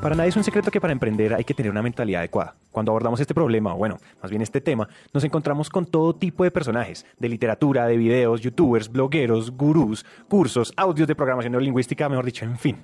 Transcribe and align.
Para 0.00 0.14
nadie 0.14 0.30
es 0.30 0.36
un 0.36 0.44
secreto 0.44 0.70
que 0.70 0.80
para 0.80 0.94
emprender 0.94 1.34
hay 1.34 1.44
que 1.44 1.52
tener 1.52 1.70
una 1.70 1.82
mentalidad 1.82 2.20
adecuada. 2.20 2.54
Cuando 2.72 2.90
abordamos 2.90 3.20
este 3.20 3.34
problema, 3.34 3.74
o 3.74 3.76
bueno, 3.76 3.98
más 4.22 4.30
bien 4.30 4.40
este 4.40 4.62
tema, 4.62 4.88
nos 5.12 5.24
encontramos 5.24 5.68
con 5.68 5.84
todo 5.84 6.14
tipo 6.14 6.42
de 6.42 6.50
personajes, 6.50 7.04
de 7.18 7.28
literatura, 7.28 7.86
de 7.86 7.98
videos, 7.98 8.40
youtubers, 8.40 8.90
blogueros, 8.90 9.50
gurús, 9.50 10.06
cursos, 10.26 10.72
audios 10.78 11.06
de 11.06 11.14
programación 11.14 11.52
neurolingüística, 11.52 12.08
mejor 12.08 12.24
dicho, 12.24 12.46
en 12.46 12.56
fin. 12.56 12.78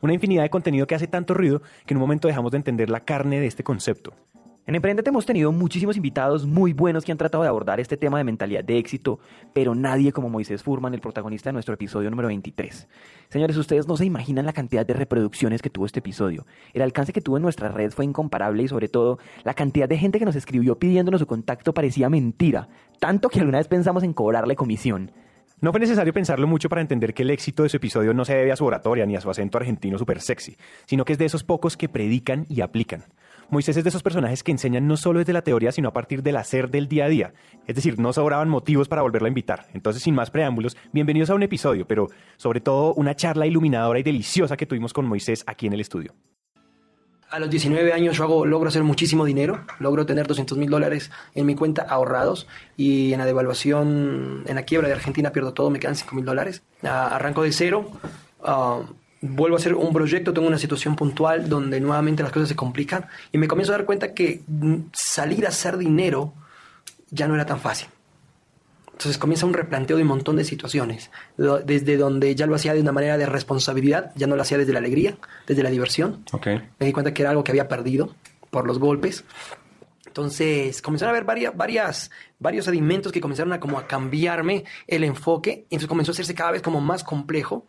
Una 0.00 0.14
infinidad 0.14 0.44
de 0.44 0.50
contenido 0.50 0.86
que 0.86 0.94
hace 0.94 1.08
tanto 1.08 1.34
ruido 1.34 1.60
que 1.84 1.92
en 1.92 1.98
un 1.98 2.02
momento 2.02 2.26
dejamos 2.26 2.52
de 2.52 2.56
entender 2.56 2.88
la 2.88 3.00
carne 3.00 3.38
de 3.38 3.48
este 3.48 3.62
concepto. 3.62 4.14
En 4.64 4.76
Emprendete 4.76 5.10
hemos 5.10 5.26
tenido 5.26 5.50
muchísimos 5.50 5.96
invitados 5.96 6.46
muy 6.46 6.72
buenos 6.72 7.04
que 7.04 7.10
han 7.10 7.18
tratado 7.18 7.42
de 7.42 7.48
abordar 7.48 7.80
este 7.80 7.96
tema 7.96 8.18
de 8.18 8.22
mentalidad 8.22 8.62
de 8.62 8.78
éxito, 8.78 9.18
pero 9.52 9.74
nadie 9.74 10.12
como 10.12 10.28
Moisés 10.28 10.62
Furman, 10.62 10.94
el 10.94 11.00
protagonista 11.00 11.48
de 11.48 11.54
nuestro 11.54 11.74
episodio 11.74 12.08
número 12.10 12.28
23. 12.28 12.86
Señores, 13.28 13.56
ustedes 13.56 13.88
no 13.88 13.96
se 13.96 14.04
imaginan 14.04 14.46
la 14.46 14.52
cantidad 14.52 14.86
de 14.86 14.94
reproducciones 14.94 15.62
que 15.62 15.70
tuvo 15.70 15.86
este 15.86 15.98
episodio. 15.98 16.46
El 16.74 16.82
alcance 16.82 17.12
que 17.12 17.20
tuvo 17.20 17.38
en 17.38 17.42
nuestra 17.42 17.70
red 17.70 17.90
fue 17.90 18.04
incomparable 18.04 18.62
y 18.62 18.68
sobre 18.68 18.86
todo 18.86 19.18
la 19.42 19.54
cantidad 19.54 19.88
de 19.88 19.98
gente 19.98 20.20
que 20.20 20.24
nos 20.24 20.36
escribió 20.36 20.78
pidiéndonos 20.78 21.20
su 21.20 21.26
contacto 21.26 21.74
parecía 21.74 22.08
mentira, 22.08 22.68
tanto 23.00 23.30
que 23.30 23.40
alguna 23.40 23.58
vez 23.58 23.66
pensamos 23.66 24.04
en 24.04 24.12
cobrarle 24.12 24.54
comisión. 24.54 25.10
No 25.60 25.72
fue 25.72 25.80
necesario 25.80 26.12
pensarlo 26.12 26.46
mucho 26.46 26.68
para 26.68 26.82
entender 26.82 27.14
que 27.14 27.22
el 27.22 27.30
éxito 27.30 27.64
de 27.64 27.68
su 27.68 27.78
episodio 27.78 28.14
no 28.14 28.24
se 28.24 28.36
debe 28.36 28.52
a 28.52 28.56
su 28.56 28.64
oratoria 28.64 29.06
ni 29.06 29.16
a 29.16 29.20
su 29.20 29.28
acento 29.28 29.58
argentino 29.58 29.98
súper 29.98 30.20
sexy, 30.20 30.56
sino 30.86 31.04
que 31.04 31.14
es 31.14 31.18
de 31.18 31.24
esos 31.24 31.42
pocos 31.42 31.76
que 31.76 31.88
predican 31.88 32.46
y 32.48 32.60
aplican. 32.60 33.04
Moisés 33.50 33.76
es 33.76 33.84
de 33.84 33.90
esos 33.90 34.02
personajes 34.02 34.42
que 34.42 34.52
enseñan 34.52 34.86
no 34.86 34.96
solo 34.96 35.18
desde 35.18 35.32
la 35.32 35.42
teoría, 35.42 35.72
sino 35.72 35.88
a 35.88 35.92
partir 35.92 36.22
del 36.22 36.36
hacer 36.36 36.70
del 36.70 36.88
día 36.88 37.04
a 37.04 37.08
día. 37.08 37.34
Es 37.66 37.76
decir, 37.76 37.98
no 37.98 38.12
sobraban 38.12 38.48
motivos 38.48 38.88
para 38.88 39.02
volverlo 39.02 39.26
a 39.26 39.28
invitar. 39.28 39.66
Entonces, 39.74 40.02
sin 40.02 40.14
más 40.14 40.30
preámbulos, 40.30 40.76
bienvenidos 40.92 41.30
a 41.30 41.34
un 41.34 41.42
episodio, 41.42 41.86
pero 41.86 42.08
sobre 42.36 42.60
todo 42.60 42.94
una 42.94 43.14
charla 43.14 43.46
iluminadora 43.46 43.98
y 43.98 44.02
deliciosa 44.02 44.56
que 44.56 44.66
tuvimos 44.66 44.92
con 44.92 45.06
Moisés 45.06 45.44
aquí 45.46 45.66
en 45.66 45.74
el 45.74 45.80
estudio. 45.80 46.14
A 47.32 47.38
los 47.38 47.48
19 47.48 47.94
años 47.94 48.18
yo 48.18 48.24
hago, 48.24 48.44
logro 48.44 48.68
hacer 48.68 48.82
muchísimo 48.82 49.24
dinero, 49.24 49.64
logro 49.78 50.04
tener 50.04 50.26
200 50.26 50.58
mil 50.58 50.68
dólares 50.68 51.10
en 51.34 51.46
mi 51.46 51.54
cuenta 51.54 51.80
ahorrados 51.80 52.46
y 52.76 53.14
en 53.14 53.20
la 53.20 53.24
devaluación, 53.24 54.44
en 54.46 54.54
la 54.54 54.64
quiebra 54.64 54.88
de 54.88 54.94
Argentina 54.94 55.32
pierdo 55.32 55.54
todo, 55.54 55.70
me 55.70 55.80
quedan 55.80 55.96
5 55.96 56.14
mil 56.14 56.26
dólares. 56.26 56.62
arranco 56.82 57.42
de 57.42 57.52
cero, 57.52 57.90
ah, 58.44 58.82
vuelvo 59.22 59.56
a 59.56 59.58
hacer 59.58 59.74
un 59.74 59.92
proyecto, 59.92 60.34
tengo 60.34 60.48
una 60.48 60.58
situación 60.58 60.96
puntual 60.96 61.48
donde 61.48 61.80
nuevamente 61.80 62.22
las 62.22 62.32
cosas 62.32 62.48
se 62.48 62.56
complican 62.56 63.06
y 63.30 63.38
me 63.38 63.48
comienzo 63.48 63.72
a 63.72 63.78
dar 63.78 63.86
cuenta 63.86 64.12
que 64.12 64.42
salir 64.92 65.46
a 65.46 65.48
hacer 65.48 65.78
dinero 65.78 66.34
ya 67.10 67.28
no 67.28 67.34
era 67.34 67.46
tan 67.46 67.60
fácil. 67.60 67.88
Entonces 68.90 69.18
comienza 69.18 69.46
un 69.46 69.54
replanteo 69.54 69.96
de 69.96 70.02
un 70.02 70.08
montón 70.08 70.36
de 70.36 70.44
situaciones, 70.44 71.10
desde 71.36 71.96
donde 71.96 72.34
ya 72.34 72.46
lo 72.46 72.54
hacía 72.54 72.74
de 72.74 72.80
una 72.80 72.92
manera 72.92 73.16
de 73.16 73.26
responsabilidad, 73.26 74.12
ya 74.16 74.26
no 74.26 74.36
lo 74.36 74.42
hacía 74.42 74.58
desde 74.58 74.72
la 74.72 74.80
alegría, 74.80 75.16
desde 75.46 75.62
la 75.62 75.70
diversión. 75.70 76.24
Okay. 76.30 76.60
Me 76.78 76.86
di 76.86 76.92
cuenta 76.92 77.14
que 77.14 77.22
era 77.22 77.30
algo 77.30 77.42
que 77.42 77.52
había 77.52 77.68
perdido 77.68 78.14
por 78.50 78.66
los 78.66 78.78
golpes. 78.78 79.24
Entonces 80.06 80.82
comenzaron 80.82 81.14
a 81.14 81.16
haber 81.16 81.26
varias, 81.26 81.56
varias, 81.56 82.10
varios 82.38 82.68
alimentos 82.68 83.12
que 83.12 83.20
comenzaron 83.20 83.52
a 83.52 83.60
como 83.60 83.78
a 83.78 83.86
cambiarme 83.86 84.64
el 84.86 85.04
enfoque. 85.04 85.64
Entonces 85.70 85.88
comenzó 85.88 86.10
a 86.10 86.14
hacerse 86.14 86.34
cada 86.34 86.52
vez 86.52 86.62
como 86.62 86.80
más 86.80 87.02
complejo 87.02 87.66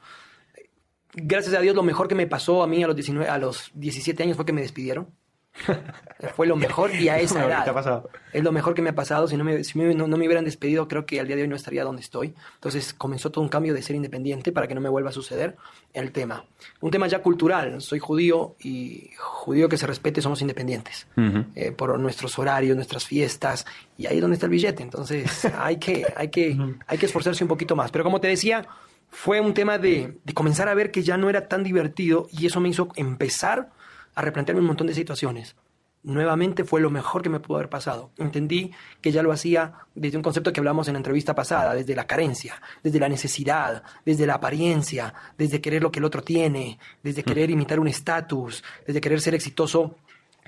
gracias 1.13 1.55
a 1.55 1.59
Dios, 1.59 1.75
lo 1.75 1.83
mejor 1.83 2.07
que 2.07 2.15
me 2.15 2.27
pasó 2.27 2.63
a 2.63 2.67
mí 2.67 2.83
a 2.83 2.87
los, 2.87 2.95
19, 2.95 3.29
a 3.29 3.37
los 3.37 3.71
17 3.75 4.23
años 4.23 4.35
fue 4.35 4.45
que 4.45 4.53
me 4.53 4.61
despidieron. 4.61 5.07
fue 6.35 6.47
lo 6.47 6.55
mejor 6.55 6.93
y 6.95 7.09
a 7.09 7.19
esa 7.19 7.45
edad. 7.45 7.71
pasado? 7.73 8.09
Es 8.31 8.43
lo 8.43 8.51
mejor 8.51 8.73
que 8.73 8.81
me 8.81 8.89
ha 8.89 8.95
pasado. 8.95 9.27
Si, 9.27 9.37
no 9.37 9.43
me, 9.43 9.63
si 9.63 9.77
no, 9.77 10.07
me 10.07 10.25
hubieran 10.25 10.45
despedido, 10.45 10.87
creo 10.87 11.05
que 11.05 11.19
al 11.19 11.27
día 11.27 11.35
de 11.35 11.43
hoy 11.43 11.47
no 11.47 11.55
estaría 11.55 11.83
donde 11.83 12.01
estoy. 12.01 12.33
Entonces 12.55 12.93
comenzó 12.93 13.31
todo 13.31 13.43
un 13.43 13.49
cambio 13.49 13.73
de 13.73 13.81
ser 13.81 13.95
independiente 13.95 14.51
para 14.51 14.67
que 14.67 14.75
no 14.75 14.81
me 14.81 14.89
vuelva 14.89 15.09
a 15.09 15.13
suceder 15.13 15.55
el 15.93 16.11
tema. 16.11 16.45
Un 16.81 16.91
tema 16.91 17.07
ya 17.07 17.21
cultural. 17.21 17.81
Soy 17.81 17.99
judío 17.99 18.55
y 18.59 19.11
judío 19.17 19.69
que 19.69 19.77
se 19.77 19.85
respete 19.85 20.21
somos 20.21 20.41
independientes. 20.41 21.07
Eh, 21.55 21.71
por 21.71 21.97
nuestros 21.99 22.37
horarios, 22.39 22.75
nuestras 22.75 23.05
fiestas. 23.05 23.65
Y 23.97 24.07
ahí 24.07 24.15
es 24.15 24.21
donde 24.21 24.35
está 24.35 24.47
el 24.47 24.51
billete. 24.51 24.81
Entonces 24.81 25.45
hay 25.57 25.77
que, 25.77 26.05
hay, 26.15 26.29
que, 26.29 26.57
hay 26.87 26.97
que 26.97 27.05
esforzarse 27.05 27.43
un 27.43 27.47
poquito 27.47 27.75
más. 27.75 27.91
Pero 27.91 28.03
como 28.03 28.19
te 28.19 28.27
decía, 28.27 28.67
fue 29.13 29.39
un 29.39 29.53
tema 29.53 29.77
de, 29.77 30.17
comenzar 30.33 30.67
a 30.67 30.73
ver 30.73 30.89
que 30.89 31.03
ya 31.03 31.17
no 31.17 31.29
era 31.29 31.47
tan 31.47 31.63
divertido 31.63 32.27
y 32.31 32.47
eso 32.47 32.59
me 32.59 32.69
hizo 32.69 32.89
empezar 32.95 33.69
a 34.15 34.21
replantearme 34.21 34.61
un 34.61 34.67
montón 34.67 34.87
de 34.87 34.95
situaciones. 34.95 35.55
Nuevamente 36.01 36.63
fue 36.63 36.81
lo 36.81 36.89
mejor 36.89 37.21
que 37.21 37.29
me 37.29 37.39
pudo 37.39 37.57
haber 37.57 37.69
pasado. 37.69 38.11
Entendí 38.17 38.71
que 39.01 39.11
ya 39.11 39.21
lo 39.21 39.31
hacía 39.31 39.73
desde 39.93 40.17
un 40.17 40.23
concepto 40.23 40.51
que 40.51 40.59
hablamos 40.59 40.87
en 40.87 40.95
la 40.95 40.99
entrevista 40.99 41.35
pasada, 41.35 41.75
desde 41.75 41.95
la 41.95 42.07
carencia, 42.07 42.59
desde 42.83 42.99
la 42.99 43.07
necesidad, 43.07 43.83
desde 44.03 44.25
la 44.25 44.33
apariencia, 44.33 45.13
desde 45.37 45.61
querer 45.61 45.83
lo 45.83 45.91
que 45.91 45.99
el 45.99 46.05
otro 46.05 46.23
tiene, 46.23 46.79
desde 47.03 47.23
querer 47.23 47.51
imitar 47.51 47.79
un 47.79 47.87
estatus, 47.87 48.63
desde 48.85 48.99
querer 48.99 49.21
ser 49.21 49.35
exitoso, 49.35 49.95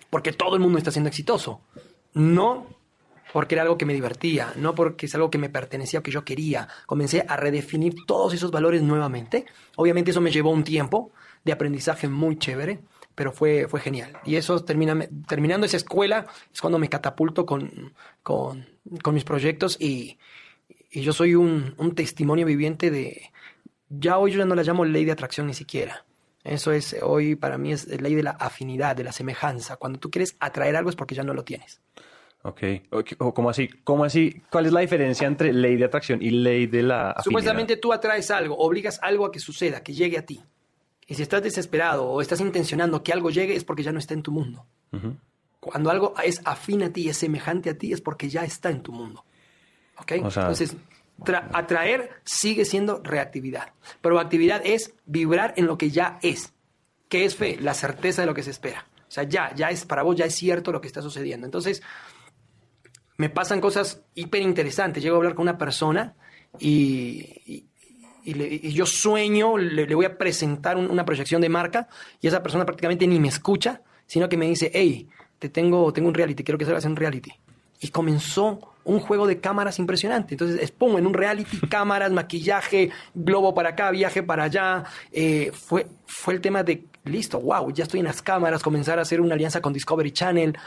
porque 0.09 0.33
todo 0.33 0.55
el 0.55 0.61
mundo 0.61 0.79
está 0.79 0.91
siendo 0.91 1.09
exitoso. 1.09 1.61
No 2.15 2.65
porque 3.33 3.55
era 3.55 3.63
algo 3.63 3.77
que 3.77 3.85
me 3.85 3.93
divertía, 3.93 4.53
no 4.55 4.75
porque 4.75 5.07
es 5.07 5.15
algo 5.15 5.29
que 5.29 5.37
me 5.37 5.49
pertenecía 5.49 5.99
o 5.99 6.03
que 6.03 6.11
yo 6.11 6.23
quería. 6.23 6.67
Comencé 6.85 7.25
a 7.27 7.35
redefinir 7.35 7.95
todos 8.05 8.33
esos 8.33 8.51
valores 8.51 8.81
nuevamente. 8.81 9.45
Obviamente 9.75 10.11
eso 10.11 10.21
me 10.21 10.31
llevó 10.31 10.51
un 10.51 10.63
tiempo 10.63 11.11
de 11.43 11.51
aprendizaje 11.51 12.07
muy 12.07 12.37
chévere, 12.37 12.79
pero 13.13 13.31
fue, 13.31 13.67
fue 13.67 13.79
genial. 13.79 14.17
Y 14.25 14.35
eso, 14.35 14.63
termina, 14.63 15.07
terminando 15.27 15.65
esa 15.65 15.77
escuela, 15.77 16.25
es 16.53 16.61
cuando 16.61 16.79
me 16.79 16.89
catapulto 16.89 17.45
con, 17.45 17.93
con, 18.23 18.65
mis 19.13 19.23
proyectos 19.23 19.77
y, 19.79 20.17
y 20.91 21.01
yo 21.01 21.13
soy 21.13 21.35
un, 21.35 21.73
un, 21.77 21.95
testimonio 21.95 22.45
viviente 22.45 22.91
de... 22.91 23.31
Ya 23.89 24.17
hoy 24.17 24.31
yo 24.31 24.39
ya 24.39 24.45
no 24.45 24.55
la 24.55 24.63
llamo 24.63 24.83
ley 24.83 25.05
de 25.05 25.11
atracción 25.11 25.47
ni 25.47 25.53
siquiera. 25.53 26.05
Eso 26.43 26.71
es, 26.71 26.95
hoy 27.01 27.35
para 27.35 27.57
mí 27.57 27.71
es 27.71 27.87
ley 27.87 28.15
de 28.15 28.23
la 28.23 28.31
afinidad, 28.31 28.95
de 28.95 29.03
la 29.03 29.11
semejanza. 29.11 29.77
Cuando 29.77 29.99
tú 29.99 30.11
quieres 30.11 30.35
atraer 30.39 30.75
algo 30.75 30.89
es 30.89 30.95
porque 30.95 31.15
ya 31.15 31.23
no 31.23 31.33
lo 31.33 31.43
tienes. 31.43 31.81
Ok. 32.45 32.61
O, 33.17 33.33
¿Cómo 33.33 33.49
así? 33.49 33.67
¿Cómo 33.83 34.03
así? 34.03 34.43
¿Cuál 34.51 34.67
es 34.67 34.71
la 34.71 34.81
diferencia 34.81 35.25
entre 35.25 35.51
ley 35.51 35.77
de 35.77 35.85
atracción 35.85 36.21
y 36.21 36.29
ley 36.29 36.67
de 36.67 36.83
la 36.83 37.09
afinidad? 37.09 37.23
Supuestamente 37.23 37.77
tú 37.77 37.91
atraes 37.91 38.29
algo, 38.29 38.55
obligas 38.57 38.99
algo 39.01 39.25
a 39.25 39.31
que 39.31 39.39
suceda, 39.39 39.81
que 39.81 39.93
llegue 39.93 40.19
a 40.19 40.25
ti. 40.27 40.43
Y 41.07 41.15
si 41.15 41.23
estás 41.23 41.41
desesperado 41.41 42.05
o 42.05 42.21
estás 42.21 42.39
intencionando 42.41 43.01
que 43.01 43.11
algo 43.11 43.31
llegue 43.31 43.55
es 43.55 43.63
porque 43.63 43.81
ya 43.81 43.91
no 43.91 43.97
está 43.97 44.13
en 44.13 44.21
tu 44.21 44.31
mundo. 44.31 44.67
Cuando 45.59 45.89
algo 45.89 46.13
es 46.23 46.39
afín 46.45 46.83
a 46.83 46.93
ti, 46.93 47.09
es 47.09 47.17
semejante 47.17 47.71
a 47.71 47.77
ti, 47.79 47.91
es 47.91 48.01
porque 48.01 48.29
ya 48.29 48.43
está 48.43 48.69
en 48.69 48.83
tu 48.83 48.91
mundo. 48.91 49.25
¿Ok? 49.97 50.11
Entonces, 50.11 50.77
atraer 51.51 52.11
sigue 52.25 52.63
siendo 52.63 53.01
reactividad. 53.03 53.73
Proactividad 54.01 54.61
es 54.63 54.93
vibrar 55.07 55.55
en 55.57 55.65
lo 55.65 55.79
que 55.79 55.89
ya 55.89 56.19
es. 56.21 56.53
¿Qué 57.09 57.25
es 57.25 57.35
fe? 57.35 57.57
La 57.59 57.73
certeza 57.73 58.21
de 58.21 58.27
lo 58.27 58.35
que 58.35 58.43
se 58.43 58.51
espera. 58.51 58.85
O 59.07 59.11
sea, 59.11 59.23
ya, 59.23 59.53
ya 59.55 59.71
es 59.71 59.85
para 59.85 60.03
vos, 60.03 60.15
ya 60.15 60.25
es 60.25 60.35
cierto 60.35 60.71
lo 60.71 60.81
que 60.81 60.87
está 60.87 61.01
sucediendo. 61.01 61.45
Entonces, 61.45 61.81
me 63.17 63.29
pasan 63.29 63.61
cosas 63.61 64.01
hiper 64.13 64.41
interesantes. 64.41 65.03
Llego 65.03 65.15
a 65.15 65.17
hablar 65.17 65.35
con 65.35 65.43
una 65.43 65.57
persona 65.57 66.15
y, 66.59 67.63
y, 68.25 68.73
yo 68.73 68.85
sueño, 68.85 69.57
le, 69.57 69.93
voy 69.93 70.05
a 70.05 70.17
presentar 70.17 70.77
una 70.77 71.05
proyección 71.05 71.41
de 71.41 71.49
marca 71.49 71.87
y 72.19 72.27
esa 72.27 72.41
persona 72.41 72.65
prácticamente 72.65 73.05
ni 73.05 73.19
me 73.19 73.27
escucha, 73.27 73.81
sino 74.07 74.27
que 74.27 74.35
me 74.35 74.47
dice, 74.47 74.71
hey, 74.73 75.07
te 75.37 75.49
tengo, 75.49 75.93
tengo 75.93 76.07
un 76.07 76.15
reality, 76.15 76.43
quiero 76.43 76.57
que 76.57 76.65
salgas 76.65 76.85
en 76.85 76.91
un 76.91 76.97
reality. 76.97 77.31
Y 77.81 77.89
comenzó 77.89 78.73
un 78.83 78.99
juego 78.99 79.27
de 79.27 79.39
cámaras 79.39 79.77
impresionante. 79.77 80.33
Entonces, 80.33 80.59
expongo 80.59 80.97
en 80.97 81.05
un 81.05 81.13
reality, 81.13 81.59
cámaras, 81.69 82.11
maquillaje, 82.11 82.89
globo 83.13 83.53
para 83.53 83.69
acá, 83.69 83.91
viaje 83.91 84.23
para 84.23 84.45
allá. 84.45 84.85
Eh, 85.11 85.51
fue, 85.53 85.85
fue 86.07 86.33
el 86.33 86.41
tema 86.41 86.63
de, 86.63 86.83
listo, 87.03 87.39
wow, 87.39 87.71
ya 87.71 87.83
estoy 87.83 87.99
en 87.99 88.07
las 88.07 88.23
cámaras, 88.23 88.63
comenzar 88.63 88.97
a 88.97 89.03
hacer 89.03 89.21
una 89.21 89.35
alianza 89.35 89.61
con 89.61 89.71
Discovery 89.71 90.11
Channel. 90.11 90.57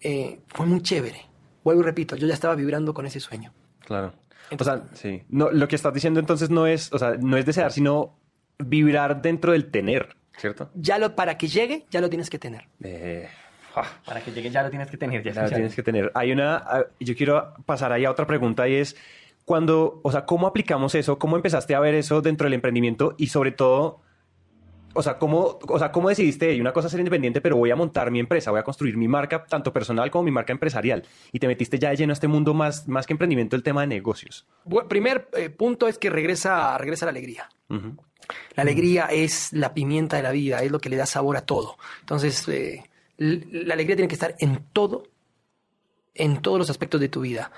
Eh, 0.00 0.40
fue 0.48 0.66
muy 0.66 0.82
chévere 0.82 1.33
vuelvo 1.64 1.82
y 1.82 1.84
repito, 1.84 2.14
yo 2.14 2.26
ya 2.26 2.34
estaba 2.34 2.54
vibrando 2.54 2.94
con 2.94 3.06
ese 3.06 3.18
sueño. 3.18 3.52
Claro. 3.84 4.12
o 4.56 4.64
sea, 4.64 4.84
sí. 4.92 5.22
No, 5.28 5.50
lo 5.50 5.66
que 5.66 5.76
estás 5.76 5.92
diciendo 5.92 6.20
entonces 6.20 6.50
no 6.50 6.66
es, 6.66 6.92
o 6.92 6.98
sea, 6.98 7.16
no 7.18 7.36
es 7.36 7.46
desear, 7.46 7.72
sino 7.72 8.16
vibrar 8.58 9.20
dentro 9.22 9.52
del 9.52 9.70
tener, 9.70 10.16
¿cierto? 10.36 10.70
Ya 10.74 10.98
lo, 10.98 11.16
para 11.16 11.36
que 11.36 11.48
llegue, 11.48 11.86
ya 11.90 12.00
lo 12.00 12.08
tienes 12.08 12.30
que 12.30 12.38
tener. 12.38 12.68
Eh, 12.82 13.28
para 14.04 14.20
que 14.20 14.30
llegue, 14.30 14.50
ya 14.50 14.62
lo 14.62 14.70
tienes 14.70 14.88
que 14.90 14.96
tener. 14.96 15.22
Ya, 15.22 15.42
lo 15.42 15.48
tienes 15.48 15.74
que 15.74 15.82
tener. 15.82 16.12
Hay 16.14 16.30
una, 16.32 16.56
ah, 16.56 16.84
yo 17.00 17.16
quiero 17.16 17.54
pasar 17.66 17.92
ahí 17.92 18.04
a 18.04 18.10
otra 18.10 18.26
pregunta 18.26 18.68
y 18.68 18.74
es, 18.74 18.96
cuando, 19.44 20.00
o 20.02 20.12
sea, 20.12 20.24
¿cómo 20.24 20.46
aplicamos 20.46 20.94
eso? 20.94 21.18
¿Cómo 21.18 21.36
empezaste 21.36 21.74
a 21.74 21.80
ver 21.80 21.94
eso 21.94 22.22
dentro 22.22 22.44
del 22.46 22.54
emprendimiento? 22.54 23.14
Y 23.18 23.28
sobre 23.28 23.52
todo, 23.52 24.00
o 24.94 25.02
sea, 25.02 25.18
¿cómo, 25.18 25.58
o 25.68 25.78
sea, 25.78 25.92
¿cómo 25.92 26.08
decidiste? 26.08 26.54
Y 26.54 26.60
una 26.60 26.72
cosa 26.72 26.86
es 26.86 26.92
ser 26.92 27.00
independiente, 27.00 27.40
pero 27.40 27.56
voy 27.56 27.70
a 27.70 27.76
montar 27.76 28.10
mi 28.10 28.20
empresa, 28.20 28.50
voy 28.50 28.60
a 28.60 28.62
construir 28.62 28.96
mi 28.96 29.08
marca, 29.08 29.44
tanto 29.44 29.72
personal 29.72 30.10
como 30.10 30.24
mi 30.24 30.30
marca 30.30 30.52
empresarial. 30.52 31.04
Y 31.32 31.40
te 31.40 31.46
metiste 31.46 31.78
ya 31.78 31.90
de 31.90 31.96
lleno 31.96 32.12
a 32.12 32.14
este 32.14 32.28
mundo 32.28 32.54
más, 32.54 32.88
más 32.88 33.06
que 33.06 33.12
emprendimiento, 33.12 33.56
el 33.56 33.62
tema 33.62 33.82
de 33.82 33.88
negocios. 33.88 34.46
primer 34.88 35.28
eh, 35.36 35.50
punto 35.50 35.88
es 35.88 35.98
que 35.98 36.10
regresa, 36.10 36.78
regresa 36.78 37.06
la 37.06 37.10
alegría. 37.10 37.48
La 37.68 38.62
alegría 38.62 39.06
es 39.06 39.52
la 39.52 39.74
pimienta 39.74 40.16
de 40.16 40.22
la 40.22 40.30
vida, 40.30 40.60
es 40.60 40.70
lo 40.70 40.78
que 40.78 40.88
le 40.88 40.96
da 40.96 41.06
sabor 41.06 41.36
a 41.36 41.42
todo. 41.42 41.76
Entonces, 42.00 42.48
eh, 42.48 42.84
la 43.18 43.74
alegría 43.74 43.96
tiene 43.96 44.08
que 44.08 44.14
estar 44.14 44.36
en 44.38 44.64
todo, 44.72 45.04
en 46.14 46.40
todos 46.40 46.58
los 46.58 46.70
aspectos 46.70 47.00
de 47.00 47.08
tu 47.08 47.20
vida. 47.20 47.50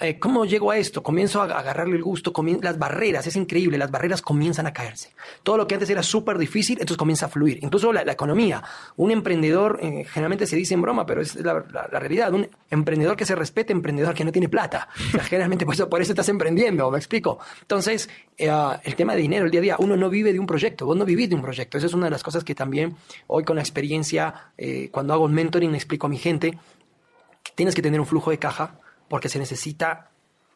Eh, 0.00 0.18
¿Cómo 0.18 0.44
llego 0.44 0.72
a 0.72 0.76
esto? 0.76 1.02
Comienzo 1.02 1.40
a 1.40 1.44
agarrarle 1.44 1.96
el 1.96 2.02
gusto, 2.02 2.32
las 2.60 2.78
barreras, 2.78 3.26
es 3.28 3.36
increíble, 3.36 3.78
las 3.78 3.92
barreras 3.92 4.22
comienzan 4.22 4.66
a 4.66 4.72
caerse. 4.72 5.12
Todo 5.44 5.56
lo 5.56 5.66
que 5.68 5.74
antes 5.74 5.88
era 5.88 6.02
súper 6.02 6.36
difícil, 6.36 6.78
entonces 6.80 6.96
comienza 6.96 7.26
a 7.26 7.28
fluir. 7.28 7.60
Incluso 7.62 7.92
la, 7.92 8.02
economía. 8.02 8.62
Un 8.96 9.12
emprendedor, 9.12 9.78
eh, 9.80 10.04
generalmente 10.04 10.46
se 10.46 10.56
dice 10.56 10.74
en 10.74 10.82
broma, 10.82 11.06
pero 11.06 11.20
es 11.20 11.36
la, 11.36 11.60
realidad. 11.60 12.32
Un 12.32 12.48
emprendedor 12.70 13.16
que 13.16 13.24
se 13.24 13.36
respete, 13.36 13.72
emprendedor 13.72 14.14
que 14.14 14.24
no 14.24 14.32
tiene 14.32 14.48
plata. 14.48 14.88
Generalmente 15.22 15.64
por 15.64 15.74
eso, 15.74 15.88
por 15.88 16.02
eso 16.02 16.12
estás 16.12 16.28
emprendiendo, 16.28 16.90
¿me 16.90 16.98
explico? 16.98 17.38
Entonces, 17.60 18.08
eh, 18.36 18.50
ah, 18.50 18.80
el 18.82 18.96
tema 18.96 19.14
de 19.14 19.22
dinero, 19.22 19.44
el 19.44 19.50
día 19.52 19.60
a 19.60 19.62
día, 19.62 19.76
uno 19.78 19.96
no 19.96 20.10
vive 20.10 20.32
de 20.32 20.40
un 20.40 20.46
proyecto, 20.46 20.86
vos 20.86 20.96
no 20.96 21.04
vivís 21.04 21.28
de 21.28 21.36
un 21.36 21.42
proyecto. 21.42 21.78
Esa 21.78 21.86
es 21.86 21.94
una 21.94 22.06
de 22.06 22.10
las 22.10 22.22
cosas 22.24 22.42
que 22.42 22.54
también 22.54 22.96
hoy 23.28 23.44
con 23.44 23.56
la 23.56 23.62
experiencia, 23.62 24.52
cuando 24.90 25.12
hago 25.14 25.24
un 25.24 25.34
mentoring, 25.34 25.74
explico 25.74 26.06
a 26.06 26.10
mi 26.10 26.18
gente, 26.18 26.58
tienes 27.54 27.74
que 27.74 27.82
tener 27.82 28.00
un 28.00 28.06
flujo 28.06 28.30
de 28.30 28.38
caja 28.38 28.80
porque 29.08 29.28
se 29.28 29.38
necesita 29.38 30.10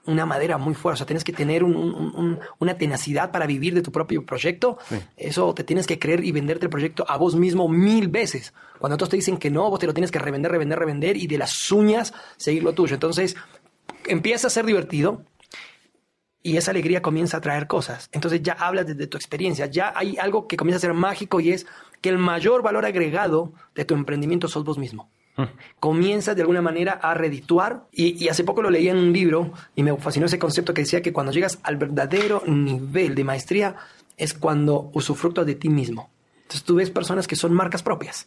una 0.06 0.24
madera 0.24 0.56
muy 0.56 0.74
fuerte, 0.74 0.94
o 0.94 0.96
sea, 0.98 1.06
tienes 1.06 1.22
que 1.24 1.34
tener 1.34 1.62
un- 1.62 1.76
un- 1.76 2.14
un- 2.16 2.38
una 2.60 2.78
tenacidad 2.78 3.30
para 3.30 3.46
vivir 3.46 3.74
de 3.74 3.82
tu 3.82 3.92
propio 3.92 4.24
proyecto. 4.24 4.78
Eso 5.18 5.52
te 5.52 5.64
tienes 5.64 5.86
que 5.86 5.98
creer 5.98 6.24
y 6.24 6.32
venderte 6.32 6.64
el 6.64 6.70
proyecto 6.70 7.04
a 7.06 7.18
vos 7.18 7.34
mismo 7.36 7.68
mil 7.68 8.08
veces. 8.08 8.54
Cuando 8.78 8.94
otros 8.94 9.10
te 9.10 9.16
dicen 9.16 9.36
que 9.36 9.50
no, 9.50 9.68
vos 9.68 9.78
te 9.80 9.86
lo 9.86 9.92
tienes 9.92 10.10
que 10.10 10.18
revender, 10.18 10.50
revender, 10.50 10.78
revender 10.78 11.16
y 11.18 11.26
de 11.26 11.36
las 11.36 11.70
uñas 11.70 12.14
seguir 12.38 12.62
lo 12.62 12.72
tuyo. 12.72 12.94
Entonces, 12.94 13.36
empieza 14.06 14.46
a 14.46 14.50
ser 14.50 14.64
divertido, 14.64 15.24
y 16.42 16.56
esa 16.56 16.70
alegría 16.70 17.02
comienza 17.02 17.36
a 17.36 17.40
traer 17.40 17.66
cosas. 17.66 18.08
Entonces 18.12 18.42
ya 18.42 18.52
hablas 18.54 18.86
desde 18.86 19.06
tu 19.08 19.18
experiencia, 19.18 19.66
ya 19.66 19.92
hay 19.94 20.16
algo 20.18 20.46
que 20.46 20.56
comienza 20.56 20.78
a 20.78 20.80
ser 20.88 20.94
mágico 20.94 21.40
y 21.40 21.50
es 21.52 21.66
que 22.00 22.08
el 22.08 22.16
mayor 22.16 22.62
valor 22.62 22.86
agregado 22.86 23.52
de 23.74 23.84
tu 23.84 23.94
emprendimiento 23.94 24.48
sos 24.48 24.64
vos 24.64 24.78
mismo. 24.78 25.10
Comienzas 25.80 26.34
de 26.36 26.42
alguna 26.42 26.62
manera 26.62 26.92
a 27.02 27.14
redituar 27.14 27.86
y, 27.92 28.22
y 28.22 28.28
hace 28.28 28.44
poco 28.44 28.62
lo 28.62 28.70
leí 28.70 28.88
en 28.88 28.96
un 28.96 29.12
libro 29.12 29.52
y 29.74 29.82
me 29.82 29.96
fascinó 29.96 30.26
ese 30.26 30.38
concepto 30.38 30.74
que 30.74 30.82
decía 30.82 31.02
que 31.02 31.12
cuando 31.12 31.32
llegas 31.32 31.58
al 31.62 31.76
verdadero 31.76 32.42
nivel 32.46 33.14
de 33.14 33.24
maestría 33.24 33.76
es 34.16 34.34
cuando 34.34 34.90
usufructas 34.94 35.46
de 35.46 35.54
ti 35.54 35.68
mismo. 35.68 36.10
Entonces 36.42 36.64
tú 36.64 36.76
ves 36.76 36.90
personas 36.90 37.26
que 37.28 37.36
son 37.36 37.52
marcas 37.52 37.82
propias, 37.82 38.26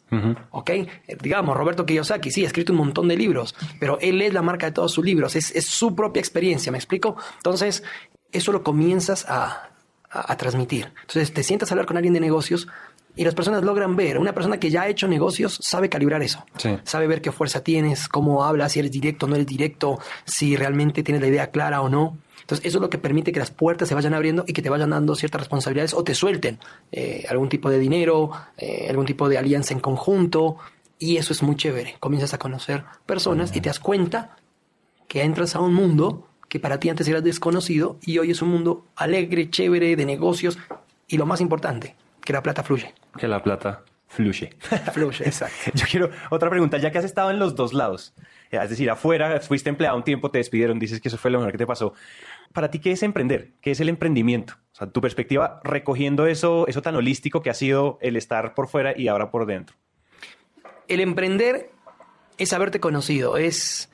¿ok? 0.52 0.70
Eh, 0.70 0.88
Digamos, 1.22 1.58
Roberto 1.58 1.88
Kiyosaki, 1.88 2.30
sí, 2.30 2.44
ha 2.44 2.48
escrito 2.48 2.72
un 2.72 2.78
montón 2.78 3.08
de 3.08 3.18
libros, 3.18 3.56
pero 3.80 3.98
él 4.00 4.22
es 4.22 4.32
la 4.32 4.44
marca 4.44 4.68
de 4.68 4.72
todos 4.74 4.92
sus 4.94 5.04
libros, 5.04 5.36
es, 5.36 5.50
es 5.56 5.66
su 5.66 5.96
propia 5.96 6.20
experiencia, 6.20 6.72
¿me 6.72 6.78
explico? 6.78 7.16
Entonces, 7.38 7.84
eso 8.32 8.52
lo 8.52 8.62
comienzas 8.62 9.26
a, 9.28 9.72
a- 10.12 10.32
a 10.32 10.38
transmitir. 10.38 10.94
Entonces, 11.02 11.34
te 11.34 11.42
sientas 11.42 11.72
a 11.72 11.74
hablar 11.74 11.88
con 11.88 11.98
alguien 11.98 12.14
de 12.14 12.20
negocios 12.20 12.68
y 13.16 13.24
las 13.24 13.36
personas 13.36 13.64
logran 13.64 13.96
ver, 13.96 14.18
una 14.18 14.34
persona 14.34 14.60
que 14.60 14.70
ya 14.70 14.84
ha 14.84 14.88
hecho 14.88 15.08
negocios 15.08 15.60
sabe 15.62 15.90
calibrar 15.90 16.22
eso, 16.24 16.46
Sí. 16.58 16.78
sabe 16.84 17.08
ver 17.08 17.22
qué 17.22 17.32
fuerza 17.32 17.64
tienes, 17.64 18.08
cómo 18.08 18.44
hablas, 18.44 18.72
si 18.72 18.80
eres 18.80 18.92
directo 18.92 19.26
o 19.26 19.30
no 19.30 19.36
eres 19.36 19.48
directo, 19.48 20.00
si 20.26 20.56
realmente 20.56 21.04
tienes 21.04 21.22
la 21.22 21.28
idea 21.28 21.52
clara 21.52 21.82
o 21.82 21.90
no. 21.90 22.18
Entonces, 22.42 22.66
eso 22.66 22.80
es 22.80 22.82
lo 22.82 22.90
que 22.90 22.98
permite 22.98 23.32
que 23.32 23.40
las 23.40 23.52
puertas 23.52 23.88
se 23.88 23.96
vayan 23.96 24.14
abriendo 24.14 24.44
y 24.48 24.54
que 24.54 24.62
te 24.62 24.70
vayan 24.70 24.90
dando 24.90 25.16
ciertas 25.16 25.42
responsabilidades 25.42 25.94
o 25.94 26.04
te 26.04 26.16
suelten 26.16 26.60
eh, 26.92 27.26
algún 27.30 27.50
tipo 27.50 27.70
de 27.70 27.80
dinero, 27.80 28.32
eh, 28.58 28.88
algún 28.90 29.06
tipo 29.06 29.30
de 29.30 29.38
alianza 29.38 29.74
en 29.74 29.80
conjunto. 29.80 30.58
Y 31.00 31.18
eso 31.18 31.34
es 31.34 31.44
muy 31.44 31.56
chévere. 31.56 31.96
Comienzas 32.00 32.34
a 32.34 32.40
conocer 32.40 32.84
personas 33.06 33.56
y 33.56 33.62
te 33.62 33.70
das 33.70 33.80
cuenta 33.80 34.36
que 35.08 35.22
entras 35.24 35.56
a 35.56 35.60
un 35.60 35.74
mundo 35.74 36.28
que 36.50 36.60
para 36.60 36.80
ti 36.80 36.90
antes 36.90 37.08
era 37.08 37.22
desconocido 37.22 37.98
y 38.02 38.18
hoy 38.18 38.32
es 38.32 38.42
un 38.42 38.50
mundo 38.50 38.86
alegre, 38.98 39.50
chévere, 39.50 39.96
de 39.96 40.06
negocios 40.06 40.58
y 41.08 41.18
lo 41.18 41.26
más 41.26 41.40
importante, 41.42 41.96
que 42.24 42.34
la 42.34 42.44
plata 42.44 42.64
fluye. 42.64 42.94
Que 43.18 43.28
la 43.28 43.42
plata 43.42 43.84
fluye. 44.08 44.50
Fluye, 44.94 45.24
exacto. 45.26 45.72
Yo 45.74 45.86
quiero 45.90 46.10
otra 46.30 46.50
pregunta, 46.50 46.78
ya 46.78 46.92
que 46.92 46.98
has 46.98 47.06
estado 47.06 47.32
en 47.32 47.40
los 47.40 47.56
dos 47.56 47.74
lados, 47.74 48.14
eh, 48.52 48.60
es 48.62 48.70
decir, 48.70 48.90
afuera, 48.90 49.40
fuiste 49.40 49.70
empleado 49.70 49.96
un 49.96 50.04
tiempo, 50.04 50.30
te 50.30 50.38
despidieron, 50.38 50.80
dices 50.80 51.00
que 51.00 51.08
eso 51.08 51.18
fue 51.18 51.32
lo 51.32 51.40
mejor 51.40 51.54
que 51.54 51.58
te 51.58 51.66
pasó. 51.66 51.94
Para 52.52 52.70
ti, 52.70 52.80
¿qué 52.80 52.92
es 52.92 53.04
emprender? 53.04 53.54
¿Qué 53.62 53.72
es 53.72 53.80
el 53.80 53.88
emprendimiento? 53.88 54.56
O 54.74 54.76
sea, 54.76 54.88
tu 54.88 55.00
perspectiva 55.00 55.62
recogiendo 55.64 56.28
eso, 56.28 56.68
eso 56.68 56.82
tan 56.82 56.96
holístico 56.96 57.42
que 57.42 57.50
ha 57.50 57.54
sido 57.54 57.98
el 58.02 58.18
estar 58.18 58.54
por 58.54 58.68
fuera 58.68 58.94
y 58.98 59.08
ahora 59.08 59.32
por 59.32 59.46
dentro. 59.46 59.78
El 60.90 61.00
emprender 61.00 61.72
es 62.38 62.52
haberte 62.52 62.82
conocido, 62.82 63.38
es 63.38 63.90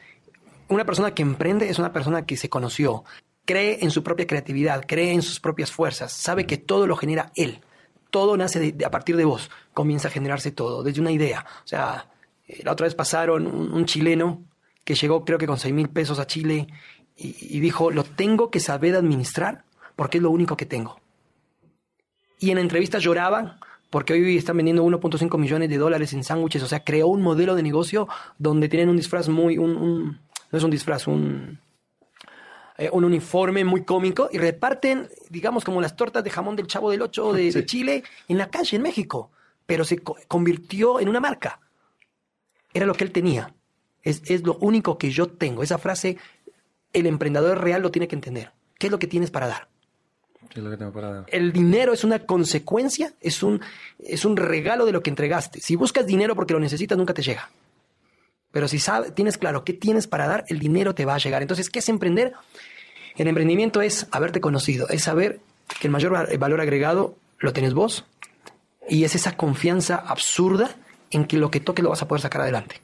una 0.67 0.85
persona 0.85 1.13
que 1.13 1.21
emprende, 1.21 1.69
es 1.69 1.77
una 1.77 1.93
persona 1.93 2.25
que 2.25 2.37
se 2.37 2.49
conoció, 2.49 3.03
cree 3.45 3.79
en 3.81 3.91
su 3.91 4.03
propia 4.03 4.27
creatividad, 4.27 4.83
cree 4.87 5.13
en 5.13 5.21
sus 5.21 5.39
propias 5.39 5.71
fuerzas, 5.71 6.11
sabe 6.11 6.47
que 6.47 6.57
todo 6.57 6.87
lo 6.87 6.95
genera 6.95 7.31
él, 7.35 7.61
todo 8.09 8.37
nace 8.37 8.71
de- 8.71 8.85
a 8.85 8.91
partir 8.91 9.15
de 9.17 9.25
vos, 9.25 9.49
comienza 9.73 10.07
a 10.07 10.11
generarse 10.11 10.51
todo, 10.51 10.83
desde 10.83 11.01
una 11.01 11.11
idea. 11.11 11.45
O 11.63 11.67
sea, 11.67 12.07
eh, 12.47 12.61
la 12.63 12.71
otra 12.71 12.85
vez 12.85 12.95
pasaron 12.95 13.47
un, 13.47 13.85
chileno 13.85 14.43
que 14.83 14.95
llegó 14.95 15.25
creo 15.25 15.37
que 15.37 15.47
con 15.47 15.57
6 15.57 15.73
mil 15.73 15.89
pesos 15.89 16.19
a 16.19 16.27
Chile 16.27 16.67
y, 17.17 17.59
dijo, 17.59 17.89
lo 17.91 18.03
tengo 18.03 18.51
que 18.51 18.59
saber 18.59 18.95
administrar 18.95 19.63
porque 19.95 20.17
es 20.17 20.23
lo 20.23 20.29
único 20.29 20.55
que 20.55 20.65
tengo. 20.67 20.99
Y 22.39 22.49
en 22.51 22.55
la 22.55 22.61
entrevista 22.61 22.99
lloraba 22.99 23.59
porque 23.89 24.13
hoy 24.13 24.37
están 24.37 24.57
vendiendo 24.57 24.83
1.5 24.83 25.37
millones 25.39 25.69
de 25.69 25.77
dólares 25.77 26.13
en 26.13 26.23
sándwiches. 26.23 26.61
O 26.61 26.67
sea, 26.67 26.83
creó 26.83 27.07
un 27.07 27.21
modelo 27.21 27.55
de 27.55 27.63
negocio 27.63 28.07
donde 28.37 28.69
tienen 28.69 28.89
un 28.89 28.97
disfraz 28.97 29.29
muy... 29.29 29.57
Un, 29.57 29.75
un- 29.75 30.19
no 30.51 30.57
es 30.57 30.63
un 30.63 30.69
disfraz, 30.71 31.07
un, 31.07 31.59
eh, 32.77 32.89
un 32.91 33.03
uniforme 33.03 33.63
muy 33.65 33.83
cómico 33.83 34.29
y 34.31 34.37
reparten, 34.37 35.09
digamos, 35.29 35.63
como 35.63 35.81
las 35.81 35.95
tortas 35.95 36.23
de 36.23 36.29
jamón 36.29 36.55
del 36.55 36.67
Chavo 36.67 36.91
del 36.91 37.01
Ocho 37.01 37.33
de, 37.33 37.51
de 37.51 37.65
Chile 37.65 38.03
en 38.27 38.37
la 38.37 38.49
calle, 38.49 38.75
en 38.77 38.81
México. 38.83 39.31
Pero 39.65 39.83
se 39.83 39.97
co- 39.99 40.15
convirtió 40.27 40.99
en 40.99 41.09
una 41.09 41.19
marca. 41.19 41.59
Era 42.73 42.85
lo 42.85 42.93
que 42.93 43.03
él 43.03 43.11
tenía. 43.11 43.53
Es, 44.03 44.21
es 44.25 44.43
lo 44.43 44.55
único 44.61 44.97
que 44.97 45.09
yo 45.09 45.27
tengo. 45.27 45.63
Esa 45.63 45.77
frase, 45.77 46.17
el 46.93 47.05
emprendedor 47.07 47.61
real 47.61 47.81
lo 47.81 47.91
tiene 47.91 48.07
que 48.07 48.15
entender. 48.15 48.51
¿Qué 48.79 48.87
es 48.87 48.91
lo 48.91 48.99
que 48.99 49.07
tienes 49.07 49.31
para 49.31 49.47
dar? 49.47 49.67
¿Qué 50.49 50.59
es 50.59 50.63
lo 50.63 50.69
que 50.69 50.77
tengo 50.77 50.93
para 50.93 51.11
dar? 51.11 51.25
El 51.27 51.51
dinero 51.51 51.91
es 51.91 52.03
una 52.05 52.19
consecuencia, 52.19 53.13
es 53.19 53.43
un, 53.43 53.59
es 53.99 54.23
un 54.23 54.37
regalo 54.37 54.85
de 54.85 54.91
lo 54.93 55.01
que 55.03 55.09
entregaste. 55.09 55.59
Si 55.59 55.75
buscas 55.75 56.05
dinero 56.05 56.35
porque 56.35 56.53
lo 56.53 56.59
necesitas, 56.59 56.97
nunca 56.97 57.13
te 57.13 57.21
llega. 57.23 57.49
Pero 58.57 58.67
si 58.67 58.79
sabes, 58.79 59.13
tienes 59.13 59.37
claro 59.37 59.63
qué 59.63 59.73
tienes 59.73 60.07
para 60.07 60.27
dar, 60.27 60.43
el 60.47 60.57
dinero 60.57 60.95
te 60.95 61.05
va 61.05 61.13
a 61.13 61.19
llegar. 61.19 61.43
Entonces, 61.43 61.69
¿qué 61.69 61.77
es 61.77 61.89
emprender? 61.89 62.33
El 63.15 63.27
emprendimiento 63.27 63.83
es 63.83 64.07
haberte 64.09 64.41
conocido, 64.41 64.89
es 64.89 65.03
saber 65.03 65.39
que 65.79 65.85
el 65.85 65.91
mayor 65.91 66.11
va- 66.15 66.25
valor 66.39 66.59
agregado 66.59 67.15
lo 67.37 67.53
tienes 67.53 67.75
vos 67.75 68.05
y 68.89 69.03
es 69.03 69.13
esa 69.13 69.37
confianza 69.37 69.95
absurda 69.95 70.71
en 71.11 71.25
que 71.25 71.37
lo 71.37 71.51
que 71.51 71.59
toques 71.59 71.83
lo 71.83 71.91
vas 71.91 72.01
a 72.01 72.07
poder 72.07 72.23
sacar 72.23 72.41
adelante. 72.41 72.81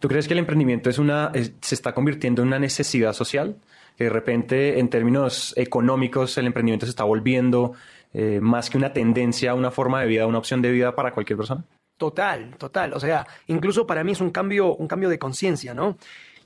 ¿Tú 0.00 0.08
crees 0.08 0.26
que 0.26 0.32
el 0.34 0.40
emprendimiento 0.40 0.90
es 0.90 0.98
una, 0.98 1.30
se 1.60 1.74
está 1.76 1.94
convirtiendo 1.94 2.42
en 2.42 2.48
una 2.48 2.58
necesidad 2.58 3.12
social? 3.12 3.54
Que 3.96 4.04
de 4.04 4.10
repente, 4.10 4.80
en 4.80 4.88
términos 4.90 5.54
económicos, 5.56 6.36
el 6.36 6.46
emprendimiento 6.46 6.84
se 6.84 6.90
está 6.90 7.04
volviendo 7.04 7.74
eh, 8.12 8.40
más 8.42 8.70
que 8.70 8.76
una 8.76 8.92
tendencia, 8.92 9.54
una 9.54 9.70
forma 9.70 10.00
de 10.00 10.08
vida, 10.08 10.26
una 10.26 10.38
opción 10.38 10.62
de 10.62 10.72
vida 10.72 10.96
para 10.96 11.12
cualquier 11.12 11.36
persona. 11.36 11.62
Total, 11.96 12.54
total. 12.58 12.92
O 12.92 13.00
sea, 13.00 13.26
incluso 13.46 13.86
para 13.86 14.04
mí 14.04 14.12
es 14.12 14.20
un 14.20 14.30
cambio, 14.30 14.74
un 14.74 14.86
cambio 14.86 15.08
de 15.08 15.18
conciencia, 15.18 15.72
¿no? 15.72 15.96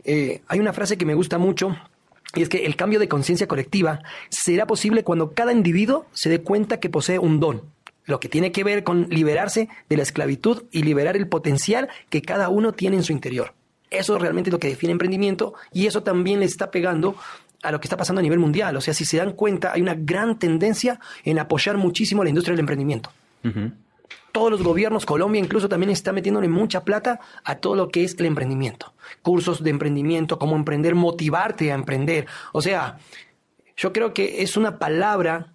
Eh, 0.05 0.43
hay 0.47 0.61
una 0.61 0.73
frase 0.73 0.97
que 0.97 1.05
me 1.05 1.15
gusta 1.15 1.39
mucho 1.39 1.77
y 2.35 2.43
es 2.43 2.49
que 2.49 2.65
el 2.65 2.77
cambio 2.77 3.01
de 3.01 3.09
conciencia 3.09 3.49
colectiva 3.49 4.01
será 4.29 4.67
posible 4.67 5.03
cuando 5.03 5.33
cada 5.33 5.53
individuo 5.53 6.07
se 6.13 6.31
dé 6.31 6.41
cuenta 6.41 6.79
que 6.79 6.89
posee 6.89 7.19
un 7.19 7.41
don, 7.41 7.63
lo 8.05 8.21
que 8.21 8.29
tiene 8.29 8.53
que 8.53 8.63
ver 8.63 8.85
con 8.85 9.09
liberarse 9.11 9.69
de 9.89 9.97
la 9.97 10.05
esclavitud 10.05 10.65
y 10.71 10.85
liberar 10.85 11.17
el 11.17 11.27
potencial 11.27 11.89
que 12.09 12.23
cada 12.23 12.49
uno 12.49 12.73
tiene 12.73 12.97
en 12.97 13.03
su 13.03 13.13
interior. 13.13 13.53
Eso 13.91 14.17
realmente 14.19 14.51
es 14.51 14.53
lo 14.53 14.61
que 14.61 14.69
define 14.69 14.93
emprendimiento 14.93 15.55
y 15.73 15.87
eso 15.87 16.05
también 16.05 16.39
le 16.39 16.47
está 16.47 16.71
pegando 16.71 17.17
a 17.63 17.73
lo 17.73 17.81
que 17.81 17.87
está 17.87 17.97
pasando 17.97 18.21
a 18.21 18.23
nivel 18.23 18.39
mundial. 18.39 18.77
O 18.77 18.81
sea, 18.81 18.95
si 18.95 19.05
se 19.05 19.17
dan 19.17 19.33
cuenta, 19.33 19.73
hay 19.73 19.83
una 19.83 19.95
gran 19.95 20.39
tendencia 20.39 21.01
en 21.25 21.41
apoyar 21.41 21.77
muchísimo 21.77 22.23
la 22.23 22.31
industria 22.31 22.53
del 22.53 22.61
emprendimiento 22.61 23.11
todos 24.33 24.51
los 24.51 24.63
gobiernos, 24.63 25.07
Colombia 25.07 25.41
incluso 25.41 25.69
también 25.69 25.91
está 25.91 26.13
metiéndole 26.13 26.49
mucha 26.49 26.85
plata 26.85 27.21
a 27.45 27.57
todo 27.57 27.75
lo 27.75 27.89
que 27.89 28.05
es 28.05 28.17
el 28.19 28.27
emprendimiento. 28.27 28.95
Cursos 29.23 29.63
de 29.63 29.71
emprendimiento, 29.71 30.39
cómo 30.39 30.57
emprender, 30.57 30.95
motivarte 30.95 31.73
a 31.73 31.75
emprender. 31.75 32.27
O 32.53 32.63
sea, 32.63 32.99
yo 33.77 33.93
creo 33.93 34.13
que 34.15 34.43
es 34.43 34.57
una 34.57 34.79
palabra 34.79 35.55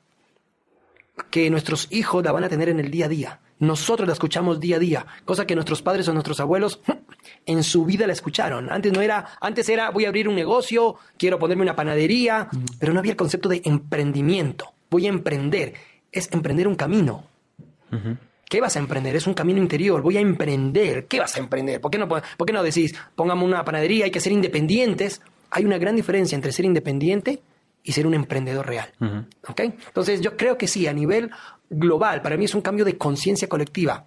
que 1.29 1.49
nuestros 1.49 1.87
hijos 1.91 2.23
la 2.23 2.31
van 2.31 2.43
a 2.43 2.49
tener 2.49 2.69
en 2.69 2.79
el 2.79 2.91
día 2.91 3.05
a 3.05 3.09
día. 3.09 3.39
Nosotros 3.57 4.05
la 4.07 4.13
escuchamos 4.13 4.59
día 4.59 4.75
a 4.75 4.79
día, 4.79 5.05
cosa 5.23 5.47
que 5.47 5.55
nuestros 5.55 5.81
padres 5.81 6.07
o 6.09 6.13
nuestros 6.13 6.41
abuelos 6.41 6.81
en 7.45 7.63
su 7.63 7.85
vida 7.85 8.05
la 8.05 8.13
escucharon. 8.13 8.69
Antes 8.69 8.91
no 8.91 9.01
era, 9.01 9.25
antes 9.39 9.69
era 9.69 9.91
voy 9.91 10.05
a 10.05 10.09
abrir 10.09 10.27
un 10.27 10.35
negocio, 10.35 10.97
quiero 11.17 11.39
ponerme 11.39 11.63
una 11.63 11.75
panadería, 11.75 12.49
pero 12.79 12.91
no 12.91 12.99
había 12.99 13.11
el 13.11 13.17
concepto 13.17 13.47
de 13.47 13.61
emprendimiento. 13.63 14.73
Voy 14.89 15.05
a 15.05 15.09
emprender, 15.09 15.73
es 16.11 16.31
emprender 16.33 16.67
un 16.67 16.75
camino. 16.75 17.23
¿Qué 18.47 18.61
vas 18.61 18.75
a 18.75 18.79
emprender? 18.79 19.15
Es 19.15 19.27
un 19.27 19.33
camino 19.33 19.59
interior. 19.59 20.01
Voy 20.01 20.17
a 20.17 20.19
emprender. 20.19 21.07
¿Qué 21.07 21.19
vas 21.19 21.35
a 21.35 21.39
emprender? 21.39 21.81
¿Por 21.81 21.91
qué 21.91 21.97
no, 21.97 22.07
por 22.07 22.23
qué 22.45 22.53
no 22.53 22.63
decís, 22.63 22.95
pongamos 23.15 23.45
una 23.45 23.65
panadería, 23.65 24.05
hay 24.05 24.11
que 24.11 24.19
ser 24.19 24.31
independientes? 24.31 25.21
Hay 25.49 25.65
una 25.65 25.77
gran 25.77 25.95
diferencia 25.95 26.35
entre 26.35 26.51
ser 26.51 26.65
independiente 26.65 27.41
y 27.83 27.91
ser 27.91 28.07
un 28.07 28.13
emprendedor 28.13 28.67
real. 28.67 28.91
¿Ok? 29.47 29.59
Entonces, 29.61 30.21
yo 30.21 30.37
creo 30.37 30.57
que 30.57 30.67
sí, 30.67 30.87
a 30.87 30.93
nivel 30.93 31.31
global, 31.69 32.21
para 32.21 32.37
mí 32.37 32.45
es 32.45 32.55
un 32.55 32.61
cambio 32.61 32.85
de 32.85 32.97
conciencia 32.97 33.47
colectiva. 33.47 34.05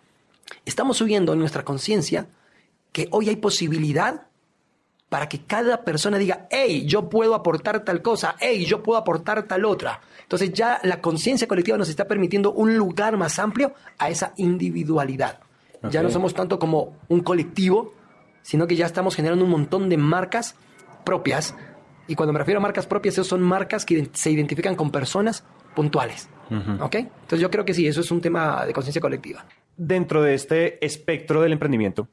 Estamos 0.64 0.97
subiendo 0.97 1.33
en 1.33 1.38
nuestra 1.38 1.64
conciencia 1.64 2.28
que 2.92 3.09
hoy 3.11 3.28
hay 3.28 3.37
posibilidad 3.37 4.28
para 5.09 5.29
que 5.29 5.41
cada 5.41 5.85
persona 5.85 6.19
diga, 6.19 6.47
hey, 6.50 6.85
yo 6.87 7.09
puedo 7.09 7.35
aportar 7.35 7.85
tal 7.85 8.03
cosa, 8.03 8.37
hey, 8.41 8.65
yo 8.67 8.83
puedo 8.83 8.99
aportar 8.99 9.45
tal 9.45 9.65
otra. 9.65 10.00
Entonces 10.23 10.53
ya 10.53 10.81
la 10.83 11.00
conciencia 11.00 11.49
colectiva 11.49 11.79
nos 11.79 11.88
está 11.88 12.07
permitiendo 12.07 12.53
un 12.53 12.77
lugar 12.77 13.17
más 13.17 13.38
amplio 13.38 13.73
a 13.97 14.11
esa 14.11 14.33
individualidad. 14.37 15.41
Ya 15.91 16.03
no 16.03 16.11
somos 16.11 16.35
tanto 16.35 16.59
como 16.59 16.97
un 17.09 17.21
colectivo, 17.21 17.95
sino 18.43 18.67
que 18.67 18.77
ya 18.77 18.85
estamos 18.85 19.15
generando 19.15 19.45
un 19.45 19.50
montón 19.50 19.88
de 19.88 19.97
marcas 19.97 20.57
propias. 21.05 21.55
Y 22.09 22.15
cuando 22.15 22.33
me 22.33 22.41
refiero 22.41 22.59
a 22.59 22.62
marcas 22.62 22.87
propias, 22.87 23.15
esas 23.15 23.29
son 23.29 23.43
marcas 23.43 23.87
que 23.87 24.11
se 24.12 24.31
identifican 24.31 24.75
con 24.75 24.91
personas 24.91 25.45
puntuales. 25.75 26.29
¿Ok? 26.81 26.95
Entonces 26.97 27.41
yo 27.41 27.50
creo 27.50 27.65
que 27.65 27.75
sí, 27.75 27.87
eso 27.87 28.00
es 28.00 28.11
un 28.11 28.21
tema 28.21 28.67
de 28.67 28.73
conciencia 28.73 29.00
colectiva. 29.00 29.47
Dentro 29.77 30.23
de 30.23 30.35
este 30.35 30.85
espectro 30.85 31.41
del 31.41 31.53
emprendimiento 31.53 32.09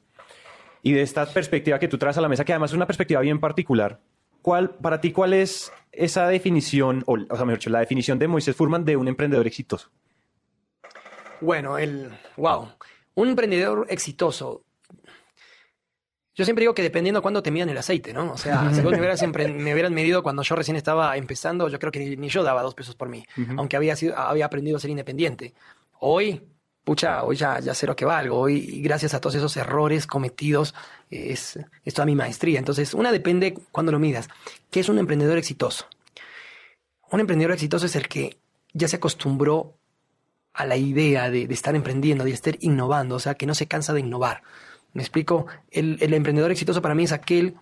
y 0.86 0.92
de 0.92 1.02
esta 1.02 1.26
perspectiva 1.26 1.78
que 1.80 1.88
tú 1.88 1.98
traes 1.98 2.16
a 2.16 2.20
la 2.20 2.28
mesa, 2.28 2.44
que 2.44 2.52
además 2.52 2.70
es 2.70 2.76
una 2.76 2.86
perspectiva 2.86 3.20
bien 3.20 3.40
particular, 3.40 3.98
¿cuál, 4.40 4.70
para 4.70 5.00
ti, 5.00 5.10
cuál 5.10 5.32
es 5.32 5.72
esa 5.90 6.28
definición, 6.28 7.02
o, 7.06 7.14
o 7.14 7.36
sea, 7.36 7.44
mejor 7.44 7.58
dicho, 7.58 7.70
la 7.70 7.80
definición 7.80 8.18
de 8.20 8.28
Moisés 8.28 8.54
Furman 8.54 8.84
de 8.84 8.96
un 8.96 9.08
emprendedor 9.08 9.46
exitoso? 9.48 9.90
Bueno, 11.40 11.76
el. 11.78 12.10
¡Wow! 12.36 12.68
Un 13.16 13.28
emprendedor 13.30 13.86
exitoso. 13.90 14.62
Yo 16.34 16.44
siempre 16.44 16.62
digo 16.62 16.74
que 16.74 16.82
dependiendo 16.82 17.22
cuándo 17.22 17.42
te 17.42 17.50
midan 17.50 17.70
el 17.70 17.78
aceite, 17.78 18.12
¿no? 18.12 18.32
O 18.32 18.36
sea, 18.36 18.70
si 18.72 18.80
vos 18.82 18.92
me 18.92 18.98
hubieras, 18.98 19.22
empre- 19.22 19.52
me 19.52 19.72
hubieran 19.72 19.92
medido 19.94 20.22
cuando 20.22 20.42
yo 20.42 20.54
recién 20.54 20.76
estaba 20.76 21.16
empezando, 21.16 21.68
yo 21.68 21.78
creo 21.78 21.90
que 21.90 21.98
ni, 21.98 22.16
ni 22.16 22.28
yo 22.28 22.42
daba 22.42 22.62
dos 22.62 22.74
pesos 22.74 22.94
por 22.94 23.08
mí, 23.08 23.24
aunque 23.56 23.76
había, 23.76 23.96
sido, 23.96 24.16
había 24.16 24.46
aprendido 24.46 24.76
a 24.76 24.80
ser 24.80 24.90
independiente. 24.90 25.52
Hoy, 25.98 26.42
pucha, 26.86 27.24
hoy 27.24 27.34
ya, 27.34 27.58
ya 27.58 27.74
sé 27.74 27.84
lo 27.84 27.96
que 27.96 28.04
valgo. 28.04 28.38
Hoy, 28.38 28.80
gracias 28.80 29.12
a 29.12 29.20
todos 29.20 29.34
esos 29.34 29.56
errores 29.56 30.06
cometidos, 30.06 30.72
es, 31.10 31.58
es 31.84 31.94
toda 31.94 32.06
mi 32.06 32.14
maestría. 32.14 32.60
Entonces, 32.60 32.94
una 32.94 33.10
depende 33.10 33.58
cuándo 33.72 33.90
lo 33.90 33.98
midas. 33.98 34.28
¿Qué 34.70 34.78
es 34.78 34.88
un 34.88 35.00
emprendedor 35.00 35.36
exitoso? 35.36 35.88
Un 37.10 37.18
emprendedor 37.18 37.54
exitoso 37.54 37.86
es 37.86 37.96
el 37.96 38.06
que 38.06 38.38
ya 38.72 38.86
se 38.86 38.96
acostumbró 38.96 39.74
a 40.52 40.64
la 40.64 40.76
idea 40.76 41.28
de, 41.28 41.48
de 41.48 41.54
estar 41.54 41.74
emprendiendo, 41.74 42.22
de 42.22 42.30
estar 42.30 42.56
innovando, 42.60 43.16
o 43.16 43.20
sea, 43.20 43.34
que 43.34 43.46
no 43.46 43.56
se 43.56 43.66
cansa 43.66 43.92
de 43.92 44.00
innovar. 44.00 44.44
Me 44.92 45.02
explico, 45.02 45.46
el, 45.72 45.98
el 46.00 46.14
emprendedor 46.14 46.52
exitoso 46.52 46.80
para 46.82 46.94
mí 46.94 47.02
es 47.02 47.12
aquel 47.12 47.56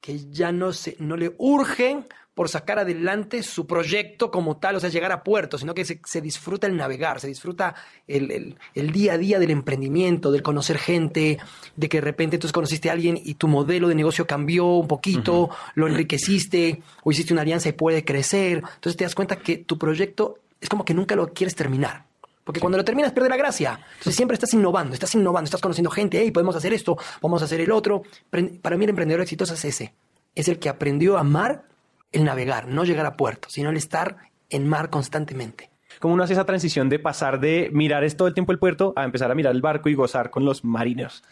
que 0.00 0.18
ya 0.30 0.50
no, 0.52 0.72
se, 0.72 0.96
no 0.98 1.16
le 1.16 1.34
urge 1.38 1.98
por 2.34 2.48
sacar 2.48 2.78
adelante 2.78 3.42
su 3.42 3.66
proyecto 3.66 4.30
como 4.30 4.56
tal, 4.56 4.76
o 4.76 4.80
sea, 4.80 4.88
llegar 4.88 5.12
a 5.12 5.22
puerto, 5.22 5.58
sino 5.58 5.74
que 5.74 5.84
se, 5.84 6.00
se 6.06 6.22
disfruta 6.22 6.66
el 6.66 6.76
navegar, 6.76 7.20
se 7.20 7.26
disfruta 7.26 7.74
el, 8.06 8.30
el- 8.30 8.56
el 8.74 8.92
día 8.92 9.12
a 9.14 9.18
día 9.18 9.38
del 9.38 9.50
emprendimiento, 9.50 10.32
del 10.32 10.42
conocer 10.42 10.78
gente, 10.78 11.38
de 11.76 11.88
que 11.90 11.98
de 11.98 12.02
repente 12.02 12.38
tú 12.38 12.48
conociste 12.50 12.88
a 12.88 12.92
alguien 12.92 13.20
y 13.22 13.34
tu 13.34 13.46
modelo 13.46 13.88
de 13.88 13.94
negocio 13.94 14.26
cambió 14.26 14.64
un 14.66 14.88
poquito, 14.88 15.50
lo 15.74 15.86
enriqueciste 15.86 16.82
o 17.02 17.10
hiciste 17.10 17.32
una 17.34 17.42
alianza 17.42 17.68
y 17.68 17.72
puede 17.72 18.04
crecer. 18.04 18.58
Entonces 18.74 18.96
te 18.96 19.04
das 19.04 19.14
cuenta 19.14 19.36
que 19.36 19.58
tu 19.58 19.76
proyecto 19.76 20.38
es 20.62 20.68
como 20.70 20.84
que 20.84 20.94
nunca 20.94 21.16
lo 21.16 21.32
quieres 21.34 21.54
terminar. 21.54 22.06
Porque 22.50 22.58
cuando 22.58 22.78
lo 22.78 22.84
terminas 22.84 23.12
pierde 23.12 23.28
la 23.28 23.36
gracia. 23.36 23.78
Entonces 23.90 24.16
siempre 24.16 24.34
estás 24.34 24.52
innovando, 24.54 24.92
estás 24.92 25.14
innovando, 25.14 25.44
estás 25.44 25.60
conociendo 25.60 25.88
gente, 25.88 26.18
hey, 26.20 26.32
podemos 26.32 26.56
hacer 26.56 26.72
esto, 26.72 26.98
vamos 27.22 27.42
a 27.42 27.44
hacer 27.44 27.60
el 27.60 27.70
otro. 27.70 28.02
Para 28.28 28.76
mí 28.76 28.82
el 28.82 28.90
emprendedor 28.90 29.20
exitoso 29.22 29.54
es 29.54 29.64
ese. 29.64 29.94
Es 30.34 30.48
el 30.48 30.58
que 30.58 30.68
aprendió 30.68 31.16
a 31.16 31.20
amar 31.20 31.62
el 32.10 32.24
navegar, 32.24 32.66
no 32.66 32.82
llegar 32.82 33.06
a 33.06 33.16
puerto, 33.16 33.48
sino 33.50 33.70
el 33.70 33.76
estar 33.76 34.16
en 34.48 34.68
mar 34.68 34.90
constantemente. 34.90 35.70
¿Cómo 36.00 36.14
uno 36.14 36.24
hace 36.24 36.32
esa 36.32 36.44
transición 36.44 36.88
de 36.88 36.98
pasar 36.98 37.38
de 37.38 37.70
mirar 37.72 38.02
es 38.02 38.16
todo 38.16 38.26
el 38.26 38.34
tiempo 38.34 38.50
el 38.50 38.58
puerto 38.58 38.94
a 38.96 39.04
empezar 39.04 39.30
a 39.30 39.36
mirar 39.36 39.54
el 39.54 39.62
barco 39.62 39.88
y 39.88 39.94
gozar 39.94 40.30
con 40.30 40.44
los 40.44 40.64
marineros? 40.64 41.22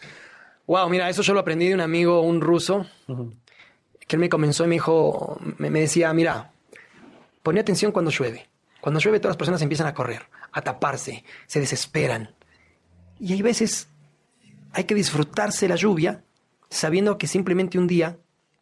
Wow, 0.67 0.87
mira, 0.87 1.09
eso 1.09 1.21
yo 1.21 1.33
lo 1.33 1.41
aprendí 1.41 1.67
de 1.67 1.73
un 1.73 1.81
amigo, 1.81 2.21
un 2.21 2.39
ruso, 2.39 2.85
que 4.07 4.15
él 4.15 4.21
me 4.21 4.29
comenzó 4.29 4.63
y 4.63 4.69
me 4.69 4.75
dijo, 4.75 5.37
me, 5.57 5.69
me 5.69 5.81
decía, 5.81 6.13
mira, 6.13 6.53
ponía 7.43 7.61
atención 7.61 7.91
cuando 7.91 8.09
llueve. 8.09 8.47
Cuando 8.79 9.01
llueve 9.01 9.19
todas 9.19 9.31
las 9.31 9.37
personas 9.37 9.61
empiezan 9.61 9.87
a 9.87 9.93
correr, 9.93 10.21
a 10.51 10.61
taparse, 10.61 11.23
se 11.47 11.59
desesperan. 11.59 12.33
Y 13.19 13.33
hay 13.33 13.41
veces 13.41 13.87
hay 14.71 14.83
que 14.83 14.95
disfrutarse 14.95 15.67
la 15.67 15.75
lluvia 15.75 16.23
sabiendo 16.69 17.17
que 17.17 17.27
simplemente 17.27 17.77
un 17.77 17.87
día 17.87 18.17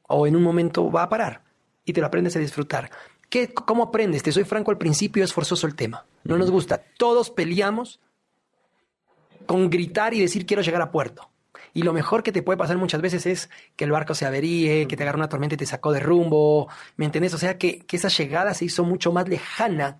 o 0.07 0.27
en 0.27 0.35
un 0.35 0.43
momento 0.43 0.89
va 0.91 1.03
a 1.03 1.09
parar 1.09 1.43
y 1.85 1.93
te 1.93 2.01
lo 2.01 2.07
aprendes 2.07 2.35
a 2.35 2.39
disfrutar. 2.39 2.89
¿Qué, 3.29 3.53
¿Cómo 3.53 3.83
aprendes? 3.83 4.23
Te 4.23 4.31
soy 4.31 4.45
franco, 4.45 4.71
al 4.71 4.77
principio 4.77 5.23
es 5.23 5.33
forzoso 5.33 5.67
el 5.67 5.75
tema. 5.75 6.05
No 6.23 6.37
nos 6.37 6.49
gusta. 6.49 6.81
Todos 6.97 7.29
peleamos 7.29 7.99
con 9.45 9.69
gritar 9.69 10.13
y 10.13 10.21
decir 10.21 10.45
quiero 10.45 10.63
llegar 10.63 10.81
a 10.81 10.91
puerto. 10.91 11.29
Y 11.73 11.83
lo 11.83 11.93
mejor 11.93 12.23
que 12.23 12.31
te 12.31 12.41
puede 12.41 12.57
pasar 12.57 12.77
muchas 12.77 13.01
veces 13.01 13.25
es 13.25 13.49
que 13.75 13.83
el 13.83 13.91
barco 13.91 14.15
se 14.15 14.25
averíe, 14.25 14.87
que 14.87 14.95
te 14.95 15.03
agarró 15.03 15.17
una 15.17 15.29
tormenta 15.29 15.55
y 15.55 15.57
te 15.57 15.65
sacó 15.65 15.91
de 15.91 15.99
rumbo. 15.99 16.69
¿Me 16.95 17.05
entendés? 17.05 17.33
O 17.33 17.37
sea, 17.37 17.57
que, 17.57 17.79
que 17.79 17.97
esa 17.97 18.07
llegada 18.07 18.53
se 18.53 18.65
hizo 18.65 18.83
mucho 18.83 19.11
más 19.11 19.27
lejana 19.27 19.99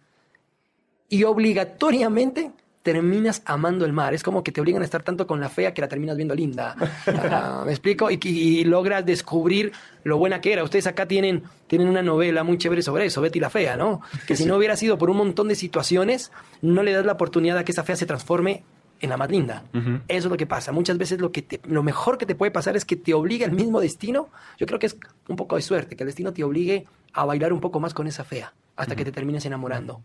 y 1.09 1.23
obligatoriamente 1.23 2.51
terminas 2.83 3.41
amando 3.45 3.83
el 3.85 3.91
mar. 3.91 4.13
Es 4.13 4.23
como 4.23 4.43
que 4.43 4.53
te 4.53 4.61
obligan 4.61 4.81
a 4.81 4.85
estar 4.85 5.03
tanto 5.03 5.27
con 5.27 5.41
la 5.41 5.49
fea 5.49 5.73
que 5.73 5.81
la 5.81 5.89
terminas 5.89 6.15
viendo 6.15 6.33
linda. 6.33 6.73
¿Me 7.65 7.71
explico? 7.71 8.09
Y, 8.09 8.17
y- 8.23 8.59
y 8.59 8.63
logras 8.63 9.05
descubrir 9.05 9.73
lo 10.05 10.17
buena 10.17 10.39
que 10.39 10.53
era. 10.53 10.63
Ustedes 10.63 10.87
acá 10.87 11.05
tienen, 11.05 11.43
tienen 11.67 11.89
una 11.89 12.01
novela 12.01 12.43
muy 12.45 12.57
chévere 12.57 12.81
sobre 12.81 13.05
eso, 13.05 13.21
Betty 13.21 13.41
la 13.41 13.49
Fea, 13.49 13.75
¿no? 13.75 13.99
Que 14.25 14.37
si 14.37 14.45
no 14.45 14.55
hubiera 14.55 14.77
sido 14.77 14.97
por 14.97 15.09
un 15.09 15.17
montón 15.17 15.49
de 15.49 15.55
situaciones, 15.55 16.31
no 16.61 16.81
le 16.81 16.93
das 16.93 17.05
la 17.05 17.11
oportunidad 17.13 17.57
a 17.57 17.65
que 17.65 17.73
esa 17.73 17.83
fea 17.83 17.97
se 17.97 18.05
transforme 18.05 18.63
en 19.01 19.09
la 19.09 19.17
más 19.17 19.29
linda. 19.29 19.63
Eso 20.07 20.27
es 20.27 20.31
lo 20.31 20.37
que 20.37 20.47
pasa. 20.47 20.71
Muchas 20.71 20.97
veces 20.97 21.19
lo, 21.19 21.33
que 21.33 21.41
te- 21.41 21.59
lo 21.67 21.83
mejor 21.83 22.17
que 22.17 22.25
te 22.25 22.35
puede 22.35 22.51
pasar 22.51 22.77
es 22.77 22.85
que 22.85 22.95
te 22.95 23.13
obliga 23.13 23.45
el 23.45 23.51
mismo 23.51 23.81
destino. 23.81 24.29
Yo 24.57 24.65
creo 24.65 24.79
que 24.79 24.85
es 24.87 24.97
un 25.27 25.35
poco 25.35 25.57
de 25.57 25.61
suerte, 25.61 25.97
que 25.97 26.03
el 26.03 26.07
destino 26.07 26.31
te 26.31 26.43
obligue 26.45 26.85
a 27.11 27.25
bailar 27.25 27.51
un 27.51 27.59
poco 27.59 27.81
más 27.81 27.93
con 27.93 28.07
esa 28.07 28.23
fea 28.23 28.53
hasta 28.77 28.95
que 28.95 29.03
te 29.03 29.11
termines 29.11 29.45
enamorando. 29.45 30.01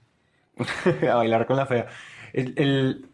a 1.11 1.15
bailar 1.15 1.47
con 1.47 1.57
la 1.57 1.67
fea. 1.67 1.87
El, 2.33 2.55
el- 2.57 3.07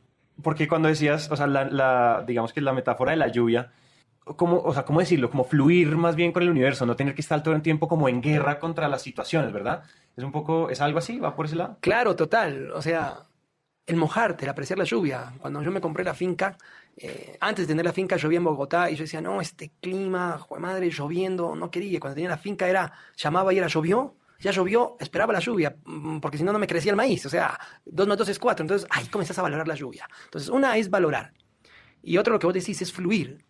porque 0.43 0.69
cuando 0.69 0.89
decías, 0.89 1.31
o 1.33 1.37
sea, 1.37 1.47
la, 1.49 2.23
digamos 2.27 2.53
que 2.53 2.61
la 2.61 2.73
metáfora 2.73 3.11
de 3.11 3.17
la 3.17 3.27
lluvia, 3.29 3.73
¿cómo, 4.37 4.59
o 4.61 4.73
sea, 4.73 4.85
¿cómo 4.85 5.01
decirlo? 5.01 5.31
Como 5.31 5.43
fluir 5.45 5.97
más 5.97 6.15
bien 6.15 6.31
con 6.33 6.45
el 6.45 6.51
universo, 6.51 6.87
no 6.87 6.95
tener 6.97 7.15
que 7.15 7.21
estar 7.23 7.43
todo 7.43 7.55
el 7.55 7.63
tiempo 7.63 7.89
como 7.89 8.09
en 8.09 8.21
guerra 8.23 8.61
contra 8.61 8.89
las 8.89 9.03
situaciones, 9.03 9.53
¿verdad? 9.53 9.83
Es 10.17 10.23
un 10.23 10.31
poco, 10.33 10.71
es 10.71 10.81
algo 10.81 10.99
así, 10.99 11.19
va 11.19 11.35
por 11.35 11.47
ese. 11.47 11.57
Claro, 11.81 12.15
total. 12.15 12.71
O 12.73 12.83
sea, 12.83 13.25
el 13.87 13.97
mojarte, 13.97 14.45
el 14.45 14.51
apreciar 14.51 14.79
la 14.79 14.85
lluvia. 14.85 15.33
Cuando 15.41 15.63
yo 15.63 15.71
me 15.73 15.81
compré 15.81 16.05
la 16.05 16.15
finca, 16.15 16.57
eh, 16.97 17.37
antes 17.41 17.67
de 17.67 17.73
tener 17.73 17.85
la 17.87 17.93
finca 17.93 18.17
llovía 18.17 18.39
en 18.39 18.45
Bogotá 18.45 18.91
y 18.91 18.97
yo 18.97 19.05
decía, 19.05 19.21
no, 19.21 19.41
este 19.41 19.73
clima, 19.81 20.39
madre, 20.59 20.91
lloviendo, 20.91 21.57
no 21.57 21.71
quería. 21.71 21.99
Cuando 22.01 22.15
tenía 22.17 22.31
la 22.31 22.39
finca 22.39 22.69
era, 22.69 22.93
llamaba 23.17 23.53
y 23.55 23.59
era 23.59 23.69
llovió, 23.69 24.15
ya 24.39 24.51
llovió, 24.51 24.97
esperaba 25.01 25.33
la 25.33 25.41
lluvia, 25.41 25.77
mm, 25.85 26.21
porque 26.21 26.39
si 26.39 26.45
no, 26.45 26.53
no 26.53 26.59
me 26.59 26.67
crecía 26.67 26.91
el 26.91 26.97
maíz. 26.97 27.27
O 27.27 27.31
sea, 27.31 27.59
dos 27.85 28.07
más 28.07 28.17
dos 28.19 28.29
es 28.29 28.39
cuatro. 28.39 28.63
Entonces, 28.63 28.89
ahí 28.91 29.07
comenzás 29.09 29.39
a 29.39 29.43
valorar 29.43 29.67
la 29.67 29.75
lluvia. 29.75 30.09
Entonces, 30.25 30.49
una 30.51 30.77
es 30.77 30.91
valorar. 30.91 31.33
Y 32.03 32.19
otro 32.19 32.33
lo 32.33 32.39
que 32.39 32.47
vos 32.47 32.55
decís 32.55 32.81
es 32.83 32.93
fluir. 32.93 33.45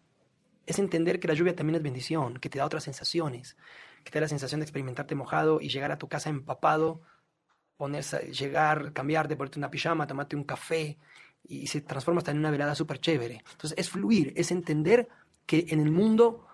Es 0.67 0.79
entender 0.79 1.21
que 1.21 1.29
la 1.29 1.35
lluvia 1.35 1.55
también 1.55 1.77
es 1.77 1.83
bendición, 1.83 2.39
que 2.39 2.49
te 2.49 2.59
da 2.59 2.65
otras 2.65 2.85
sensaciones, 2.85 3.57
que 4.05 4.11
te 4.11 4.19
da 4.19 4.23
la 4.23 4.29
sensación 4.29 4.61
de 4.61 4.65
experimentarte 4.65 5.15
mojado 5.15 5.61
y 5.61 5.69
llegar 5.69 5.93
a 5.93 5.99
tu 5.99 6.09
casa 6.09 6.31
empapado 6.31 7.03
ponerse, 7.79 8.33
llegar, 8.33 8.93
cambiarte, 8.93 9.37
ponerte 9.37 9.59
una 9.59 9.71
pijama, 9.71 10.07
tomarte 10.07 10.37
un 10.37 10.45
café 10.45 10.99
y 11.45 11.69
se 11.69 11.81
transforma 11.81 12.19
hasta 12.19 12.33
en 12.33 12.39
una 12.39 12.51
velada 12.51 12.75
súper 12.75 12.99
chévere. 12.99 13.43
Entonces 13.53 13.79
es 13.79 13.89
fluir, 13.89 14.35
es 14.37 14.51
entender 14.51 15.09
que 15.47 15.65
en 15.69 15.81
el 15.81 15.91
mundo 15.91 16.47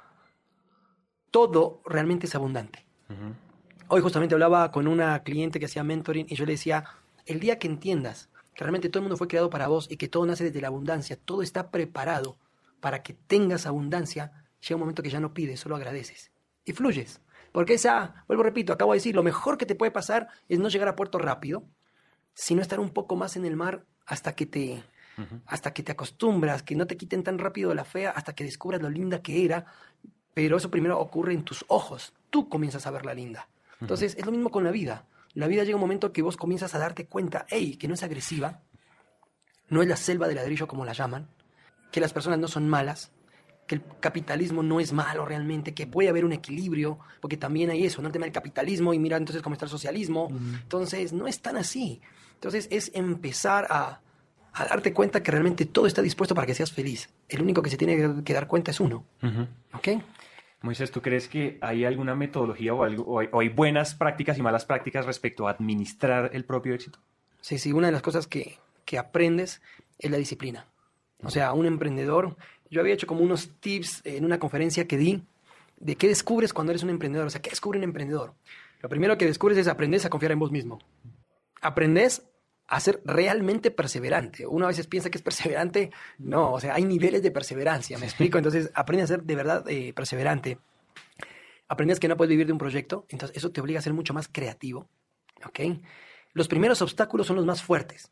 todo 1.31 1.81
realmente 1.87 2.26
es 2.26 2.35
abundante. 2.35 2.87
Hoy 3.88 4.00
justamente 4.00 4.35
hablaba 4.35 4.71
con 4.71 4.87
una 4.88 5.23
cliente 5.23 5.61
que 5.61 5.67
hacía 5.67 5.85
mentoring 5.85 6.26
y 6.29 6.37
yo 6.37 6.47
le 6.47 6.53
decía, 6.53 6.85
el 7.26 7.38
día 7.38 7.59
que 7.59 7.67
entiendas 7.67 8.31
que 8.55 8.64
realmente 8.64 8.88
todo 8.88 9.00
el 9.00 9.05
mundo 9.05 9.17
fue 9.17 9.29
creado 9.29 9.50
para 9.50 9.69
vos 9.69 9.88
y 9.91 9.97
que 9.97 10.09
todo 10.09 10.25
nace 10.25 10.45
desde 10.45 10.61
la 10.62 10.69
abundancia, 10.69 11.17
todo 11.17 11.43
está 11.43 11.71
preparado 11.71 12.38
para 12.81 13.03
que 13.03 13.12
tengas 13.12 13.67
abundancia, 13.67 14.33
llega 14.61 14.76
un 14.76 14.81
momento 14.81 15.03
que 15.03 15.11
ya 15.11 15.21
no 15.21 15.35
pides, 15.35 15.61
solo 15.61 15.76
agradeces 15.76 16.33
y 16.64 16.73
fluyes. 16.73 17.21
Porque 17.53 17.75
esa, 17.75 18.25
vuelvo 18.26 18.43
repito, 18.43 18.73
acabo 18.73 18.93
de 18.93 18.99
decir, 18.99 19.14
lo 19.14 19.23
mejor 19.23 19.59
que 19.59 19.67
te 19.67 19.75
puede 19.75 19.93
pasar 19.93 20.29
es 20.49 20.59
no 20.59 20.69
llegar 20.69 20.88
a 20.88 20.97
puerto 20.97 21.19
rápido, 21.19 21.64
sino 22.33 22.62
estar 22.62 22.81
un 22.81 22.91
poco 22.91 23.17
más 23.17 23.37
en 23.37 23.45
el 23.45 23.55
mar 23.55 23.85
hasta 24.07 24.35
que 24.35 24.47
te, 24.47 24.83
hasta 25.47 25.73
que 25.73 25.83
te 25.83 25.93
acostumbras, 25.93 26.62
que 26.62 26.75
no 26.75 26.87
te 26.87 26.97
quiten 26.97 27.23
tan 27.23 27.38
rápido 27.38 27.75
la 27.75 27.85
fea, 27.85 28.11
hasta 28.11 28.35
que 28.35 28.45
descubras 28.45 28.81
lo 28.81 28.88
linda 28.88 29.21
que 29.21 29.45
era. 29.45 29.67
Pero 30.33 30.57
eso 30.57 30.71
primero 30.71 30.99
ocurre 30.99 31.35
en 31.35 31.45
tus 31.45 31.64
ojos. 31.69 32.14
Tú 32.31 32.49
comienzas 32.49 32.87
a 32.87 32.91
verla 32.91 33.14
linda. 33.14 33.49
Entonces, 33.85 34.17
es 34.19 34.25
lo 34.26 34.33
mismo 34.33 34.50
con 34.50 34.64
la 34.64 34.71
vida. 34.71 35.07
La 35.35 35.47
vida 35.49 35.64
llega 35.64 35.76
un 35.76 35.81
momento 35.81 36.12
que 36.12 36.23
vos 36.23 36.37
comienzas 36.37 36.75
a 36.75 36.79
darte 36.79 37.07
cuenta, 37.07 37.45
hey, 37.49 37.76
que 37.76 37.88
no 37.88 37.95
es 37.95 38.03
agresiva, 38.03 38.61
no 39.69 39.83
es 39.83 39.88
la 39.88 39.97
selva 39.97 40.29
de 40.29 40.35
ladrillo 40.35 40.67
como 40.69 40.85
la 40.85 40.93
llaman, 40.93 41.29
que 41.91 42.00
las 42.00 42.12
personas 42.12 42.38
no 42.38 42.49
son 42.49 42.69
malas, 42.69 43.11
que 43.67 43.76
el 43.76 43.83
capitalismo 44.00 44.62
no 44.62 44.79
es 44.79 44.93
malo 44.93 45.25
realmente, 45.25 45.73
que 45.75 45.87
puede 45.87 46.09
haber 46.11 46.25
un 46.25 46.33
equilibrio, 46.33 46.99
porque 47.21 47.37
también 47.37 47.71
hay 47.71 47.85
eso, 47.87 48.03
¿no? 48.03 48.09
El 48.09 48.12
tema 48.12 48.26
del 48.26 48.33
capitalismo 48.33 48.93
y 48.93 48.99
mira 48.99 49.17
entonces 49.17 49.43
cómo 49.43 49.55
está 49.55 49.64
el 49.64 49.71
socialismo. 49.71 50.29
Entonces, 50.62 51.12
no 51.12 51.26
es 51.26 51.41
tan 51.41 51.57
así. 51.57 52.00
Entonces 52.35 52.69
es 52.71 52.91
empezar 52.95 53.67
a, 53.71 54.00
a 54.53 54.64
darte 54.67 54.93
cuenta 54.93 55.23
que 55.23 55.31
realmente 55.31 55.64
todo 55.64 55.87
está 55.87 56.03
dispuesto 56.03 56.35
para 56.35 56.47
que 56.47 56.55
seas 56.55 56.71
feliz. 56.73 57.09
El 57.29 57.41
único 57.41 57.62
que 57.62 57.71
se 57.71 57.79
tiene 57.79 57.97
que- 57.97 58.23
que 58.23 58.35
dar 58.35 58.47
cuenta 58.47 58.71
es 58.71 58.81
uno. 58.81 59.05
¿Ok? 59.73 59.88
Moisés, 60.64 60.90
¿tú 60.90 61.02
crees 61.02 61.28
que 61.28 61.59
hay 61.61 61.85
alguna 61.85 62.14
metodología 62.14 62.73
o, 62.73 62.85
algo, 62.85 63.04
o 63.04 63.40
hay, 63.40 63.49
buenas 63.50 63.94
prácticas 63.94 64.38
y 64.38 64.42
malas 64.42 64.64
prácticas 64.64 65.04
respecto 65.04 65.47
a 65.47 65.50
administrar 65.50 66.30
el 66.33 66.47
propio 66.47 66.75
éxito? 66.75 66.99
Sí, 67.42 67.59
sí, 67.59 67.73
una 67.73 67.88
de 67.88 67.92
las 67.92 68.00
cosas 68.00 68.26
que, 68.26 68.59
que 68.87 68.97
aprendes 68.97 69.61
es 69.99 70.11
la 70.11 70.16
disciplina. 70.16 70.66
O 71.23 71.28
sea, 71.28 71.52
un 71.52 71.66
emprendedor, 71.66 72.37
yo 72.71 72.80
había 72.80 72.94
hecho 72.94 73.06
como 73.06 73.21
unos 73.21 73.50
tips 73.61 74.00
en 74.04 74.25
una 74.25 74.38
conferencia 74.38 74.88
que 74.88 74.97
di 74.97 75.23
de 75.76 75.97
qué 75.97 76.09
descubres 76.09 76.54
cuando 76.54 76.73
eres 76.73 76.83
un 76.83 76.88
emprendedor. 76.88 77.26
O 77.26 77.30
sea, 77.30 77.42
¿qué 77.42 77.50
descubre 77.50 77.78
un 77.78 77.85
emprendedor? 77.85 78.33
Lo 78.80 78.88
primero 78.88 79.18
que 79.18 79.26
descubres 79.26 79.59
es 79.59 79.68
aprendes 79.68 80.06
a 80.06 80.11
confiar 80.11 80.33
en 80.33 80.38
vos 80.38 80.50
mismo. 80.50 80.78
Aprendes 81.61 82.23
a 82.76 82.81
ser 82.81 83.00
realmente 83.04 83.71
perseverante. 83.71 84.47
Uno 84.47 84.64
a 84.64 84.69
veces 84.69 84.87
piensa 84.87 85.11
que 85.11 85.19
es 85.19 85.23
perseverante. 85.23 85.90
No, 86.19 86.52
o 86.52 86.61
sea, 86.61 86.75
hay 86.75 86.85
niveles 86.85 87.23
de 87.23 87.31
perseverancia, 87.31 87.99
¿me 87.99 88.07
explico? 88.07 88.38
Entonces, 88.38 88.71
aprendes 88.75 89.11
a 89.11 89.14
ser 89.14 89.23
de 89.23 89.37
verdad 89.37 89.64
eh, 89.69 89.93
perseverante. 89.93 90.59
Aprendes 91.69 92.00
que 92.00 92.09
no 92.09 92.16
puedes 92.16 92.31
vivir 92.31 92.47
de 92.47 92.52
un 92.52 92.59
proyecto, 92.59 93.07
entonces 93.09 93.37
eso 93.37 93.50
te 93.50 93.61
obliga 93.61 93.78
a 93.78 93.83
ser 93.83 93.95
mucho 93.95 94.12
más 94.12 94.28
creativo, 94.28 94.88
¿ok? 95.47 95.61
Los 96.33 96.47
primeros 96.47 96.83
obstáculos 96.83 97.26
son 97.26 97.37
los 97.37 97.47
más 97.47 97.62
fuertes, 97.62 98.11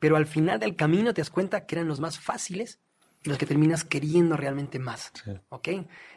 pero 0.00 0.16
al 0.16 0.26
final 0.26 0.58
del 0.58 0.74
camino 0.74 1.14
te 1.14 1.20
das 1.20 1.30
cuenta 1.30 1.64
que 1.64 1.76
eran 1.76 1.86
los 1.86 2.00
más 2.00 2.18
fáciles 2.18 2.80
y 3.22 3.28
los 3.28 3.38
que 3.38 3.46
terminas 3.46 3.84
queriendo 3.84 4.36
realmente 4.36 4.78
más, 4.78 5.12
¿ok? 5.48 5.68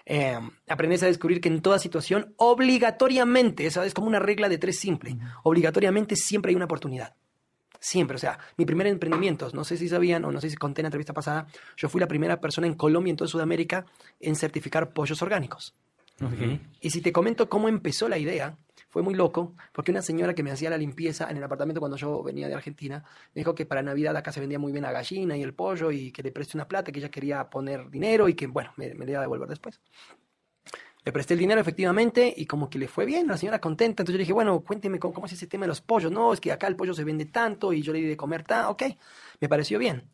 Eh, 0.06 0.40
aprendes 0.68 1.04
a 1.04 1.08
descubrir 1.08 1.40
que 1.40 1.50
en 1.50 1.62
toda 1.62 1.78
situación, 1.78 2.34
obligatoriamente, 2.38 3.68
esa 3.68 3.86
es 3.86 3.94
como 3.94 4.08
una 4.08 4.20
regla 4.20 4.50
de 4.50 4.58
tres 4.58 4.80
simple, 4.80 5.18
obligatoriamente 5.44 6.16
siempre 6.16 6.50
hay 6.50 6.56
una 6.56 6.66
oportunidad. 6.66 7.16
Siempre, 7.80 8.16
o 8.16 8.20
sea, 8.20 8.38
mi 8.58 8.66
primer 8.66 8.88
emprendimiento, 8.88 9.50
no 9.54 9.64
sé 9.64 9.78
si 9.78 9.88
sabían 9.88 10.26
o 10.26 10.32
no 10.32 10.42
sé 10.42 10.50
si 10.50 10.58
conté 10.58 10.82
en 10.82 10.84
la 10.84 10.88
entrevista 10.88 11.14
pasada, 11.14 11.48
yo 11.78 11.88
fui 11.88 12.02
la 12.02 12.08
primera 12.08 12.42
persona 12.42 12.68
en 12.68 12.76
Colombia 12.76 13.10
y 13.10 13.12
en 13.12 13.18
toda 13.18 13.30
Sudamérica 13.30 13.86
en 14.20 14.36
certificar 14.36 14.92
pollos 14.92 15.22
orgánicos. 15.22 15.76
Y 16.82 16.90
si 16.90 17.02
te 17.02 17.14
comento 17.14 17.48
cómo 17.48 17.70
empezó 17.70 18.10
la 18.10 18.18
idea, 18.18 18.58
fue 18.90 19.04
muy 19.04 19.14
loco, 19.14 19.56
porque 19.72 19.92
una 19.92 20.02
señora 20.02 20.34
que 20.34 20.44
me 20.44 20.52
hacía 20.52 20.70
la 20.70 20.78
limpieza 20.78 21.30
en 21.30 21.38
el 21.38 21.44
apartamento 21.44 21.80
cuando 21.80 21.96
yo 21.96 22.24
venía 22.24 22.48
de 22.48 22.56
Argentina, 22.56 23.04
me 23.34 23.42
dijo 23.42 23.56
que 23.56 23.66
para 23.66 23.84
Navidad 23.84 24.18
acá 24.18 24.32
se 24.32 24.40
vendía 24.40 24.60
muy 24.60 24.72
bien 24.72 24.84
la 24.84 24.92
gallina 24.92 25.38
y 25.38 25.44
el 25.44 25.54
pollo 25.54 25.92
y 25.92 26.12
que 26.12 26.24
le 26.24 26.32
presté 26.32 26.58
una 26.58 26.68
plata, 26.68 26.92
que 26.92 27.00
ella 27.00 27.10
quería 27.10 27.50
poner 27.50 27.90
dinero 27.90 28.28
y 28.28 28.34
que, 28.34 28.48
bueno, 28.48 28.74
me, 28.78 28.94
me 28.96 29.06
le 29.06 29.12
iba 29.12 29.20
a 29.20 29.24
devolver 29.24 29.48
después. 29.48 29.80
Le 31.10 31.14
presté 31.14 31.34
el 31.34 31.40
dinero 31.40 31.60
efectivamente 31.60 32.32
y 32.38 32.46
como 32.46 32.70
que 32.70 32.78
le 32.78 32.88
fue 32.88 33.04
bien, 33.04 33.26
la 33.26 33.36
señora 33.36 33.60
contenta. 33.60 34.04
Entonces 34.04 34.14
yo 34.14 34.18
le 34.18 34.24
dije, 34.26 34.32
bueno, 34.34 34.60
cuénteme 34.60 35.00
cómo, 35.00 35.26
es 35.26 35.32
ese 35.34 35.48
tema 35.48 35.64
de 35.64 35.70
los 35.70 35.82
pollos. 35.82 36.12
No, 36.12 36.32
es 36.34 36.40
que 36.40 36.52
acá 36.52 36.68
el 36.68 36.76
pollo 36.76 36.94
se 36.94 37.04
vende 37.04 37.26
tanto 37.26 37.74
y 37.74 37.82
yo 37.82 37.92
le 37.94 37.98
di 38.00 38.06
de 38.06 38.16
comer 38.16 38.44
tanto. 38.44 38.70
Ok, 38.70 38.84
me 39.42 39.50
pareció 39.50 39.80
bien. 39.80 40.08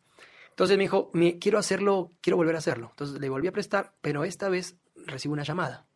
Entonces 0.48 0.78
me 0.78 0.84
dijo, 0.84 1.10
"Me- 1.12 1.38
quiero 1.38 1.58
hacerlo, 1.58 2.12
quiero 2.22 2.38
volver 2.38 2.54
a 2.54 2.60
hacerlo. 2.60 2.86
Entonces 2.92 3.20
le 3.20 3.28
volví 3.28 3.46
a 3.46 3.52
prestar, 3.52 3.92
pero 4.00 4.24
esta 4.24 4.48
vez 4.48 4.76
recibo 5.06 5.34
una 5.34 5.42
llamada. 5.42 5.86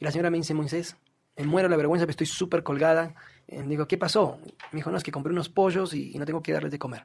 Y 0.00 0.06
la 0.06 0.12
señora 0.12 0.30
me 0.30 0.38
dice, 0.38 0.54
Moisés, 0.54 0.96
me 1.36 1.44
muero 1.44 1.68
la 1.68 1.76
vergüenza, 1.76 2.06
pero 2.06 2.12
estoy 2.12 2.26
súper 2.26 2.62
colgada. 2.62 3.14
Eh, 3.48 3.62
digo, 3.66 3.86
¿qué 3.86 3.98
pasó? 3.98 4.38
Me 4.72 4.78
dijo, 4.78 4.90
no, 4.90 4.96
es 4.96 5.02
que 5.04 5.12
compré 5.12 5.30
unos 5.30 5.50
pollos 5.50 5.92
y, 5.92 6.10
y 6.14 6.18
no 6.18 6.24
tengo 6.24 6.42
que 6.42 6.52
darles 6.52 6.72
de 6.72 6.78
comer. 6.78 7.04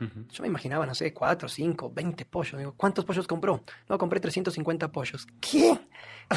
Yo 0.00 0.42
me 0.42 0.48
imaginaba, 0.48 0.84
no 0.86 0.94
sé, 0.94 1.14
cuatro, 1.14 1.48
cinco, 1.48 1.90
20 1.94 2.24
pollos. 2.26 2.58
Digo, 2.58 2.74
¿cuántos 2.76 3.04
pollos 3.04 3.26
compró? 3.26 3.62
No, 3.88 3.96
compré 3.96 4.20
350 4.20 4.90
pollos. 4.92 5.26
¿Qué? 5.40 5.78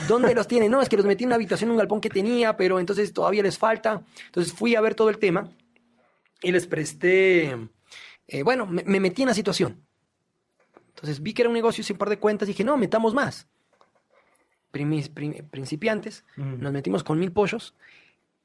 ¿Dónde 0.07 0.33
los 0.35 0.47
tiene? 0.47 0.69
No, 0.69 0.81
es 0.81 0.87
que 0.89 0.95
los 0.97 1.05
metí 1.05 1.23
en 1.23 1.29
una 1.29 1.35
habitación, 1.35 1.69
en 1.69 1.71
un 1.71 1.77
galpón 1.77 1.99
que 1.99 2.09
tenía, 2.09 2.55
pero 2.55 2.79
entonces 2.79 3.11
todavía 3.13 3.41
les 3.43 3.57
falta. 3.57 4.03
Entonces 4.27 4.53
fui 4.53 4.75
a 4.75 4.81
ver 4.81 4.95
todo 4.95 5.09
el 5.09 5.17
tema 5.17 5.49
y 6.41 6.51
les 6.51 6.67
presté, 6.67 7.57
eh, 8.27 8.43
bueno, 8.43 8.65
me, 8.67 8.83
me 8.83 8.99
metí 8.99 9.23
en 9.23 9.29
la 9.29 9.33
situación. 9.33 9.81
Entonces 10.89 11.21
vi 11.21 11.33
que 11.33 11.41
era 11.41 11.49
un 11.49 11.55
negocio 11.55 11.83
sin 11.83 11.97
par 11.97 12.09
de 12.09 12.19
cuentas 12.19 12.47
y 12.47 12.51
dije, 12.51 12.63
no, 12.63 12.77
metamos 12.77 13.13
más. 13.13 13.47
Primis- 14.71 15.09
prim- 15.09 15.47
principiantes, 15.49 16.23
nos 16.35 16.71
metimos 16.73 17.03
con 17.03 17.17
mil 17.19 17.31
pollos 17.31 17.73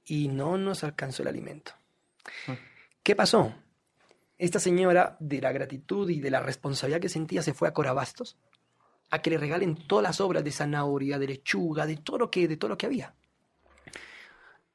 y 0.04 0.28
no 0.28 0.56
nos 0.56 0.84
alcanzó 0.84 1.22
el 1.22 1.28
alimento. 1.28 1.72
¿Qué 3.02 3.14
pasó? 3.16 3.54
Esta 4.42 4.58
señora, 4.58 5.16
de 5.20 5.40
la 5.40 5.52
gratitud 5.52 6.10
y 6.10 6.18
de 6.18 6.28
la 6.28 6.40
responsabilidad 6.40 7.00
que 7.00 7.08
sentía, 7.08 7.44
se 7.44 7.54
fue 7.54 7.68
a 7.68 7.72
Corabastos 7.72 8.36
a 9.08 9.22
que 9.22 9.30
le 9.30 9.38
regalen 9.38 9.76
todas 9.86 10.02
las 10.02 10.20
obras 10.20 10.42
de 10.42 10.50
zanahoria, 10.50 11.20
de 11.20 11.28
lechuga, 11.28 11.86
de 11.86 11.98
todo 11.98 12.18
lo 12.18 12.28
que, 12.28 12.48
de 12.48 12.56
todo 12.56 12.70
lo 12.70 12.76
que 12.76 12.86
había. 12.86 13.14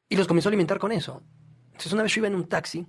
Y 0.08 0.16
los 0.16 0.26
comenzó 0.26 0.48
a 0.48 0.52
alimentar 0.52 0.80
con 0.80 0.94
eso. 0.94 1.22
Entonces 1.66 1.92
una 1.92 2.04
vez 2.04 2.16
yo 2.16 2.22
iba 2.22 2.30
en 2.30 2.36
un 2.36 2.48
taxi 2.48 2.88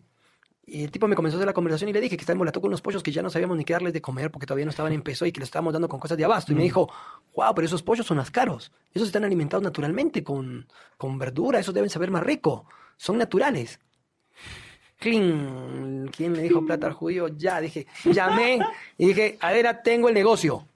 y 0.65 0.85
el 0.85 0.93
tipo 0.93 1.09
me 1.09 1.17
comenzó 1.17 1.37
a 1.37 1.39
hacer 1.39 1.49
la 1.49 1.53
conversación 1.53 1.91
y 1.91 1.95
le 1.95 2.01
dije 2.01 2.17
que 2.17 2.23
estaba 2.23 2.35
embolatado 2.35 2.61
con 2.61 2.69
unos 2.69 2.81
pollos 2.81 3.03
que 3.03 3.11
ya 3.11 3.23
no 3.23 3.31
sabíamos 3.31 3.57
ni 3.57 3.65
qué 3.65 3.73
darles 3.73 3.93
de 3.93 4.01
comer 4.01 4.31
porque 4.31 4.47
todavía 4.47 4.65
no 4.65 4.71
estaban 4.71 4.93
en 4.93 5.03
peso 5.03 5.27
y 5.27 5.33
que 5.33 5.41
los 5.41 5.49
estábamos 5.49 5.73
dando 5.73 5.89
con 5.89 5.99
cosas 5.99 6.17
de 6.17 6.27
abasto. 6.27 6.53
Y 6.53 6.55
me 6.55 6.63
dijo, 6.63 6.89
wow, 7.35 7.57
pero 7.57 7.67
esos 7.67 7.83
pollos 7.83 8.07
son 8.07 8.19
más 8.19 8.31
caros. 8.31 8.71
Esos 8.95 9.09
están 9.09 9.25
alimentados 9.25 9.65
naturalmente 9.65 10.23
con, 10.23 10.69
con 10.97 11.19
verdura, 11.19 11.59
esos 11.59 11.75
deben 11.75 11.91
saber 11.91 12.13
más 12.13 12.23
rico. 12.23 12.67
Son 12.97 13.19
naturales. 13.19 13.81
Cling. 14.99 16.09
¿Quién 16.09 16.35
le 16.35 16.43
dijo 16.43 16.65
plata 16.65 16.87
al 16.87 16.93
judío? 16.93 17.29
Ya, 17.29 17.61
dije, 17.61 17.87
llamé 18.05 18.59
y 18.97 19.09
dije, 19.09 19.39
Adela, 19.41 19.83
tengo 19.83 20.09
el 20.09 20.15
negocio. 20.15 20.67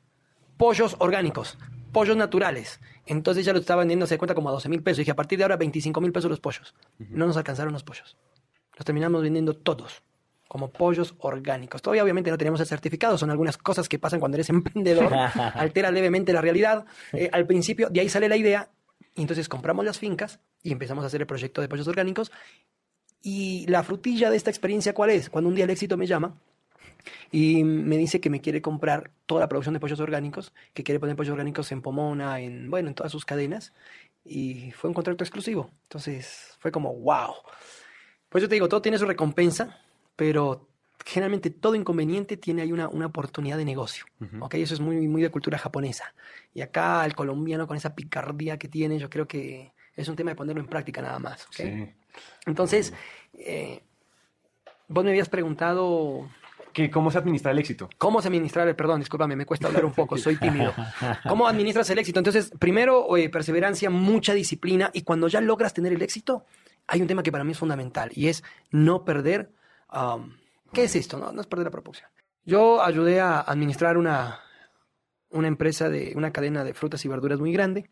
Pollos 0.56 0.96
orgánicos, 0.98 1.58
pollos 1.92 2.16
naturales. 2.16 2.80
Entonces 3.06 3.44
ya 3.44 3.52
lo 3.52 3.58
estaba 3.58 3.80
vendiendo, 3.80 4.06
se 4.06 4.18
cuenta, 4.18 4.34
como 4.34 4.48
a 4.48 4.52
12 4.52 4.68
mil 4.68 4.82
pesos. 4.82 4.98
dije, 4.98 5.10
a 5.10 5.16
partir 5.16 5.38
de 5.38 5.44
ahora, 5.44 5.56
25 5.56 6.00
mil 6.00 6.12
pesos 6.12 6.30
los 6.30 6.40
pollos. 6.40 6.74
No 6.98 7.26
nos 7.26 7.36
alcanzaron 7.36 7.72
los 7.72 7.82
pollos. 7.82 8.16
Los 8.76 8.84
terminamos 8.84 9.22
vendiendo 9.22 9.54
todos 9.54 10.02
como 10.52 10.70
pollos 10.70 11.14
orgánicos. 11.18 11.80
Todavía 11.80 12.02
obviamente 12.02 12.30
no 12.30 12.36
tenemos 12.36 12.60
el 12.60 12.66
certificado, 12.66 13.16
son 13.16 13.30
algunas 13.30 13.56
cosas 13.56 13.88
que 13.88 13.98
pasan 13.98 14.20
cuando 14.20 14.36
eres 14.36 14.50
emprendedor, 14.50 15.10
altera 15.54 15.90
levemente 15.90 16.30
la 16.30 16.42
realidad. 16.42 16.84
Eh, 17.14 17.30
al 17.32 17.46
principio, 17.46 17.88
de 17.88 18.00
ahí 18.00 18.10
sale 18.10 18.28
la 18.28 18.36
idea, 18.36 18.68
y 19.14 19.22
entonces 19.22 19.48
compramos 19.48 19.84
las 19.84 19.98
fincas 19.98 20.40
y 20.62 20.72
empezamos 20.72 21.04
a 21.04 21.06
hacer 21.06 21.22
el 21.22 21.26
proyecto 21.26 21.60
de 21.60 21.68
pollos 21.68 21.88
orgánicos. 21.88 22.30
Y 23.22 23.66
la 23.68 23.82
frutilla 23.82 24.30
de 24.30 24.36
esta 24.36 24.50
experiencia, 24.50 24.94
¿cuál 24.94 25.10
es? 25.10 25.30
Cuando 25.30 25.48
un 25.48 25.54
día 25.54 25.64
el 25.64 25.70
éxito 25.70 25.96
me 25.96 26.06
llama 26.06 26.34
y 27.30 27.64
me 27.64 27.96
dice 27.96 28.20
que 28.20 28.30
me 28.30 28.40
quiere 28.40 28.60
comprar 28.60 29.10
toda 29.26 29.40
la 29.40 29.48
producción 29.48 29.74
de 29.74 29.80
pollos 29.80 30.00
orgánicos, 30.00 30.52
que 30.74 30.82
quiere 30.82 31.00
poner 31.00 31.16
pollos 31.16 31.32
orgánicos 31.32 31.70
en 31.72 31.82
Pomona, 31.82 32.40
en, 32.40 32.70
bueno, 32.70 32.88
en 32.88 32.94
todas 32.94 33.12
sus 33.12 33.24
cadenas, 33.24 33.72
y 34.24 34.70
fue 34.72 34.88
un 34.88 34.94
contrato 34.94 35.24
exclusivo. 35.24 35.70
Entonces 35.84 36.56
fue 36.58 36.70
como, 36.70 36.94
wow. 36.94 37.34
Pues 38.28 38.42
yo 38.42 38.48
te 38.48 38.54
digo, 38.54 38.68
todo 38.68 38.82
tiene 38.82 38.98
su 38.98 39.06
recompensa, 39.06 39.78
pero 40.16 40.68
generalmente 41.04 41.50
todo 41.50 41.74
inconveniente 41.74 42.36
tiene 42.36 42.62
ahí 42.62 42.72
una, 42.72 42.88
una 42.88 43.06
oportunidad 43.06 43.56
de 43.56 43.64
negocio. 43.64 44.04
¿ok? 44.40 44.54
Eso 44.54 44.74
es 44.74 44.80
muy, 44.80 45.06
muy 45.08 45.22
de 45.22 45.30
cultura 45.30 45.58
japonesa. 45.58 46.14
Y 46.54 46.60
acá 46.60 47.04
el 47.04 47.14
colombiano 47.14 47.66
con 47.66 47.76
esa 47.76 47.94
picardía 47.94 48.58
que 48.58 48.68
tiene, 48.68 48.98
yo 48.98 49.10
creo 49.10 49.26
que 49.26 49.72
es 49.94 50.08
un 50.08 50.16
tema 50.16 50.30
de 50.30 50.36
ponerlo 50.36 50.60
en 50.60 50.68
práctica 50.68 51.02
nada 51.02 51.18
más. 51.18 51.46
Sí. 51.50 51.92
Entonces, 52.46 52.92
eh, 53.34 53.82
vos 54.88 55.04
me 55.04 55.10
habías 55.10 55.28
preguntado 55.28 56.28
¿Qué- 56.72 56.90
¿Cómo 56.90 57.10
se 57.10 57.18
administra 57.18 57.50
el 57.52 57.58
éxito? 57.58 57.90
cómo 57.98 58.22
se 58.22 58.28
administrar 58.28 58.66
el 58.66 58.74
perdón, 58.74 59.00
discúlpame, 59.00 59.36
me 59.36 59.44
cuesta 59.44 59.66
hablar 59.68 59.84
un 59.84 59.92
poco, 59.92 60.16
soy 60.16 60.36
tímido. 60.36 60.72
¿Cómo 61.28 61.46
administras 61.46 61.90
el 61.90 61.98
éxito? 61.98 62.18
Entonces, 62.18 62.50
primero, 62.58 63.14
eh, 63.18 63.28
perseverancia, 63.28 63.90
mucha 63.90 64.32
disciplina, 64.32 64.90
y 64.94 65.02
cuando 65.02 65.28
ya 65.28 65.40
logras 65.42 65.74
tener 65.74 65.92
el 65.92 66.00
éxito, 66.00 66.46
hay 66.86 67.02
un 67.02 67.06
tema 67.08 67.22
que 67.22 67.30
para 67.30 67.44
mí 67.44 67.52
es 67.52 67.58
fundamental, 67.58 68.10
y 68.14 68.28
es 68.28 68.42
no 68.70 69.04
perder... 69.04 69.50
um, 69.92 70.34
¿Qué 70.72 70.84
es 70.84 70.96
esto? 70.96 71.18
No, 71.18 71.30
no 71.32 71.42
es 71.42 71.46
perder 71.46 71.66
la 71.66 71.70
proporción. 71.70 72.08
Yo 72.46 72.82
ayudé 72.82 73.20
a 73.20 73.40
administrar 73.40 73.98
una, 73.98 74.40
una 75.28 75.48
empresa 75.48 75.90
de 75.90 76.14
una 76.16 76.32
cadena 76.32 76.64
de 76.64 76.72
frutas 76.72 77.04
y 77.04 77.08
verduras 77.08 77.38
muy 77.38 77.52
grande. 77.52 77.90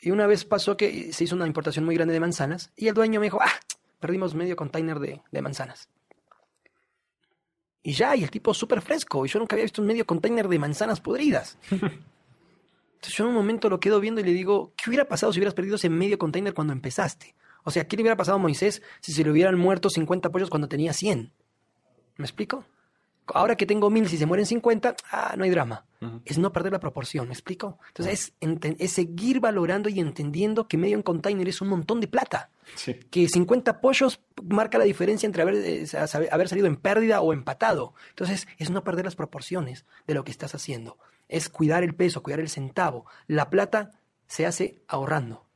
Y 0.00 0.10
una 0.10 0.26
vez 0.26 0.44
pasó 0.44 0.76
que 0.76 1.12
se 1.12 1.24
hizo 1.24 1.34
una 1.34 1.46
importación 1.46 1.84
muy 1.84 1.94
grande 1.94 2.14
de 2.14 2.20
manzanas 2.20 2.72
y 2.76 2.88
el 2.88 2.94
dueño 2.94 3.20
me 3.20 3.26
dijo, 3.26 3.38
ah, 3.40 3.52
perdimos 4.00 4.34
medio 4.34 4.56
container 4.56 4.98
de, 4.98 5.20
de 5.30 5.42
manzanas. 5.42 5.88
Y 7.82 7.92
ya, 7.92 8.14
y 8.14 8.22
el 8.22 8.30
tipo 8.30 8.52
súper 8.54 8.80
fresco. 8.80 9.24
Y 9.24 9.28
yo 9.28 9.38
nunca 9.38 9.54
había 9.54 9.64
visto 9.64 9.80
un 9.80 9.88
medio 9.88 10.06
container 10.06 10.48
de 10.48 10.58
manzanas 10.58 11.00
podridas. 11.00 11.58
Entonces 11.70 13.16
yo 13.16 13.24
en 13.24 13.30
un 13.30 13.36
momento 13.36 13.68
lo 13.68 13.80
quedo 13.80 14.00
viendo 14.00 14.20
y 14.20 14.24
le 14.24 14.32
digo, 14.32 14.72
¿qué 14.76 14.90
hubiera 14.90 15.06
pasado 15.06 15.32
si 15.32 15.38
hubieras 15.38 15.54
perdido 15.54 15.76
ese 15.76 15.88
medio 15.88 16.18
container 16.18 16.52
cuando 16.52 16.72
empezaste? 16.72 17.34
O 17.62 17.70
sea, 17.70 17.86
¿qué 17.86 17.96
le 17.96 18.02
hubiera 18.02 18.16
pasado 18.16 18.36
a 18.36 18.40
Moisés 18.40 18.82
si 19.00 19.12
se 19.12 19.22
le 19.22 19.30
hubieran 19.30 19.56
muerto 19.56 19.88
50 19.88 20.30
pollos 20.30 20.50
cuando 20.50 20.68
tenía 20.68 20.92
100? 20.92 21.32
¿Me 22.16 22.24
explico? 22.24 22.64
Ahora 23.34 23.56
que 23.56 23.66
tengo 23.66 23.90
mil, 23.90 24.08
si 24.08 24.16
se 24.16 24.26
mueren 24.26 24.46
50, 24.46 24.96
ah, 25.10 25.34
no 25.36 25.44
hay 25.44 25.50
drama. 25.50 25.84
Es 26.24 26.38
no 26.38 26.52
perder 26.52 26.72
la 26.72 26.78
proporción, 26.78 27.26
¿me 27.26 27.34
explico? 27.34 27.78
Entonces 27.88 28.32
es, 28.40 28.76
es 28.78 28.92
seguir 28.92 29.40
valorando 29.40 29.88
y 29.88 29.98
entendiendo 29.98 30.68
que 30.68 30.76
medio 30.76 30.96
un 30.96 31.02
container 31.02 31.48
es 31.48 31.60
un 31.60 31.68
montón 31.68 32.00
de 32.00 32.06
plata. 32.06 32.50
Sí. 32.76 32.94
Que 33.10 33.28
50 33.28 33.80
pollos 33.80 34.20
marca 34.44 34.78
la 34.78 34.84
diferencia 34.84 35.26
entre 35.26 35.42
haber, 35.42 35.56
eh, 35.56 35.86
haber 36.30 36.48
salido 36.48 36.68
en 36.68 36.76
pérdida 36.76 37.20
o 37.20 37.32
empatado. 37.32 37.94
Entonces 38.10 38.46
es 38.58 38.70
no 38.70 38.84
perder 38.84 39.04
las 39.04 39.16
proporciones 39.16 39.86
de 40.06 40.14
lo 40.14 40.22
que 40.22 40.30
estás 40.30 40.54
haciendo. 40.54 40.98
Es 41.28 41.48
cuidar 41.48 41.82
el 41.82 41.94
peso, 41.94 42.22
cuidar 42.22 42.40
el 42.40 42.48
centavo. 42.48 43.06
La 43.26 43.50
plata 43.50 43.90
se 44.28 44.46
hace 44.46 44.82
ahorrando, 44.86 45.46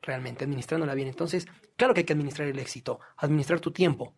realmente, 0.00 0.44
administrándola 0.44 0.94
bien. 0.94 1.08
Entonces, 1.08 1.46
claro 1.76 1.94
que 1.94 2.00
hay 2.00 2.06
que 2.06 2.14
administrar 2.14 2.48
el 2.48 2.58
éxito, 2.58 2.98
administrar 3.18 3.60
tu 3.60 3.70
tiempo. 3.70 4.14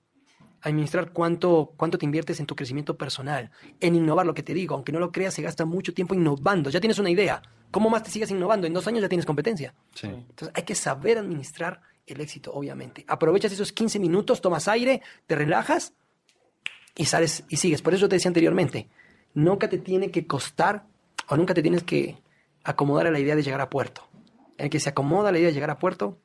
Administrar 0.65 1.13
cuánto, 1.13 1.73
cuánto 1.77 1.99
te 1.99 2.07
inviertes 2.07 2.41
en 2.41 2.47
tu 2.47 2.57
crecimiento 2.57 2.97
personal, 2.97 3.51
en 3.81 3.97
innovar 3.97 4.25
lo 4.25 4.35
que 4.35 4.43
te 4.43 4.55
digo. 4.55 4.75
Aunque 4.75 4.93
no 4.93 4.99
lo 4.99 5.13
creas, 5.13 5.35
se 5.35 5.43
gasta 5.43 5.65
mucho 5.65 5.93
tiempo 5.93 6.15
innovando. 6.15 6.71
Ya 6.71 6.81
tienes 6.81 6.99
una 6.99 7.11
idea. 7.11 7.43
¿Cómo 7.71 7.91
más 7.91 8.03
te 8.03 8.11
sigues 8.11 8.31
innovando? 8.31 8.67
En 8.67 8.73
dos 8.73 8.87
años 8.87 9.03
ya 9.03 9.09
tienes 9.09 9.27
competencia. 9.27 9.75
Sí. 9.95 10.07
Entonces 10.07 10.51
hay 10.55 10.63
que 10.63 10.75
saber 10.75 11.19
administrar 11.19 11.81
el 12.07 12.21
éxito, 12.21 12.53
obviamente. 12.53 13.05
Aprovechas 13.09 13.53
esos 13.53 13.73
15 13.73 13.99
minutos, 13.99 14.41
tomas 14.41 14.67
aire, 14.69 15.03
te 15.27 15.35
relajas 15.35 15.93
y 16.97 17.05
sales 17.05 17.45
y 17.49 17.59
sigues. 17.59 17.83
Por 17.83 17.93
eso 17.93 18.03
yo 18.03 18.09
te 18.09 18.17
decía 18.17 18.31
anteriormente, 18.31 18.89
nunca 19.35 19.69
te 19.69 19.79
tiene 19.79 20.11
que 20.11 20.27
costar 20.27 20.87
o 21.29 21.37
nunca 21.37 21.53
te 21.53 21.63
tienes 21.63 21.83
que 21.83 22.17
acomodar 22.63 23.07
a 23.07 23.11
la 23.11 23.19
idea 23.19 23.37
de 23.37 23.43
llegar 23.43 23.61
a 23.61 23.69
puerto. 23.69 24.09
El 24.57 24.71
que 24.71 24.81
se 24.81 24.89
acomoda 24.89 25.29
a 25.29 25.33
la 25.33 25.39
idea 25.39 25.49
de 25.49 25.55
llegar 25.55 25.71
a 25.71 25.79
puerto 25.79 26.19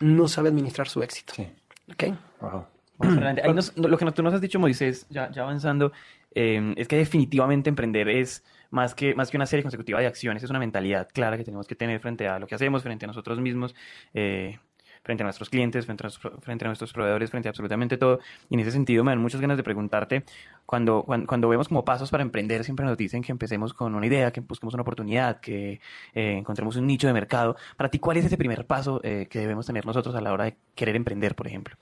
no 0.00 0.28
sabe 0.28 0.48
administrar 0.50 0.88
su 0.88 1.02
éxito. 1.02 1.32
Sí. 1.34 1.48
¿Ok? 1.90 2.04
Wow. 2.40 2.66
Vamos 2.98 3.16
adelante. 3.16 3.42
Ahí 3.44 3.52
nos- 3.54 3.76
lo 3.76 3.96
que 3.98 4.10
tú 4.12 4.22
nos 4.22 4.34
has 4.34 4.40
dicho, 4.40 4.58
Moisés, 4.58 5.06
ya, 5.10 5.30
ya 5.30 5.42
avanzando, 5.42 5.92
eh, 6.34 6.74
es 6.76 6.88
que 6.88 6.96
definitivamente 6.96 7.68
emprender 7.68 8.08
es 8.08 8.44
más 8.70 8.94
que, 8.94 9.14
más 9.14 9.30
que 9.30 9.36
una 9.36 9.46
serie 9.46 9.62
consecutiva 9.62 10.00
de 10.00 10.06
acciones, 10.06 10.42
es 10.42 10.50
una 10.50 10.58
mentalidad 10.58 11.08
clara 11.12 11.36
que 11.36 11.44
tenemos 11.44 11.66
que 11.66 11.74
tener 11.76 12.00
frente 12.00 12.28
a 12.28 12.38
lo 12.38 12.46
que 12.46 12.54
hacemos, 12.54 12.82
frente 12.82 13.04
a 13.04 13.08
nosotros 13.08 13.40
mismos, 13.40 13.74
eh, 14.12 14.58
frente 15.04 15.22
a 15.22 15.24
nuestros 15.24 15.48
clientes, 15.50 15.86
frente 15.86 16.02
a, 16.02 16.06
nuestros- 16.06 16.32
frente 16.42 16.64
a 16.64 16.68
nuestros 16.68 16.92
proveedores, 16.92 17.30
frente 17.30 17.48
a 17.48 17.50
absolutamente 17.50 17.96
todo. 17.96 18.18
Y 18.50 18.54
en 18.54 18.60
ese 18.60 18.72
sentido 18.72 19.04
me 19.04 19.12
dan 19.12 19.20
muchas 19.20 19.40
ganas 19.40 19.56
de 19.56 19.62
preguntarte, 19.62 20.24
cuando, 20.66 21.04
cuando, 21.04 21.26
cuando 21.28 21.48
vemos 21.48 21.68
como 21.68 21.84
pasos 21.84 22.10
para 22.10 22.24
emprender, 22.24 22.64
siempre 22.64 22.84
nos 22.84 22.96
dicen 22.98 23.22
que 23.22 23.30
empecemos 23.30 23.72
con 23.72 23.94
una 23.94 24.04
idea, 24.04 24.32
que 24.32 24.40
busquemos 24.40 24.74
una 24.74 24.82
oportunidad, 24.82 25.40
que 25.40 25.80
eh, 26.12 26.36
encontremos 26.38 26.74
un 26.76 26.88
nicho 26.88 27.06
de 27.06 27.12
mercado. 27.12 27.56
Para 27.76 27.88
ti, 27.88 28.00
¿cuál 28.00 28.16
es 28.16 28.24
ese 28.24 28.36
primer 28.36 28.66
paso 28.66 29.00
eh, 29.04 29.28
que 29.30 29.38
debemos 29.38 29.64
tener 29.64 29.86
nosotros 29.86 30.12
a 30.16 30.20
la 30.20 30.32
hora 30.32 30.44
de 30.46 30.56
querer 30.74 30.96
emprender, 30.96 31.36
por 31.36 31.46
ejemplo? 31.46 31.76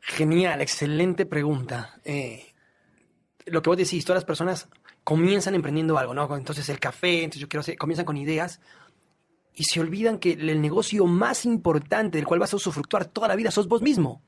Genial, 0.00 0.60
excelente 0.60 1.26
pregunta. 1.26 2.00
Eh, 2.04 2.54
lo 3.46 3.62
que 3.62 3.70
vos 3.70 3.76
decís, 3.76 4.04
todas 4.04 4.18
las 4.18 4.24
personas 4.24 4.68
comienzan 5.04 5.54
emprendiendo 5.54 5.98
algo, 5.98 6.14
¿no? 6.14 6.36
Entonces 6.36 6.68
el 6.68 6.78
café, 6.78 7.24
entonces 7.24 7.40
yo 7.40 7.48
quiero 7.48 7.60
hacer, 7.60 7.76
comienzan 7.76 8.06
con 8.06 8.16
ideas 8.16 8.60
y 9.54 9.64
se 9.64 9.80
olvidan 9.80 10.18
que 10.18 10.32
el 10.32 10.60
negocio 10.60 11.06
más 11.06 11.44
importante 11.44 12.18
del 12.18 12.26
cual 12.26 12.40
vas 12.40 12.52
a 12.52 12.56
usufructuar 12.56 13.06
toda 13.06 13.28
la 13.28 13.36
vida 13.36 13.50
sos 13.50 13.68
vos 13.68 13.82
mismo. 13.82 14.22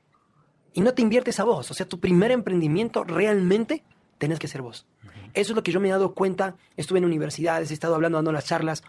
Y 0.73 0.81
no 0.81 0.93
te 0.93 1.01
inviertes 1.01 1.39
a 1.39 1.43
vos. 1.43 1.69
O 1.71 1.73
sea, 1.73 1.87
tu 1.87 1.99
primer 1.99 2.31
emprendimiento 2.31 3.03
realmente 3.03 3.83
tenés 4.17 4.39
que 4.39 4.47
ser 4.47 4.61
vos. 4.61 4.85
Eso 5.33 5.51
es 5.51 5.55
lo 5.55 5.63
que 5.63 5.71
yo 5.71 5.79
me 5.79 5.87
he 5.87 5.91
dado 5.91 6.13
cuenta. 6.13 6.55
Estuve 6.77 6.99
en 6.99 7.05
universidades, 7.05 7.71
he 7.71 7.73
estado 7.73 7.95
hablando, 7.95 8.17
dando 8.17 8.31
las 8.31 8.45
charlas, 8.45 8.83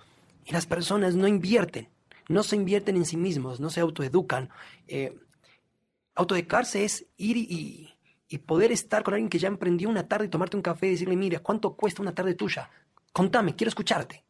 y 0.44 0.52
las 0.52 0.66
personas 0.66 1.14
no 1.14 1.28
invierten. 1.28 1.88
No 2.28 2.42
se 2.42 2.56
invierten 2.56 2.96
en 2.96 3.04
sí 3.04 3.16
mismos, 3.16 3.60
no 3.60 3.70
se 3.70 3.80
autoeducan. 3.80 4.50
Eh, 4.88 5.16
autoeducarse 6.14 6.85
es 6.85 7.07
ir 7.16 7.37
y, 7.37 7.92
y 8.29 8.38
poder 8.38 8.72
estar 8.72 9.03
con 9.03 9.14
alguien 9.14 9.29
que 9.29 9.38
ya 9.38 9.48
emprendió 9.48 9.88
una 9.88 10.07
tarde 10.09 10.27
y 10.27 10.29
tomarte 10.29 10.57
un 10.57 10.62
café 10.62 10.87
y 10.87 10.90
decirle, 10.90 11.16
mira, 11.16 11.40
¿cuánto 11.40 11.74
cuesta 11.74 12.03
una 12.03 12.14
tarde 12.14 12.35
tuya? 12.35 12.70
Contame, 13.12 13.55
quiero 13.55 13.68
escucharte. 13.68 14.24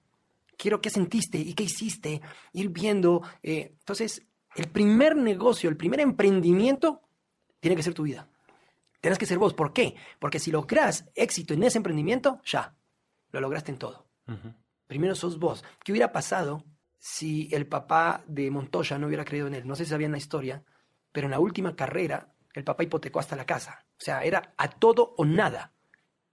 Quiero 0.56 0.80
qué 0.80 0.90
sentiste 0.90 1.38
y 1.38 1.52
qué 1.54 1.64
hiciste, 1.64 2.20
ir 2.52 2.68
viendo. 2.68 3.22
eh, 3.42 3.74
entonces, 3.78 4.22
el 4.54 4.68
primer 4.68 5.16
negocio, 5.16 5.68
el 5.68 5.76
primer 5.76 6.00
emprendimiento, 6.00 7.02
tiene 7.58 7.76
que 7.76 7.82
ser 7.82 7.94
tu 7.94 8.04
vida. 8.04 8.28
Tienes 9.00 9.18
que 9.18 9.26
ser 9.26 9.38
vos. 9.38 9.52
¿Por 9.52 9.72
qué? 9.72 9.96
Porque 10.18 10.38
si 10.38 10.50
logras 10.50 11.06
éxito 11.14 11.54
en 11.54 11.64
ese 11.64 11.78
emprendimiento, 11.78 12.40
ya, 12.44 12.74
lo 13.32 13.40
lograste 13.40 13.72
en 13.72 13.78
todo. 13.78 14.06
Primero 14.86 15.14
sos 15.14 15.38
vos. 15.38 15.64
¿Qué 15.82 15.92
hubiera 15.92 16.12
pasado 16.12 16.64
si 16.98 17.48
el 17.52 17.66
papá 17.66 18.22
de 18.26 18.50
Montoya 18.50 18.98
no 18.98 19.08
hubiera 19.08 19.24
creído 19.24 19.48
en 19.48 19.54
él? 19.54 19.66
No 19.66 19.74
sé 19.74 19.84
si 19.84 19.90
sabían 19.90 20.12
la 20.12 20.18
historia, 20.18 20.62
pero 21.14 21.28
en 21.28 21.30
la 21.30 21.38
última 21.38 21.76
carrera 21.76 22.26
el 22.54 22.64
papá 22.64 22.82
hipotecó 22.82 23.20
hasta 23.20 23.36
la 23.36 23.46
casa. 23.46 23.84
O 23.92 24.02
sea, 24.04 24.22
era 24.24 24.52
a 24.56 24.68
todo 24.68 25.14
o 25.16 25.24
nada. 25.24 25.72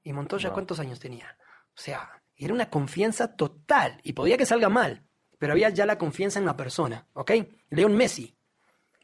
¿Y 0.04 0.12
Montoya 0.12 0.50
Wow. 0.50 0.56
cuántos 0.56 0.80
años 0.80 1.00
tenía? 1.00 1.38
O 1.67 1.80
sea, 1.80 2.22
era 2.36 2.52
una 2.54 2.70
confianza 2.72 3.36
total 3.36 4.00
y 4.04 4.13
podía 4.13 4.38
que 4.38 4.48
salga 4.48 4.70
mal, 4.70 5.04
pero 5.38 5.54
había 5.54 5.70
ya 5.70 5.86
la 5.86 6.00
confianza 6.00 6.39
en 6.39 6.46
la 6.48 6.58
persona, 6.58 7.06
¿ok? 7.13 7.32
León 7.70 7.96
Messi. 7.96 8.36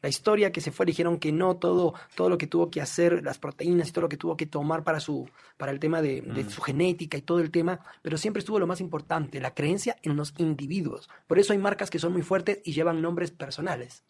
La 0.00 0.08
historia 0.08 0.52
que 0.52 0.60
se 0.60 0.70
fue, 0.72 0.86
dijeron 0.86 1.18
que 1.18 1.32
no, 1.32 1.56
todo, 1.56 1.94
todo 2.14 2.28
lo 2.28 2.38
que 2.38 2.46
tuvo 2.46 2.70
que 2.70 2.80
hacer, 2.80 3.22
las 3.24 3.38
proteínas 3.38 3.88
y 3.88 3.92
todo 3.92 4.02
lo 4.02 4.08
que 4.08 4.16
tuvo 4.16 4.36
que 4.36 4.46
tomar 4.46 4.82
para, 4.84 5.00
su, 5.00 5.28
para 5.56 5.72
el 5.72 5.80
tema 5.80 6.02
de, 6.02 6.20
de 6.22 6.48
su 6.48 6.60
genética 6.60 7.16
y 7.18 7.22
todo 7.22 7.40
el 7.40 7.50
tema, 7.50 7.80
pero 8.02 8.16
siempre 8.16 8.38
estuvo 8.40 8.58
lo 8.60 8.66
más 8.68 8.80
importante, 8.80 9.40
la 9.40 9.54
creencia 9.54 9.96
en 10.02 10.14
los 10.16 10.34
individuos. 10.38 11.08
Por 11.26 11.40
eso 11.40 11.52
hay 11.52 11.58
marcas 11.58 11.90
que 11.90 11.98
son 11.98 12.12
muy 12.12 12.22
fuertes 12.22 12.60
y 12.64 12.72
llevan 12.74 13.02
nombres 13.02 13.32
personales. 13.32 14.04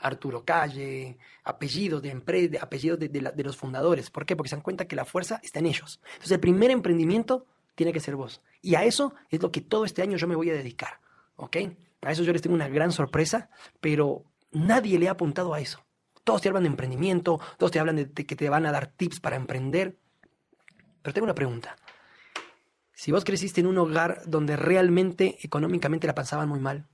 Arturo 0.00 0.44
Calle, 0.44 1.18
apellidos 1.44 2.02
de 2.02 2.10
apellidos 2.60 2.98
de 2.98 3.44
los 3.44 3.56
fundadores. 3.56 4.10
¿Por 4.10 4.26
qué? 4.26 4.36
Porque 4.36 4.50
se 4.50 4.56
dan 4.56 4.62
cuenta 4.62 4.86
que 4.86 4.96
la 4.96 5.04
fuerza 5.04 5.40
está 5.42 5.58
en 5.58 5.66
ellos. 5.66 6.00
Entonces, 6.04 6.32
el 6.32 6.40
primer 6.40 6.70
emprendimiento 6.70 7.46
tiene 7.74 7.92
que 7.92 8.00
ser 8.00 8.16
vos. 8.16 8.42
Y 8.60 8.74
a 8.74 8.84
eso 8.84 9.14
es 9.30 9.42
lo 9.42 9.50
que 9.50 9.60
todo 9.60 9.84
este 9.84 10.02
año 10.02 10.16
yo 10.16 10.26
me 10.26 10.36
voy 10.36 10.50
a 10.50 10.54
dedicar. 10.54 11.00
¿Ok? 11.36 11.56
A 12.02 12.12
eso 12.12 12.22
yo 12.22 12.32
les 12.32 12.42
tengo 12.42 12.54
una 12.54 12.68
gran 12.68 12.92
sorpresa, 12.92 13.50
pero 13.80 14.24
nadie 14.50 14.98
le 14.98 15.08
ha 15.08 15.12
apuntado 15.12 15.54
a 15.54 15.60
eso. 15.60 15.84
Todos 16.24 16.42
te 16.42 16.48
hablan 16.48 16.64
de 16.64 16.70
emprendimiento, 16.70 17.40
todos 17.56 17.72
te 17.72 17.78
hablan 17.78 17.96
de, 17.96 18.04
de 18.04 18.26
que 18.26 18.36
te 18.36 18.50
van 18.50 18.66
a 18.66 18.72
dar 18.72 18.88
tips 18.88 19.20
para 19.20 19.36
emprender. 19.36 19.96
Pero 21.02 21.14
tengo 21.14 21.24
una 21.24 21.34
pregunta. 21.34 21.76
Si 22.92 23.12
vos 23.12 23.24
creciste 23.24 23.60
en 23.60 23.68
un 23.68 23.78
hogar 23.78 24.22
donde 24.26 24.56
realmente 24.56 25.38
económicamente 25.42 26.08
la 26.08 26.16
pasaban 26.16 26.48
muy 26.48 26.58
mal, 26.58 26.88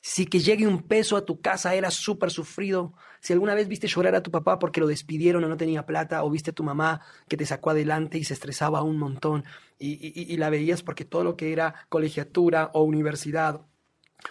si 0.00 0.26
que 0.26 0.40
llegue 0.40 0.66
un 0.66 0.82
peso 0.82 1.16
a 1.16 1.24
tu 1.24 1.40
casa 1.40 1.74
era 1.74 1.90
súper 1.90 2.30
sufrido. 2.30 2.94
Si 3.20 3.32
alguna 3.34 3.54
vez 3.54 3.68
viste 3.68 3.86
llorar 3.86 4.14
a 4.14 4.22
tu 4.22 4.30
papá 4.30 4.58
porque 4.58 4.80
lo 4.80 4.86
despidieron 4.86 5.44
o 5.44 5.48
no 5.48 5.56
tenía 5.56 5.84
plata, 5.84 6.24
o 6.24 6.30
viste 6.30 6.50
a 6.50 6.54
tu 6.54 6.64
mamá 6.64 7.02
que 7.28 7.36
te 7.36 7.44
sacó 7.44 7.70
adelante 7.70 8.16
y 8.16 8.24
se 8.24 8.32
estresaba 8.32 8.82
un 8.82 8.98
montón, 8.98 9.44
y, 9.78 10.36
la 10.36 10.50
veías 10.50 10.82
porque 10.82 11.04
todo 11.04 11.24
lo 11.24 11.36
que 11.36 11.52
era 11.52 11.74
colegiatura 11.88 12.70
o 12.72 12.82
universidad 12.82 13.62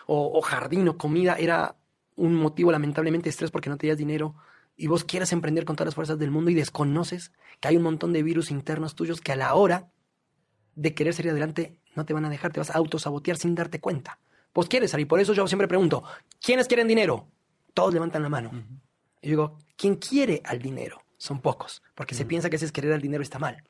o, 0.05 0.41
jardín 0.41 0.87
o 0.87 0.97
comida 0.97 1.35
era 1.35 1.75
un 2.15 2.35
motivo 2.35 2.71
lamentablemente 2.71 3.25
de 3.25 3.31
estrés 3.31 3.51
porque 3.51 3.69
no 3.69 3.77
tenías 3.77 3.97
dinero, 3.97 4.35
y 4.75 4.87
vos 4.87 5.03
quieras 5.03 5.33
emprender 5.33 5.65
con 5.65 5.75
todas 5.75 5.87
las 5.87 5.95
fuerzas 5.95 6.17
del 6.17 6.31
mundo 6.31 6.49
y 6.51 6.55
desconoces 6.55 7.31
que 7.59 7.67
hay 7.67 7.77
un 7.77 7.83
montón 7.83 8.13
de 8.13 8.23
virus 8.23 8.49
internos 8.49 8.95
tuyos 8.95 9.21
que 9.21 9.33
a 9.33 9.35
la 9.35 9.53
hora 9.53 9.91
de 10.75 10.93
querer 10.95 11.13
salir 11.13 11.31
adelante 11.31 11.79
no 11.95 12.05
te 12.05 12.13
van 12.13 12.25
a 12.25 12.29
dejar, 12.29 12.53
te 12.53 12.59
vas 12.59 12.69
a 12.69 12.77
autosabotear 12.77 13.37
sin 13.37 13.55
darte 13.55 13.79
cuenta. 13.79 14.19
Vos 14.53 14.67
quieres 14.67 14.91
salir, 14.91 15.07
por 15.07 15.19
eso 15.19 15.33
yo 15.33 15.47
siempre 15.47 15.67
pregunto, 15.67 16.03
¿quiénes 16.41 16.67
quieren 16.67 16.87
dinero? 16.87 17.27
Todos 17.73 17.93
levantan 17.93 18.23
la 18.23 18.29
mano. 18.29 18.51
Y 19.21 19.27
yo 19.27 19.31
digo, 19.31 19.57
¿quién 19.75 19.95
quiere 19.95 20.41
al 20.45 20.59
dinero? 20.59 21.01
Son 21.17 21.41
pocos, 21.41 21.83
porque 21.95 22.15
se 22.15 22.25
piensa 22.25 22.49
que 22.49 22.55
ese 22.55 22.65
es 22.65 22.71
querer 22.71 22.93
al 22.93 23.01
dinero 23.01 23.21
está 23.21 23.39
mal. 23.39 23.63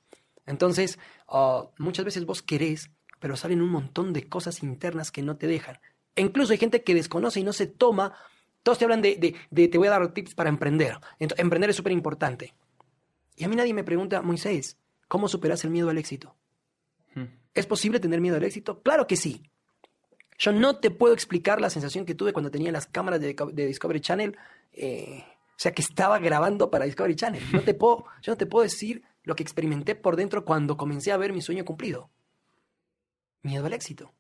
Entonces, 0.46 1.00
ah, 1.28 1.68
muchas 1.78 2.06
veces 2.06 2.26
vos 2.26 2.42
querés, 2.42 2.92
pero 3.20 3.36
salen 3.36 3.62
un 3.62 3.70
montón 3.70 4.14
de 4.14 4.28
cosas 4.30 4.64
internas 4.64 5.12
que 5.12 5.22
no 5.22 5.36
te 5.38 5.48
dejan. 5.48 5.78
E 6.16 6.22
incluso 6.22 6.52
hay 6.54 6.58
gente 6.58 6.84
que 6.84 6.94
desconoce 6.96 7.40
y 7.40 7.44
no 7.44 7.54
se 7.54 7.68
toma. 7.68 8.14
Todos 8.64 8.78
te 8.78 8.86
hablan 8.86 9.02
de, 9.02 9.16
de- 9.18 9.36
de 9.52 9.68
te 9.68 9.78
voy 9.78 9.88
a 9.88 9.92
dar 9.92 10.14
tips 10.14 10.34
para 10.36 10.50
emprender. 10.50 10.98
Emprender 11.20 11.70
es 11.70 11.76
súper 11.76 11.92
importante. 11.92 12.54
Y 13.36 13.44
a 13.44 13.48
mí 13.48 13.56
nadie 13.56 13.74
me 13.74 13.84
pregunta, 13.84 14.22
Moisés, 14.22 14.78
¿cómo 15.08 15.28
superas 15.28 15.64
el 15.64 15.70
miedo 15.72 15.90
al 15.90 15.98
éxito? 15.98 16.36
¿Es 17.54 17.66
posible 17.66 18.00
tener 18.00 18.22
miedo 18.22 18.36
al 18.38 18.44
éxito? 18.44 18.82
Claro 18.82 19.08
que 19.08 19.16
sí. 19.18 19.44
Yo 20.40 20.52
no 20.52 20.78
te 20.78 20.90
puedo 20.90 21.14
explicar 21.14 21.62
la 21.62 21.70
sensación 21.70 22.06
que 22.06 22.16
tuve 22.16 22.34
cuando 22.34 22.50
tenía 22.50 22.72
las 22.72 22.88
cámaras 22.88 23.20
de, 23.20 23.36
de 23.54 23.66
Discovery 23.68 24.02
Channel. 24.02 24.38
eh, 24.74 25.24
o 25.60 25.62
sea, 25.62 25.74
que 25.74 25.82
estaba 25.82 26.20
grabando 26.20 26.72
para 26.72 26.86
Discovery 26.86 27.18
Channel. 27.18 27.44
No 27.52 27.62
te 27.62 27.74
puedo, 27.74 28.06
yo 28.22 28.32
no 28.32 28.38
te 28.38 28.46
puedo 28.46 28.64
decir 28.64 29.04
lo 29.24 29.36
que 29.36 29.44
experimenté 29.44 29.94
por 29.94 30.16
dentro 30.16 30.46
cuando 30.46 30.78
comencé 30.78 31.12
a 31.12 31.18
ver 31.18 31.34
mi 31.34 31.42
sueño 31.42 31.66
cumplido. 31.66 32.10
Miedo 33.42 33.66
al 33.66 33.74
éxito. 33.74 34.14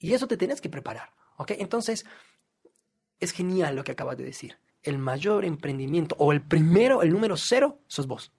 Y 0.00 0.14
eso 0.14 0.26
te 0.26 0.36
tenés 0.36 0.60
que 0.60 0.68
preparar. 0.68 1.10
¿Ok? 1.36 1.52
Entonces, 1.58 2.04
es 3.20 3.30
genial 3.30 3.76
lo 3.76 3.84
que 3.84 3.92
acabas 3.92 4.16
de 4.16 4.24
decir. 4.24 4.58
El 4.82 4.98
mayor 4.98 5.44
emprendimiento 5.44 6.16
o 6.18 6.32
el 6.32 6.42
primero, 6.42 7.02
el 7.02 7.10
número 7.10 7.36
cero, 7.36 7.78
sos 7.86 8.08
vos. 8.08 8.32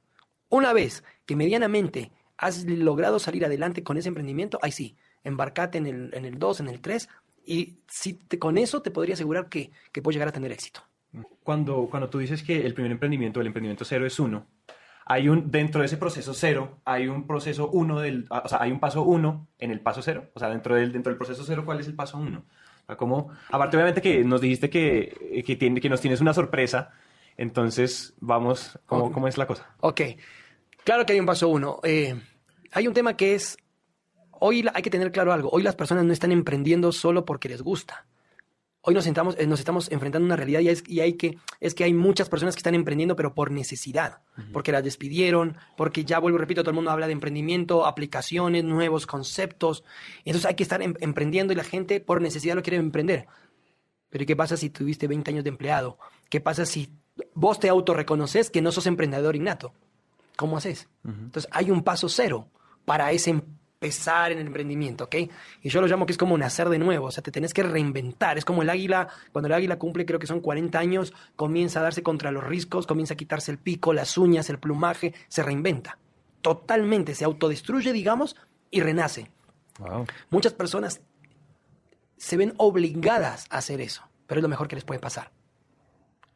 Una 0.49 0.73
vez 0.73 1.05
que 1.25 1.37
medianamente 1.37 2.11
has 2.35 2.65
logrado 2.65 3.17
salir 3.19 3.45
adelante 3.45 3.81
con 3.81 3.95
ese 3.95 4.09
emprendimiento, 4.09 4.59
ahí 4.61 4.73
sí, 4.73 4.97
embarcate 5.25 5.77
en 5.79 5.87
el, 5.87 6.09
en 6.13 6.23
el 6.23 6.39
2, 6.39 6.61
en 6.61 6.69
el 6.69 6.79
3, 6.79 7.09
y 7.45 7.75
si 7.87 8.13
te- 8.13 8.39
con 8.39 8.57
eso 8.57 8.81
te 8.81 8.91
podría 8.91 9.15
asegurar 9.15 9.49
que, 9.49 9.71
que 9.91 10.01
puedes 10.01 10.15
llegar 10.15 10.29
a 10.29 10.31
tener 10.31 10.51
éxito. 10.53 10.81
Cuando, 11.43 11.87
cuando 11.89 12.09
tú 12.09 12.17
dices 12.19 12.41
que 12.43 12.65
el 12.65 12.73
primer 12.73 12.91
emprendimiento, 12.91 13.39
el 13.41 13.47
emprendimiento 13.47 13.85
cero 13.85 14.05
es 14.05 14.19
uno, 14.19 14.47
hay 15.05 15.29
un, 15.29 15.51
dentro 15.51 15.81
de 15.81 15.85
ese 15.85 15.97
proceso 15.97 16.33
cero, 16.33 16.79
hay 16.83 17.07
un 17.07 17.27
proceso 17.27 17.69
uno 17.69 17.99
del, 17.99 18.25
o 18.29 18.47
sea, 18.49 18.61
hay 18.61 18.71
un 18.71 18.79
paso 18.79 19.03
uno 19.03 19.47
en 19.59 19.69
el 19.71 19.79
paso 19.79 20.01
cero. 20.01 20.29
O 20.33 20.39
sea, 20.39 20.49
dentro 20.49 20.73
del, 20.75 20.91
dentro 20.91 21.11
del 21.11 21.17
proceso 21.17 21.43
cero, 21.45 21.63
¿cuál 21.63 21.79
es 21.79 21.87
el 21.87 21.93
paso 21.93 22.17
uno? 22.17 22.43
O 22.83 22.85
sea, 22.87 22.97
como, 22.97 23.29
aparte 23.49 23.77
obviamente 23.77 24.01
que 24.01 24.23
nos 24.23 24.41
dijiste 24.41 24.69
que, 24.69 25.43
que, 25.45 25.55
tiene, 25.55 25.79
que 25.79 25.89
nos 25.89 26.01
tienes 26.01 26.21
una 26.21 26.33
sorpresa, 26.33 26.91
entonces 27.37 28.13
vamos, 28.19 28.79
¿cómo, 28.87 29.11
cómo 29.11 29.27
es 29.27 29.37
la 29.37 29.45
cosa? 29.47 29.75
Ok, 29.81 30.01
claro 30.83 31.05
que 31.05 31.13
hay 31.13 31.19
un 31.19 31.25
paso 31.25 31.49
uno. 31.49 31.79
Eh, 31.83 32.19
hay 32.71 32.87
un 32.87 32.93
tema 32.93 33.15
que 33.15 33.35
es, 33.35 33.57
hoy 34.39 34.65
hay 34.73 34.81
que 34.81 34.89
tener 34.89 35.11
claro 35.11 35.33
algo, 35.33 35.49
hoy 35.51 35.63
las 35.63 35.75
personas 35.75 36.05
no 36.05 36.13
están 36.13 36.31
emprendiendo 36.31 36.91
solo 36.91 37.25
porque 37.25 37.49
les 37.49 37.61
gusta. 37.61 38.05
Hoy 38.87 38.93
nos, 38.93 39.03
sentamos, 39.03 39.35
eh, 39.39 39.47
nos 39.47 39.57
estamos 39.57 39.91
enfrentando 39.91 40.25
a 40.25 40.27
una 40.27 40.35
realidad 40.35 40.59
y, 40.59 40.69
es, 40.69 40.83
y 40.85 40.99
hay 40.99 41.13
que, 41.13 41.39
es 41.59 41.73
que 41.73 41.83
hay 41.83 41.93
muchas 41.93 42.29
personas 42.29 42.53
que 42.53 42.59
están 42.59 42.75
emprendiendo, 42.75 43.15
pero 43.15 43.33
por 43.33 43.49
necesidad, 43.49 44.19
porque 44.53 44.71
las 44.71 44.83
despidieron, 44.83 45.57
porque 45.75 46.05
ya 46.05 46.19
vuelvo, 46.19 46.37
repito, 46.37 46.61
todo 46.61 46.69
el 46.69 46.75
mundo 46.75 46.91
habla 46.91 47.07
de 47.07 47.13
emprendimiento, 47.13 47.87
aplicaciones, 47.87 48.63
nuevos 48.63 49.07
conceptos. 49.07 49.83
Entonces 50.23 50.45
hay 50.45 50.53
que 50.53 50.61
estar 50.61 50.83
em- 50.83 50.93
emprendiendo 50.99 51.51
y 51.51 51.55
la 51.55 51.63
gente 51.63 51.99
por 51.99 52.21
necesidad 52.21 52.53
lo 52.53 52.61
quiere 52.61 52.77
emprender. 52.77 53.25
Pero 54.11 54.23
¿y 54.23 54.27
qué 54.27 54.35
pasa 54.35 54.55
si 54.55 54.69
tuviste 54.69 55.07
20 55.07 55.31
años 55.31 55.43
de 55.43 55.49
empleado? 55.49 55.97
¿Qué 56.29 56.39
pasa 56.39 56.67
si 56.67 56.91
vos 57.33 57.59
te 57.59 57.69
autorreconoces 57.69 58.51
que 58.51 58.61
no 58.61 58.71
sos 58.71 58.85
emprendedor 58.85 59.35
innato? 59.35 59.73
¿Cómo 60.37 60.57
haces? 60.57 60.89
Entonces 61.03 61.49
hay 61.51 61.71
un 61.71 61.83
paso 61.83 62.07
cero 62.07 62.49
para 62.85 63.11
ese 63.11 63.41
empezar 63.85 64.31
en 64.31 64.39
el 64.39 64.47
emprendimiento, 64.47 65.03
¿ok? 65.03 65.15
Y 65.61 65.69
yo 65.69 65.79
lo 65.79 65.87
llamo 65.87 66.07
que 66.07 66.11
es 66.11 66.17
como 66.17 66.35
nacer 66.37 66.69
de 66.69 66.79
nuevo, 66.79 67.07
o 67.07 67.11
sea, 67.11 67.21
te 67.21 67.31
tenés 67.31 67.53
que 67.53 67.61
reinventar. 67.61 68.37
Es 68.37 68.43
como 68.43 68.63
el 68.63 68.69
águila, 68.69 69.07
cuando 69.31 69.47
el 69.47 69.53
águila 69.53 69.77
cumple, 69.77 70.07
creo 70.07 70.17
que 70.17 70.25
son 70.25 70.39
40 70.39 70.79
años, 70.79 71.13
comienza 71.35 71.79
a 71.79 71.83
darse 71.83 72.01
contra 72.01 72.31
los 72.31 72.43
riscos, 72.43 72.87
comienza 72.87 73.13
a 73.13 73.17
quitarse 73.17 73.51
el 73.51 73.59
pico, 73.59 73.93
las 73.93 74.17
uñas, 74.17 74.49
el 74.49 74.57
plumaje, 74.57 75.13
se 75.27 75.43
reinventa. 75.43 75.99
Totalmente, 76.41 77.13
se 77.13 77.25
autodestruye, 77.25 77.93
digamos, 77.93 78.35
y 78.71 78.81
renace. 78.81 79.29
Wow. 79.77 80.05
Muchas 80.31 80.53
personas 80.53 81.01
se 82.17 82.37
ven 82.37 82.53
obligadas 82.57 83.45
a 83.51 83.57
hacer 83.57 83.81
eso, 83.81 84.01
pero 84.25 84.39
es 84.39 84.43
lo 84.43 84.49
mejor 84.49 84.67
que 84.67 84.75
les 84.75 84.85
puede 84.85 84.99
pasar. 84.99 85.31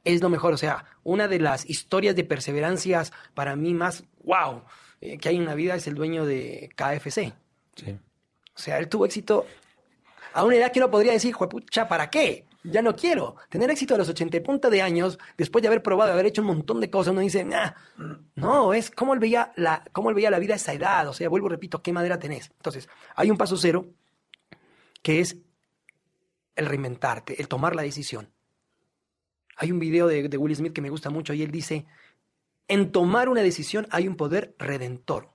Es 0.04 0.22
lo 0.22 0.30
mejor, 0.30 0.54
o 0.54 0.58
sea, 0.58 0.86
una 1.04 1.28
de 1.28 1.40
las 1.40 1.68
historias 1.68 2.16
de 2.16 2.24
perseverancias 2.24 3.12
para 3.34 3.56
mí 3.56 3.74
más 3.74 4.04
wow 4.24 4.62
eh, 5.02 5.18
que 5.18 5.30
hay 5.30 5.38
en 5.38 5.46
la 5.46 5.56
vida 5.56 5.76
es 5.76 5.88
el 5.88 5.96
dueño 5.96 6.26
de 6.26 6.70
KFC. 6.76 7.34
Sí. 7.76 7.98
O 8.56 8.62
sea, 8.62 8.78
él 8.78 8.90
tuvo 8.90 9.06
éxito 9.06 9.46
a 10.34 10.44
una 10.44 10.56
edad 10.56 10.72
que 10.72 10.80
uno 10.80 10.92
podría 10.92 11.14
decir, 11.14 11.34
juepucha, 11.34 11.88
¿para 11.88 12.10
qué? 12.10 12.46
Ya 12.64 12.82
no 12.82 12.96
quiero. 12.96 13.38
Tener 13.50 13.70
éxito 13.70 13.96
a 13.96 13.98
los 13.98 14.10
80 14.10 14.38
y 14.38 14.40
punta 14.42 14.70
de 14.70 14.82
años, 14.82 15.18
después 15.38 15.62
de 15.62 15.70
haber 15.70 15.82
probado, 15.82 16.08
de 16.08 16.14
haber 16.14 16.26
hecho 16.26 16.42
un 16.42 16.50
montón 16.50 16.82
de 16.82 16.90
cosas, 16.90 17.14
uno 17.14 17.22
dice, 17.22 17.46
nah, 17.46 17.72
no, 18.36 18.74
es 18.74 18.92
cómo 18.92 19.14
él, 19.14 19.20
veía 19.20 19.54
la, 19.56 19.84
cómo 19.94 20.10
él 20.10 20.16
veía 20.16 20.30
la 20.30 20.40
vida 20.40 20.54
a 20.54 20.58
esa 20.58 20.74
edad. 20.74 21.08
O 21.08 21.14
sea, 21.14 21.30
vuelvo, 21.30 21.48
y 21.48 21.52
repito, 21.52 21.82
¿qué 21.82 21.94
madera 21.94 22.20
tenés? 22.20 22.52
Entonces, 22.58 22.90
hay 23.16 23.32
un 23.32 23.38
paso 23.38 23.56
cero 23.56 23.88
que 25.02 25.22
es 25.22 25.38
el 26.56 26.66
reinventarte, 26.66 27.42
el 27.42 27.48
tomar 27.48 27.76
la 27.76 27.84
decisión. 27.84 28.30
Hay 29.56 29.72
un 29.72 29.80
video 29.80 30.08
de, 30.08 30.28
de 30.28 30.38
Will 30.38 30.56
Smith 30.56 30.74
que 30.74 30.82
me 30.82 30.90
gusta 30.90 31.10
mucho 31.10 31.34
y 31.34 31.44
él 31.44 31.52
dice, 31.52 31.86
en 32.70 32.92
tomar 32.92 33.28
una 33.28 33.42
decisión 33.42 33.88
hay 33.92 34.08
un 34.08 34.16
poder 34.16 34.56
redentor. 34.58 35.32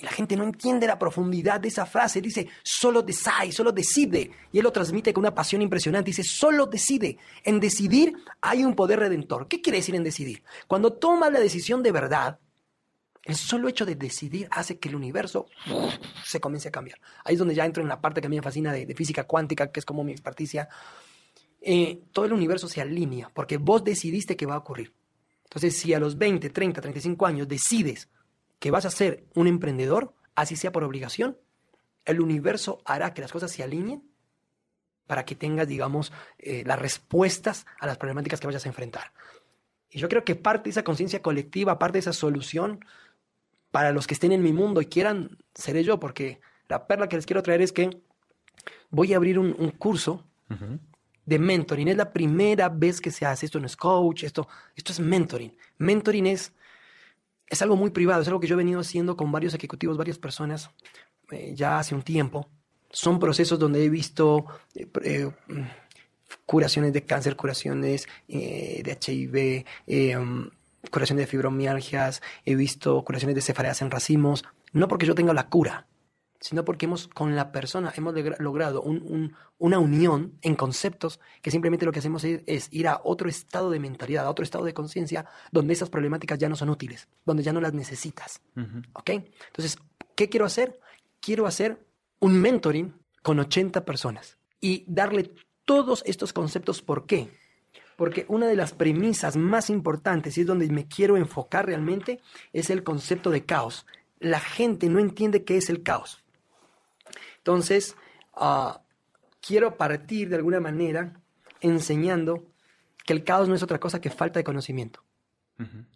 La 0.00 0.10
gente 0.10 0.36
no 0.36 0.44
entiende 0.44 0.86
la 0.86 0.98
profundidad 0.98 1.60
de 1.60 1.68
esa 1.68 1.84
frase. 1.84 2.20
Dice, 2.20 2.48
solo 2.62 3.02
decide, 3.02 3.52
solo 3.52 3.72
decide. 3.72 4.30
Y 4.52 4.58
él 4.58 4.64
lo 4.64 4.72
transmite 4.72 5.12
con 5.12 5.22
una 5.22 5.34
pasión 5.34 5.60
impresionante. 5.60 6.10
Dice, 6.10 6.22
solo 6.22 6.66
decide. 6.66 7.18
En 7.44 7.60
decidir 7.60 8.14
hay 8.40 8.64
un 8.64 8.74
poder 8.74 9.00
redentor. 9.00 9.48
¿Qué 9.48 9.60
quiere 9.60 9.78
decir 9.78 9.96
en 9.96 10.04
decidir? 10.04 10.42
Cuando 10.66 10.92
tomas 10.92 11.32
la 11.32 11.40
decisión 11.40 11.82
de 11.82 11.92
verdad, 11.92 12.38
el 13.24 13.34
solo 13.34 13.68
hecho 13.68 13.84
de 13.84 13.96
decidir 13.96 14.48
hace 14.52 14.78
que 14.78 14.88
el 14.88 14.94
universo 14.94 15.46
se 16.24 16.40
comience 16.40 16.68
a 16.68 16.72
cambiar. 16.72 17.00
Ahí 17.24 17.34
es 17.34 17.38
donde 17.38 17.56
ya 17.56 17.66
entro 17.66 17.82
en 17.82 17.88
la 17.88 18.00
parte 18.00 18.20
que 18.20 18.28
a 18.28 18.30
mí 18.30 18.36
me 18.36 18.42
fascina 18.42 18.72
de, 18.72 18.86
de 18.86 18.94
física 18.94 19.24
cuántica, 19.24 19.72
que 19.72 19.80
es 19.80 19.84
como 19.84 20.04
mi 20.04 20.12
experticia. 20.12 20.68
Eh, 21.60 22.02
todo 22.12 22.24
el 22.24 22.32
universo 22.32 22.68
se 22.68 22.80
alinea 22.80 23.30
porque 23.34 23.58
vos 23.58 23.82
decidiste 23.82 24.36
que 24.36 24.46
va 24.46 24.54
a 24.54 24.58
ocurrir. 24.58 24.94
Entonces, 25.48 25.78
si 25.78 25.94
a 25.94 26.00
los 26.00 26.18
20, 26.18 26.50
30, 26.50 26.80
35 26.80 27.26
años 27.26 27.48
decides 27.48 28.08
que 28.58 28.70
vas 28.70 28.84
a 28.84 28.90
ser 28.90 29.24
un 29.34 29.46
emprendedor, 29.46 30.14
así 30.34 30.56
sea 30.56 30.72
por 30.72 30.84
obligación, 30.84 31.38
el 32.04 32.20
universo 32.20 32.82
hará 32.84 33.14
que 33.14 33.22
las 33.22 33.32
cosas 33.32 33.50
se 33.50 33.62
alineen 33.62 34.02
para 35.06 35.24
que 35.24 35.34
tengas, 35.34 35.66
digamos, 35.66 36.12
eh, 36.38 36.64
las 36.66 36.78
respuestas 36.78 37.66
a 37.80 37.86
las 37.86 37.96
problemáticas 37.96 38.40
que 38.40 38.46
vayas 38.46 38.66
a 38.66 38.68
enfrentar. 38.68 39.12
Y 39.90 39.98
yo 39.98 40.08
creo 40.08 40.22
que 40.22 40.34
parte 40.34 40.64
de 40.64 40.70
esa 40.70 40.84
conciencia 40.84 41.22
colectiva, 41.22 41.78
parte 41.78 41.94
de 41.94 42.00
esa 42.00 42.12
solución, 42.12 42.84
para 43.70 43.92
los 43.92 44.06
que 44.06 44.14
estén 44.14 44.32
en 44.32 44.42
mi 44.42 44.52
mundo 44.52 44.82
y 44.82 44.86
quieran, 44.86 45.38
seré 45.54 45.82
yo, 45.82 45.98
porque 45.98 46.40
la 46.68 46.86
perla 46.86 47.08
que 47.08 47.16
les 47.16 47.26
quiero 47.26 47.42
traer 47.42 47.62
es 47.62 47.72
que 47.72 48.02
voy 48.90 49.14
a 49.14 49.16
abrir 49.16 49.38
un, 49.38 49.52
curso. 49.78 50.24
De 51.28 51.38
mentoring. 51.38 51.88
Es 51.88 51.96
la 51.96 52.10
primera 52.10 52.70
vez 52.70 53.00
que 53.00 53.10
se 53.10 53.26
hace. 53.26 53.44
Esto 53.44 53.60
no 53.60 53.66
es 53.66 53.76
coach, 53.76 54.24
esto, 54.24 54.48
esto 54.74 54.92
es 54.92 55.00
mentoring. 55.00 55.54
Mentoring 55.76 56.26
es, 56.26 56.52
es 57.46 57.60
algo 57.60 57.76
muy 57.76 57.90
privado, 57.90 58.22
es 58.22 58.28
algo 58.28 58.40
que 58.40 58.46
yo 58.46 58.54
he 58.54 58.56
venido 58.56 58.80
haciendo 58.80 59.16
con 59.16 59.30
varios 59.30 59.52
ejecutivos, 59.52 59.98
varias 59.98 60.18
personas, 60.18 60.70
eh, 61.30 61.52
ya 61.54 61.78
hace 61.78 61.94
un 61.94 62.02
tiempo. 62.02 62.48
Son 62.90 63.18
procesos 63.18 63.58
donde 63.58 63.84
he 63.84 63.90
visto 63.90 64.46
eh, 64.74 64.88
eh, 65.04 65.30
curaciones 66.46 66.94
de 66.94 67.04
cáncer, 67.04 67.36
curaciones 67.36 68.08
de 68.26 68.98
HIV, 68.98 69.66
um, 70.18 70.48
curaciones 70.90 71.24
de 71.24 71.30
fibromialgias, 71.30 72.22
he 72.46 72.54
visto 72.54 73.04
curaciones 73.04 73.34
de 73.34 73.42
cefaleas 73.42 73.82
en 73.82 73.90
racimos, 73.90 74.44
no 74.72 74.88
porque 74.88 75.04
yo 75.04 75.14
tenga 75.14 75.34
la 75.34 75.50
cura, 75.50 75.86
sino 76.40 76.64
porque 76.64 76.86
hemos 76.86 77.08
con 77.08 77.34
la 77.34 77.50
persona 77.52 77.92
hemos 77.96 78.14
logra- 78.14 78.36
logrado 78.38 78.80
un- 78.82 79.02
un- 79.02 79.34
una 79.58 79.78
unión 79.78 80.38
en 80.42 80.54
conceptos 80.54 81.18
que 81.42 81.50
simplemente 81.50 81.84
lo 81.84 81.90
que 81.92 81.98
hacemos 81.98 82.22
es, 82.24 82.42
es 82.46 82.68
ir 82.72 82.86
a 82.88 83.00
otro 83.02 83.28
estado 83.28 83.70
de 83.70 83.80
mentalidad, 83.80 84.24
a 84.26 84.30
otro 84.30 84.44
estado 84.44 84.64
de 84.64 84.72
conciencia, 84.74 85.26
donde 85.50 85.72
esas 85.72 85.90
problemáticas 85.90 86.38
ya 86.38 86.48
no 86.48 86.54
son 86.56 86.70
útiles, 86.70 87.08
donde 87.24 87.42
ya 87.42 87.52
no 87.52 87.60
las 87.60 87.72
necesitas. 87.74 88.40
Ujú. 88.56 88.82
¿Ok? 88.92 89.10
Entonces, 89.10 89.78
¿qué 90.14 90.28
quiero 90.28 90.46
hacer? 90.46 90.78
Quiero 91.20 91.46
hacer 91.46 91.84
un 92.20 92.40
mentoring 92.40 92.94
con 93.22 93.40
80 93.40 93.84
personas 93.84 94.38
y 94.60 94.84
darle 94.86 95.32
todos 95.64 96.02
estos 96.06 96.32
conceptos. 96.32 96.82
¿Por 96.82 97.06
qué? 97.06 97.28
Porque 97.96 98.24
una 98.28 98.46
de 98.46 98.54
las 98.54 98.72
premisas 98.74 99.36
más 99.36 99.70
importantes 99.70 100.38
y 100.38 100.42
es 100.42 100.46
donde 100.46 100.68
me 100.68 100.86
quiero 100.86 101.16
enfocar 101.16 101.66
realmente 101.66 102.20
es 102.52 102.70
el 102.70 102.84
concepto 102.84 103.30
de 103.30 103.44
caos. 103.44 103.86
La 104.20 104.38
gente 104.38 104.88
no 104.88 105.00
entiende 105.00 105.42
qué 105.44 105.56
es 105.56 105.68
el 105.68 105.82
caos. 105.82 106.22
Entonces, 107.48 107.96
ah, 108.34 108.82
quiero 109.40 109.78
partir 109.78 110.28
de 110.28 110.36
alguna 110.36 110.60
manera 110.60 111.14
enseñando 111.62 112.44
que 113.06 113.14
el 113.14 113.24
caos 113.24 113.48
no 113.48 113.54
es 113.54 113.62
otra 113.62 113.80
cosa 113.80 114.02
que 114.02 114.10
falta 114.10 114.38
de 114.38 114.44
conocimiento. 114.44 115.02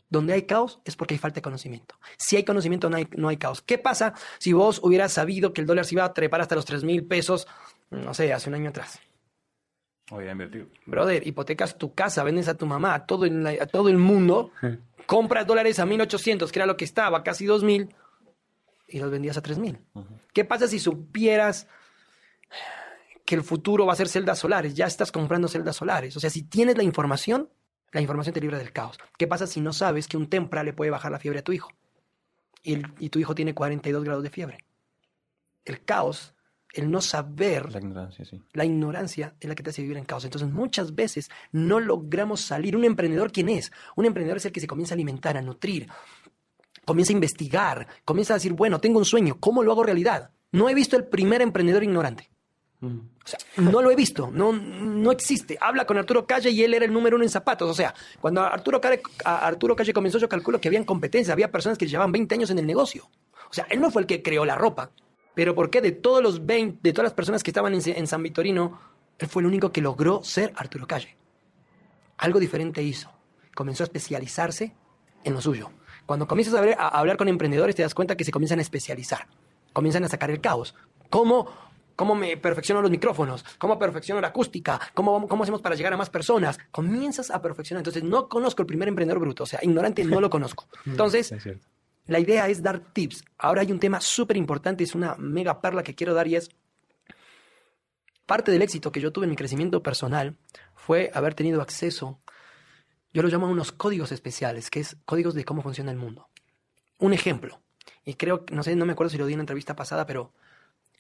Donde 0.08 0.32
hay 0.32 0.42
caos 0.44 0.80
es 0.86 0.96
porque 0.96 1.12
hay 1.14 1.18
falta 1.18 1.36
de 1.36 1.42
conocimiento. 1.42 1.94
Si 2.16 2.36
hay 2.36 2.44
conocimiento, 2.44 2.88
no 2.88 2.96
hay, 2.96 3.06
no 3.18 3.28
hay 3.28 3.36
caos. 3.36 3.60
¿Qué 3.60 3.76
pasa 3.76 4.14
si 4.38 4.54
vos 4.54 4.80
hubieras 4.82 5.12
sabido 5.12 5.52
que 5.52 5.60
el 5.60 5.66
dólar 5.66 5.84
se 5.84 5.94
iba 5.94 6.04
a 6.06 6.14
trepar 6.14 6.40
hasta 6.40 6.54
los 6.54 6.64
3 6.64 6.84
mil 6.84 7.04
pesos, 7.04 7.46
no 7.90 8.14
sé, 8.14 8.32
hace 8.32 8.48
un 8.48 8.54
año 8.54 8.70
atrás? 8.70 8.98
Voy 10.10 10.26
a 10.26 10.32
invertir. 10.32 10.68
Brother, 10.86 11.26
hipotecas 11.26 11.76
tu 11.76 11.92
casa, 11.94 12.24
vendes 12.24 12.48
a 12.48 12.54
tu 12.56 12.64
mamá, 12.64 12.94
a 12.94 13.04
todo, 13.06 13.26
en 13.26 13.44
la- 13.44 13.50
a 13.62 13.66
todo 13.66 13.90
el 13.90 13.98
mundo, 13.98 14.50
compras 15.06 15.46
dólares 15.46 15.78
a 15.78 15.84
1800, 15.86 16.50
que 16.50 16.58
era 16.58 16.66
lo 16.66 16.78
que 16.78 16.86
estaba, 16.86 17.22
casi 17.22 17.44
2000, 17.44 17.94
y 18.92 19.00
los 19.00 19.10
vendías 19.10 19.36
a 19.36 19.42
3000. 19.42 19.78
¿Qué 20.32 20.44
pasa 20.44 20.68
si 20.68 20.78
supieras 20.78 21.66
que 23.24 23.34
el 23.34 23.42
futuro 23.42 23.86
va 23.86 23.92
a 23.92 23.96
ser 23.96 24.08
celdas 24.08 24.38
solares? 24.38 24.74
Ya 24.74 24.86
estás 24.86 25.10
comprando 25.12 25.48
celdas 25.48 25.76
solares. 25.76 26.16
O 26.16 26.20
sea, 26.20 26.30
si 26.30 26.42
tienes 26.42 26.76
la 26.76 26.82
información, 26.82 27.48
la 27.92 28.00
información 28.00 28.34
te 28.34 28.40
libra 28.40 28.58
del 28.58 28.72
caos. 28.72 28.98
¿Qué 29.18 29.26
pasa 29.26 29.46
si 29.46 29.60
no 29.60 29.72
sabes 29.72 30.08
que 30.08 30.16
un 30.16 30.28
tempra 30.28 30.62
le 30.62 30.72
puede 30.72 30.90
bajar 30.90 31.12
la 31.12 31.18
fiebre 31.18 31.40
a 31.40 31.44
tu 31.44 31.52
hijo? 31.52 31.70
Y, 32.62 32.74
el- 32.74 32.92
y 32.98 33.08
tu 33.08 33.18
hijo 33.18 33.34
tiene 33.34 33.54
42 33.54 34.04
grados 34.04 34.22
de 34.22 34.30
fiebre. 34.30 34.58
El 35.64 35.84
caos, 35.84 36.34
el 36.74 36.90
no 36.90 37.00
saber 37.00 37.70
La 37.72 37.78
ignorancia, 37.80 38.24
sí. 38.24 38.42
la 38.52 38.64
ignorancia 38.64 39.34
es 39.40 39.48
la 39.48 39.54
que 39.54 39.62
te 39.62 39.70
hace 39.70 39.82
vivir 39.82 39.96
en 39.98 40.04
caos. 40.04 40.24
Entonces, 40.24 40.48
muchas 40.50 40.94
veces 40.94 41.30
no 41.52 41.80
logramos 41.80 42.40
salir. 42.40 42.76
¿Un 42.76 42.84
emprendedor 42.84 43.30
quién 43.30 43.48
es? 43.48 43.72
Un 43.94 44.06
emprendedor 44.06 44.38
es 44.38 44.46
el 44.46 44.52
que 44.52 44.60
se 44.60 44.66
comienza 44.66 44.94
a 44.94 44.96
alimentar, 44.96 45.36
a 45.36 45.42
nutrir, 45.42 45.88
comienza 46.84 47.12
a 47.12 47.14
investigar, 47.14 47.86
comienza 48.04 48.34
a 48.34 48.36
decir, 48.36 48.52
bueno, 48.52 48.80
tengo 48.80 48.98
un 48.98 49.04
sueño, 49.04 49.38
¿cómo 49.38 49.62
lo 49.62 49.72
hago 49.72 49.84
realidad? 49.84 50.30
No 50.50 50.68
he 50.68 50.74
visto 50.74 50.96
el 50.96 51.04
primer 51.04 51.42
emprendedor 51.42 51.82
ignorante. 51.82 52.30
No 53.56 53.80
lo 53.80 53.92
he 53.92 53.96
visto, 53.96 54.30
no, 54.32 54.52
no 54.52 55.12
existe. 55.12 55.56
Habla 55.60 55.86
con 55.86 55.96
Arturo 55.96 56.26
Calle 56.26 56.50
y 56.50 56.64
él 56.64 56.74
era 56.74 56.84
el 56.84 56.92
número 56.92 57.14
uno 57.14 57.24
en 57.24 57.30
zapatos. 57.30 57.70
O 57.70 57.74
sea, 57.74 57.94
cuando 58.20 58.42
Arturo 58.42 58.80
Calle, 58.80 59.00
Arturo 59.24 59.76
Calle 59.76 59.92
comenzó, 59.92 60.18
yo 60.18 60.28
calculo 60.28 60.60
que 60.60 60.68
habían 60.68 60.84
competencia, 60.84 61.32
había 61.32 61.52
personas 61.52 61.78
que 61.78 61.86
llevaban 61.86 62.10
20 62.10 62.34
años 62.34 62.50
en 62.50 62.58
el 62.58 62.66
negocio. 62.66 63.08
O 63.48 63.54
sea, 63.54 63.66
él 63.70 63.80
no 63.80 63.90
fue 63.90 64.02
el 64.02 64.06
que 64.06 64.22
creó 64.22 64.44
la 64.44 64.56
ropa. 64.56 64.90
Pero 65.34 65.54
¿por 65.54 65.70
qué 65.70 65.80
de 65.80 65.92
todos 65.92 66.22
los 66.22 66.44
20, 66.44 66.80
de 66.82 66.92
todas 66.92 67.04
las 67.04 67.14
personas 67.14 67.42
que 67.42 67.50
estaban 67.50 67.72
en, 67.72 67.82
en 67.84 68.06
San 68.06 68.22
Vitorino, 68.22 68.80
él 69.18 69.28
fue 69.28 69.42
el 69.42 69.46
único 69.46 69.70
que 69.70 69.80
logró 69.80 70.22
ser 70.24 70.52
Arturo 70.56 70.86
Calle? 70.86 71.16
Algo 72.18 72.40
diferente 72.40 72.82
hizo. 72.82 73.10
Comenzó 73.54 73.84
a 73.84 73.86
especializarse 73.86 74.74
en 75.22 75.34
lo 75.34 75.40
suyo. 75.40 75.70
Cuando 76.06 76.26
comienzas 76.26 76.54
a, 76.54 76.60
ver- 76.60 76.76
a 76.78 76.88
hablar 76.88 77.16
con 77.16 77.28
emprendedores, 77.28 77.74
te 77.76 77.82
das 77.82 77.94
cuenta 77.94 78.16
que 78.16 78.24
se 78.24 78.30
comienzan 78.32 78.58
a 78.58 78.62
especializar. 78.62 79.26
Comienzan 79.72 80.04
a 80.04 80.08
sacar 80.08 80.30
el 80.30 80.40
caos. 80.40 80.74
¿Cómo, 81.10 81.48
cómo 81.96 82.14
me 82.14 82.36
perfecciono 82.36 82.82
los 82.82 82.90
micrófonos? 82.90 83.44
¿Cómo 83.58 83.78
perfecciono 83.78 84.20
la 84.20 84.28
acústica? 84.28 84.80
¿Cómo, 84.94 85.28
¿Cómo 85.28 85.42
hacemos 85.44 85.62
para 85.62 85.74
llegar 85.74 85.92
a 85.92 85.96
más 85.96 86.10
personas? 86.10 86.58
Comienzas 86.70 87.30
a 87.30 87.40
perfeccionar. 87.40 87.80
Entonces, 87.80 88.02
no 88.02 88.28
conozco 88.28 88.62
el 88.62 88.66
primer 88.66 88.88
emprendedor 88.88 89.20
bruto. 89.20 89.44
O 89.44 89.46
sea, 89.46 89.60
ignorante 89.62 90.04
no 90.04 90.20
lo 90.20 90.28
conozco. 90.28 90.68
Entonces, 90.86 91.32
Es 91.32 91.42
cierto. 91.42 91.66
la 92.06 92.18
idea 92.18 92.48
es 92.48 92.62
dar 92.62 92.80
tips. 92.80 93.24
Ahora 93.38 93.62
hay 93.62 93.72
un 93.72 93.78
tema 93.80 94.00
súper 94.00 94.36
importante, 94.36 94.84
es 94.84 94.94
una 94.94 95.14
mega 95.16 95.60
perla 95.60 95.82
que 95.82 95.94
quiero 95.94 96.12
dar 96.14 96.26
y 96.28 96.36
es 96.36 96.50
Parte 98.24 98.52
del 98.52 98.62
éxito 98.62 98.92
que 98.92 99.00
yo 99.00 99.12
tuve 99.12 99.24
en 99.26 99.30
mi 99.30 99.36
crecimiento 99.36 99.82
personal 99.82 100.36
fue 100.76 101.10
haber 101.12 101.34
tenido 101.34 101.60
acceso, 101.60 102.20
yo 103.12 103.22
lo 103.22 103.28
llamo 103.28 103.48
unos 103.48 103.72
códigos 103.72 104.12
especiales, 104.12 104.70
que 104.70 104.80
es 104.80 104.96
códigos 105.04 105.34
de 105.34 105.44
cómo 105.44 105.62
funciona 105.62 105.90
el 105.90 105.96
mundo. 105.98 106.28
Un 106.98 107.12
ejemplo, 107.12 107.60
y 108.04 108.14
creo, 108.14 108.44
no 108.52 108.62
sé, 108.62 108.76
no 108.76 108.86
me 108.86 108.92
acuerdo 108.92 109.10
si 109.10 109.18
lo 109.18 109.26
di 109.26 109.32
en 109.32 109.38
una 109.38 109.42
entrevista 109.42 109.74
pasada, 109.76 110.06
pero 110.06 110.32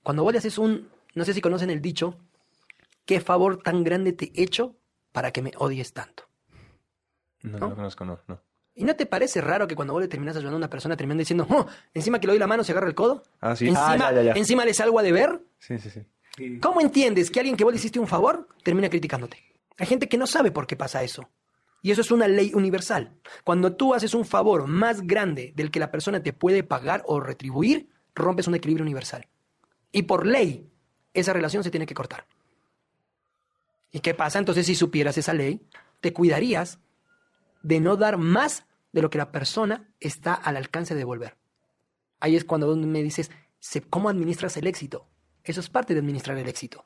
cuando 0.02 0.22
vos 0.22 0.32
le 0.32 0.38
haces 0.38 0.58
un, 0.58 0.88
no 1.14 1.24
sé 1.24 1.32
si 1.34 1.40
conocen 1.40 1.70
el 1.70 1.80
dicho, 1.80 2.18
¿qué 3.06 3.20
favor 3.20 3.62
tan 3.62 3.84
grande 3.84 4.12
te 4.12 4.32
he 4.34 4.42
hecho 4.42 4.76
para 5.12 5.30
que 5.30 5.42
me 5.42 5.52
odies 5.58 5.92
tanto? 5.92 6.24
No, 7.42 7.58
¿No? 7.58 7.68
no, 7.70 7.74
conozco, 7.76 8.04
no, 8.04 8.20
no. 8.28 8.40
¿Y 8.74 8.84
no 8.84 8.96
te 8.96 9.04
parece 9.04 9.40
raro 9.42 9.68
que 9.68 9.76
cuando 9.76 9.92
vos 9.92 10.00
le 10.00 10.08
terminas 10.08 10.34
ayudando 10.36 10.56
a 10.56 10.58
una 10.58 10.70
persona 10.70 10.96
terminan 10.96 11.18
diciendo, 11.18 11.46
oh, 11.50 11.66
encima 11.92 12.18
que 12.20 12.26
le 12.26 12.32
doy 12.32 12.38
la 12.40 12.46
mano 12.46 12.64
se 12.64 12.72
agarra 12.72 12.88
el 12.88 12.94
codo? 12.94 13.22
Ah, 13.40 13.54
sí. 13.54 13.66
Encima, 13.68 13.92
Ah, 13.92 13.96
ya, 13.98 14.12
ya, 14.12 14.22
ya. 14.22 14.32
encima 14.32 14.64
le 14.64 14.72
salgo 14.72 14.98
a 14.98 15.02
deber. 15.02 15.42
Sí, 15.58 15.78
sí, 15.78 15.90
sí. 15.90 16.58
¿Cómo 16.60 16.80
entiendes 16.80 17.30
que 17.30 17.40
alguien 17.40 17.56
que 17.56 17.64
vos 17.64 17.72
le 17.72 17.78
hiciste 17.78 18.00
un 18.00 18.06
favor 18.08 18.48
termina 18.62 18.88
criticándote? 18.88 19.36
Hay 19.76 19.86
gente 19.86 20.08
que 20.08 20.16
no 20.16 20.26
sabe 20.26 20.50
por 20.50 20.66
qué 20.66 20.76
pasa 20.76 21.02
eso. 21.02 21.28
Y 21.82 21.90
eso 21.90 22.00
es 22.00 22.10
una 22.12 22.28
ley 22.28 22.52
universal. 22.54 23.12
Cuando 23.44 23.74
tú 23.74 23.92
haces 23.92 24.14
un 24.14 24.24
favor 24.24 24.68
más 24.68 25.02
grande 25.02 25.52
del 25.56 25.70
que 25.72 25.80
la 25.80 25.90
persona 25.90 26.22
te 26.22 26.32
puede 26.32 26.62
pagar 26.62 27.02
o 27.06 27.18
retribuir, 27.20 27.88
rompes 28.14 28.46
un 28.46 28.54
equilibrio 28.54 28.84
universal. 28.84 29.26
Y 29.90 30.02
por 30.02 30.26
ley, 30.26 30.70
esa 31.12 31.32
relación 31.32 31.64
se 31.64 31.70
tiene 31.70 31.86
que 31.86 31.94
cortar. 31.94 32.26
¿Y 33.90 34.00
qué 34.00 34.14
pasa? 34.14 34.38
Entonces, 34.38 34.64
si 34.66 34.74
supieras 34.74 35.18
esa 35.18 35.34
ley, 35.34 35.60
te 36.00 36.12
cuidarías 36.12 36.78
de 37.62 37.80
no 37.80 37.96
dar 37.96 38.16
más 38.16 38.64
de 38.92 39.02
lo 39.02 39.10
que 39.10 39.18
la 39.18 39.32
persona 39.32 39.88
está 40.00 40.34
al 40.34 40.56
alcance 40.56 40.94
de 40.94 40.98
devolver. 40.98 41.36
Ahí 42.20 42.36
es 42.36 42.44
cuando 42.44 42.74
me 42.76 43.02
dices, 43.02 43.30
"Se- 43.58 43.82
¿cómo 43.82 44.08
administras 44.08 44.56
el 44.56 44.66
éxito? 44.66 45.08
Eso 45.44 45.60
es 45.60 45.68
parte 45.68 45.94
de 45.94 46.00
administrar 46.00 46.38
el 46.38 46.48
éxito. 46.48 46.84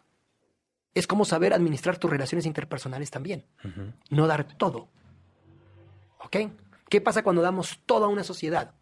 Es 0.97 1.07
como 1.07 1.27
saber 1.27 1.53
administrar 1.53 1.99
tus 1.99 2.11
relaciones 2.11 2.47
interpersonales 2.47 3.11
también. 3.11 3.45
No 4.09 4.27
dar 4.27 4.45
todo. 4.57 4.89
¿Ok? 6.25 6.37
¿Qué 6.89 7.03
pasa 7.03 7.23
cuando 7.23 7.43
damos 7.43 7.81
todo 7.85 8.07
a 8.07 8.09
una 8.09 8.25
sociedad? 8.25 8.73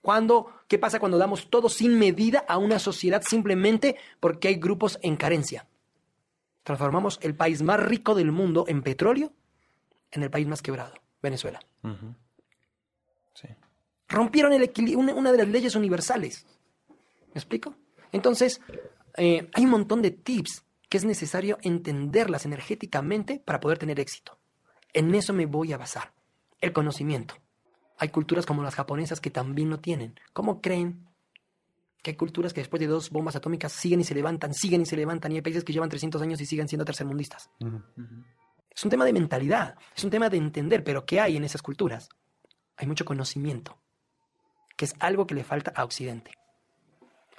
Cuando, 0.00 0.52
¿Qué 0.68 0.78
pasa 0.78 1.00
cuando 1.00 1.18
damos 1.18 1.50
todo 1.50 1.68
sin 1.68 1.98
medida 1.98 2.44
a 2.46 2.58
una 2.58 2.78
sociedad 2.78 3.22
simplemente 3.28 3.96
porque 4.20 4.46
hay 4.46 4.54
grupos 4.54 5.00
en 5.02 5.16
carencia? 5.16 5.66
Transformamos 6.62 7.18
el 7.22 7.34
país 7.34 7.60
más 7.60 7.80
rico 7.80 8.14
del 8.14 8.30
mundo 8.30 8.64
en 8.68 8.82
petróleo 8.82 9.32
en 10.12 10.22
el 10.22 10.30
país 10.30 10.46
más 10.46 10.62
quebrado, 10.62 10.94
Venezuela. 11.20 11.58
Sí. 13.34 13.48
rompieron 14.06 14.52
el 14.52 14.70
una, 14.96 15.12
una 15.12 15.32
de 15.32 15.38
las 15.38 15.48
leyes 15.48 15.74
universales. 15.74 16.46
¿Me 17.34 17.40
explico? 17.40 17.74
Entonces, 18.12 18.60
eh, 19.16 19.50
hay 19.52 19.64
un 19.64 19.70
montón 19.70 20.02
de 20.02 20.12
tips 20.12 20.64
que 20.88 20.96
es 20.96 21.04
necesario 21.04 21.58
entenderlas 21.62 22.46
energéticamente 22.46 23.42
para 23.44 23.60
poder 23.60 23.78
tener 23.78 24.00
éxito. 24.00 24.38
En 24.92 25.14
eso 25.14 25.32
me 25.32 25.46
voy 25.46 25.72
a 25.72 25.78
basar. 25.78 26.12
El 26.60 26.72
conocimiento. 26.72 27.34
Hay 27.98 28.08
culturas 28.08 28.46
como 28.46 28.62
las 28.62 28.74
japonesas 28.74 29.20
que 29.20 29.30
también 29.30 29.70
lo 29.70 29.80
tienen. 29.80 30.18
¿Cómo 30.32 30.60
creen 30.60 31.06
que 32.02 32.12
hay 32.12 32.16
culturas 32.16 32.52
que 32.52 32.60
después 32.60 32.80
de 32.80 32.86
dos 32.86 33.10
bombas 33.10 33.36
atómicas 33.36 33.72
siguen 33.72 34.00
y 34.00 34.04
se 34.04 34.14
levantan, 34.14 34.54
siguen 34.54 34.82
y 34.82 34.86
se 34.86 34.96
levantan, 34.96 35.32
y 35.32 35.36
hay 35.36 35.42
países 35.42 35.64
que 35.64 35.72
llevan 35.72 35.88
300 35.88 36.22
años 36.22 36.40
y 36.40 36.46
siguen 36.46 36.68
siendo 36.68 36.84
tercermundistas? 36.84 37.50
Es 38.74 38.84
un 38.84 38.90
tema 38.90 39.04
de 39.04 39.12
mentalidad, 39.12 39.76
es 39.96 40.04
un 40.04 40.10
tema 40.10 40.28
de 40.30 40.36
entender, 40.36 40.84
pero 40.84 41.04
¿qué 41.04 41.20
hay 41.20 41.36
en 41.36 41.44
esas 41.44 41.60
culturas? 41.60 42.08
Hay 42.76 42.86
mucho 42.86 43.04
conocimiento, 43.04 43.78
que 44.76 44.84
es 44.84 44.94
algo 45.00 45.26
que 45.26 45.34
le 45.34 45.42
falta 45.42 45.72
a 45.74 45.84
Occidente. 45.84 46.30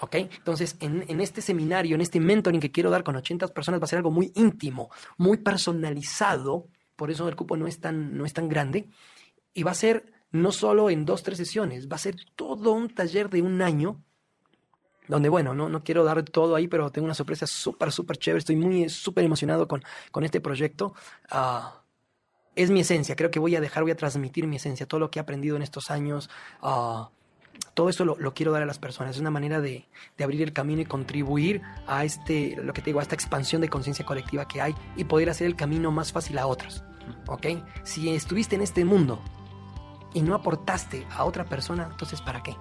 ¿Ok? 0.02 0.16
Entonces, 0.16 0.78
en, 0.80 1.20
este 1.20 1.42
seminario, 1.42 1.96
en 1.96 2.02
este 2.02 2.20
mentoring 2.20 2.62
que 2.62 2.72
quiero 2.72 2.90
dar 2.90 3.04
con 3.04 3.16
80 3.16 3.48
personas, 3.50 3.82
va 3.82 3.86
a 3.86 3.88
ser 3.88 3.98
algo 3.98 4.12
muy 4.12 4.32
íntimo, 4.36 4.90
muy 5.18 5.38
personalizado, 5.38 6.68
por 6.96 7.12
eso 7.12 7.28
el 7.28 7.36
cupo 7.36 7.58
no 7.58 7.68
es 7.68 7.80
tan, 7.80 8.18
no 8.18 8.26
es 8.26 8.34
tan 8.34 8.48
grande, 8.48 8.90
y 9.54 9.64
va 9.64 9.72
a 9.72 9.76
ser 9.76 10.14
no 10.32 10.52
solo 10.52 10.90
en 10.90 11.06
dos, 11.06 11.24
tres 11.24 11.38
sesiones, 11.38 11.90
va 11.90 11.96
a 11.96 12.00
ser 12.00 12.16
todo 12.36 12.72
un 12.72 12.90
taller 12.90 13.30
de 13.30 13.42
un 13.42 13.62
año 13.62 14.02
donde, 15.08 15.28
bueno, 15.28 15.56
no, 15.56 15.70
no 15.70 15.84
quiero 15.84 16.04
dar 16.04 16.22
todo 16.24 16.56
ahí, 16.56 16.68
pero 16.68 16.92
tengo 16.92 17.06
una 17.06 17.16
sorpresa 17.16 17.48
súper, 17.48 17.92
súper 17.92 18.18
chévere. 18.18 18.38
Estoy 18.38 18.56
muy, 18.56 18.90
súper 18.90 19.24
emocionado 19.24 19.68
con, 19.68 19.84
con 20.12 20.24
este 20.24 20.40
proyecto. 20.40 20.94
Ah, 21.32 21.82
es 22.56 22.70
mi 22.70 22.82
esencia. 22.82 23.16
Creo 23.16 23.32
que 23.32 23.40
voy 23.40 23.56
a 23.56 23.60
dejar, 23.60 23.82
voy 23.82 23.92
a 23.92 23.96
transmitir 23.96 24.46
mi 24.46 24.58
esencia, 24.58 24.86
todo 24.86 25.00
lo 25.00 25.10
que 25.10 25.18
he 25.18 25.22
aprendido 25.22 25.56
en 25.56 25.64
estos 25.64 25.90
años. 25.90 26.30
ah, 26.62 27.10
todo 27.74 27.90
eso 27.90 28.04
lo, 28.04 28.34
quiero 28.34 28.52
dar 28.52 28.62
a 28.62 28.66
las 28.66 28.78
personas. 28.78 29.16
Es 29.16 29.22
una 29.22 29.32
manera 29.32 29.62
de, 29.62 29.86
de 30.18 30.24
abrir 30.24 30.42
el 30.42 30.52
camino 30.52 30.82
y 30.82 30.86
contribuir 30.86 31.62
a 31.88 32.04
este, 32.04 32.58
lo 32.62 32.74
que 32.74 32.82
te 32.82 32.88
digo, 32.88 33.00
a 33.00 33.04
esta 33.04 33.16
expansión 33.16 33.62
de 33.62 33.70
conciencia 33.70 34.06
colectiva 34.06 34.48
que 34.48 34.62
hay 34.62 34.76
y 34.98 35.06
poder 35.06 35.30
hacer 35.30 35.48
el 35.48 35.56
camino 35.56 35.92
más 35.92 36.12
fácil 36.12 36.38
a 36.40 36.48
otros. 36.48 36.84
¿Ok? 37.28 37.48
Si 37.84 38.14
estuviste 38.14 38.56
en 38.56 38.62
este 38.62 38.84
mundo 38.86 39.22
y 40.14 40.22
no 40.22 40.36
aportaste 40.36 41.08
a 41.10 41.24
otra 41.24 41.46
persona, 41.46 41.88
entonces 41.92 42.22
¿para 42.22 42.44
qué? 42.44 42.56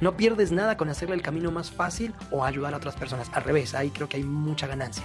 No 0.00 0.16
pierdes 0.16 0.50
nada 0.50 0.76
con 0.76 0.88
hacerle 0.88 1.14
el 1.14 1.22
camino 1.22 1.50
más 1.50 1.70
fácil 1.70 2.14
o 2.30 2.44
ayudar 2.44 2.74
a 2.74 2.78
otras 2.78 2.96
personas. 2.96 3.30
Al 3.32 3.44
revés, 3.44 3.74
ahí 3.74 3.90
creo 3.90 4.08
que 4.08 4.16
hay 4.16 4.24
mucha 4.24 4.66
ganancia. 4.66 5.04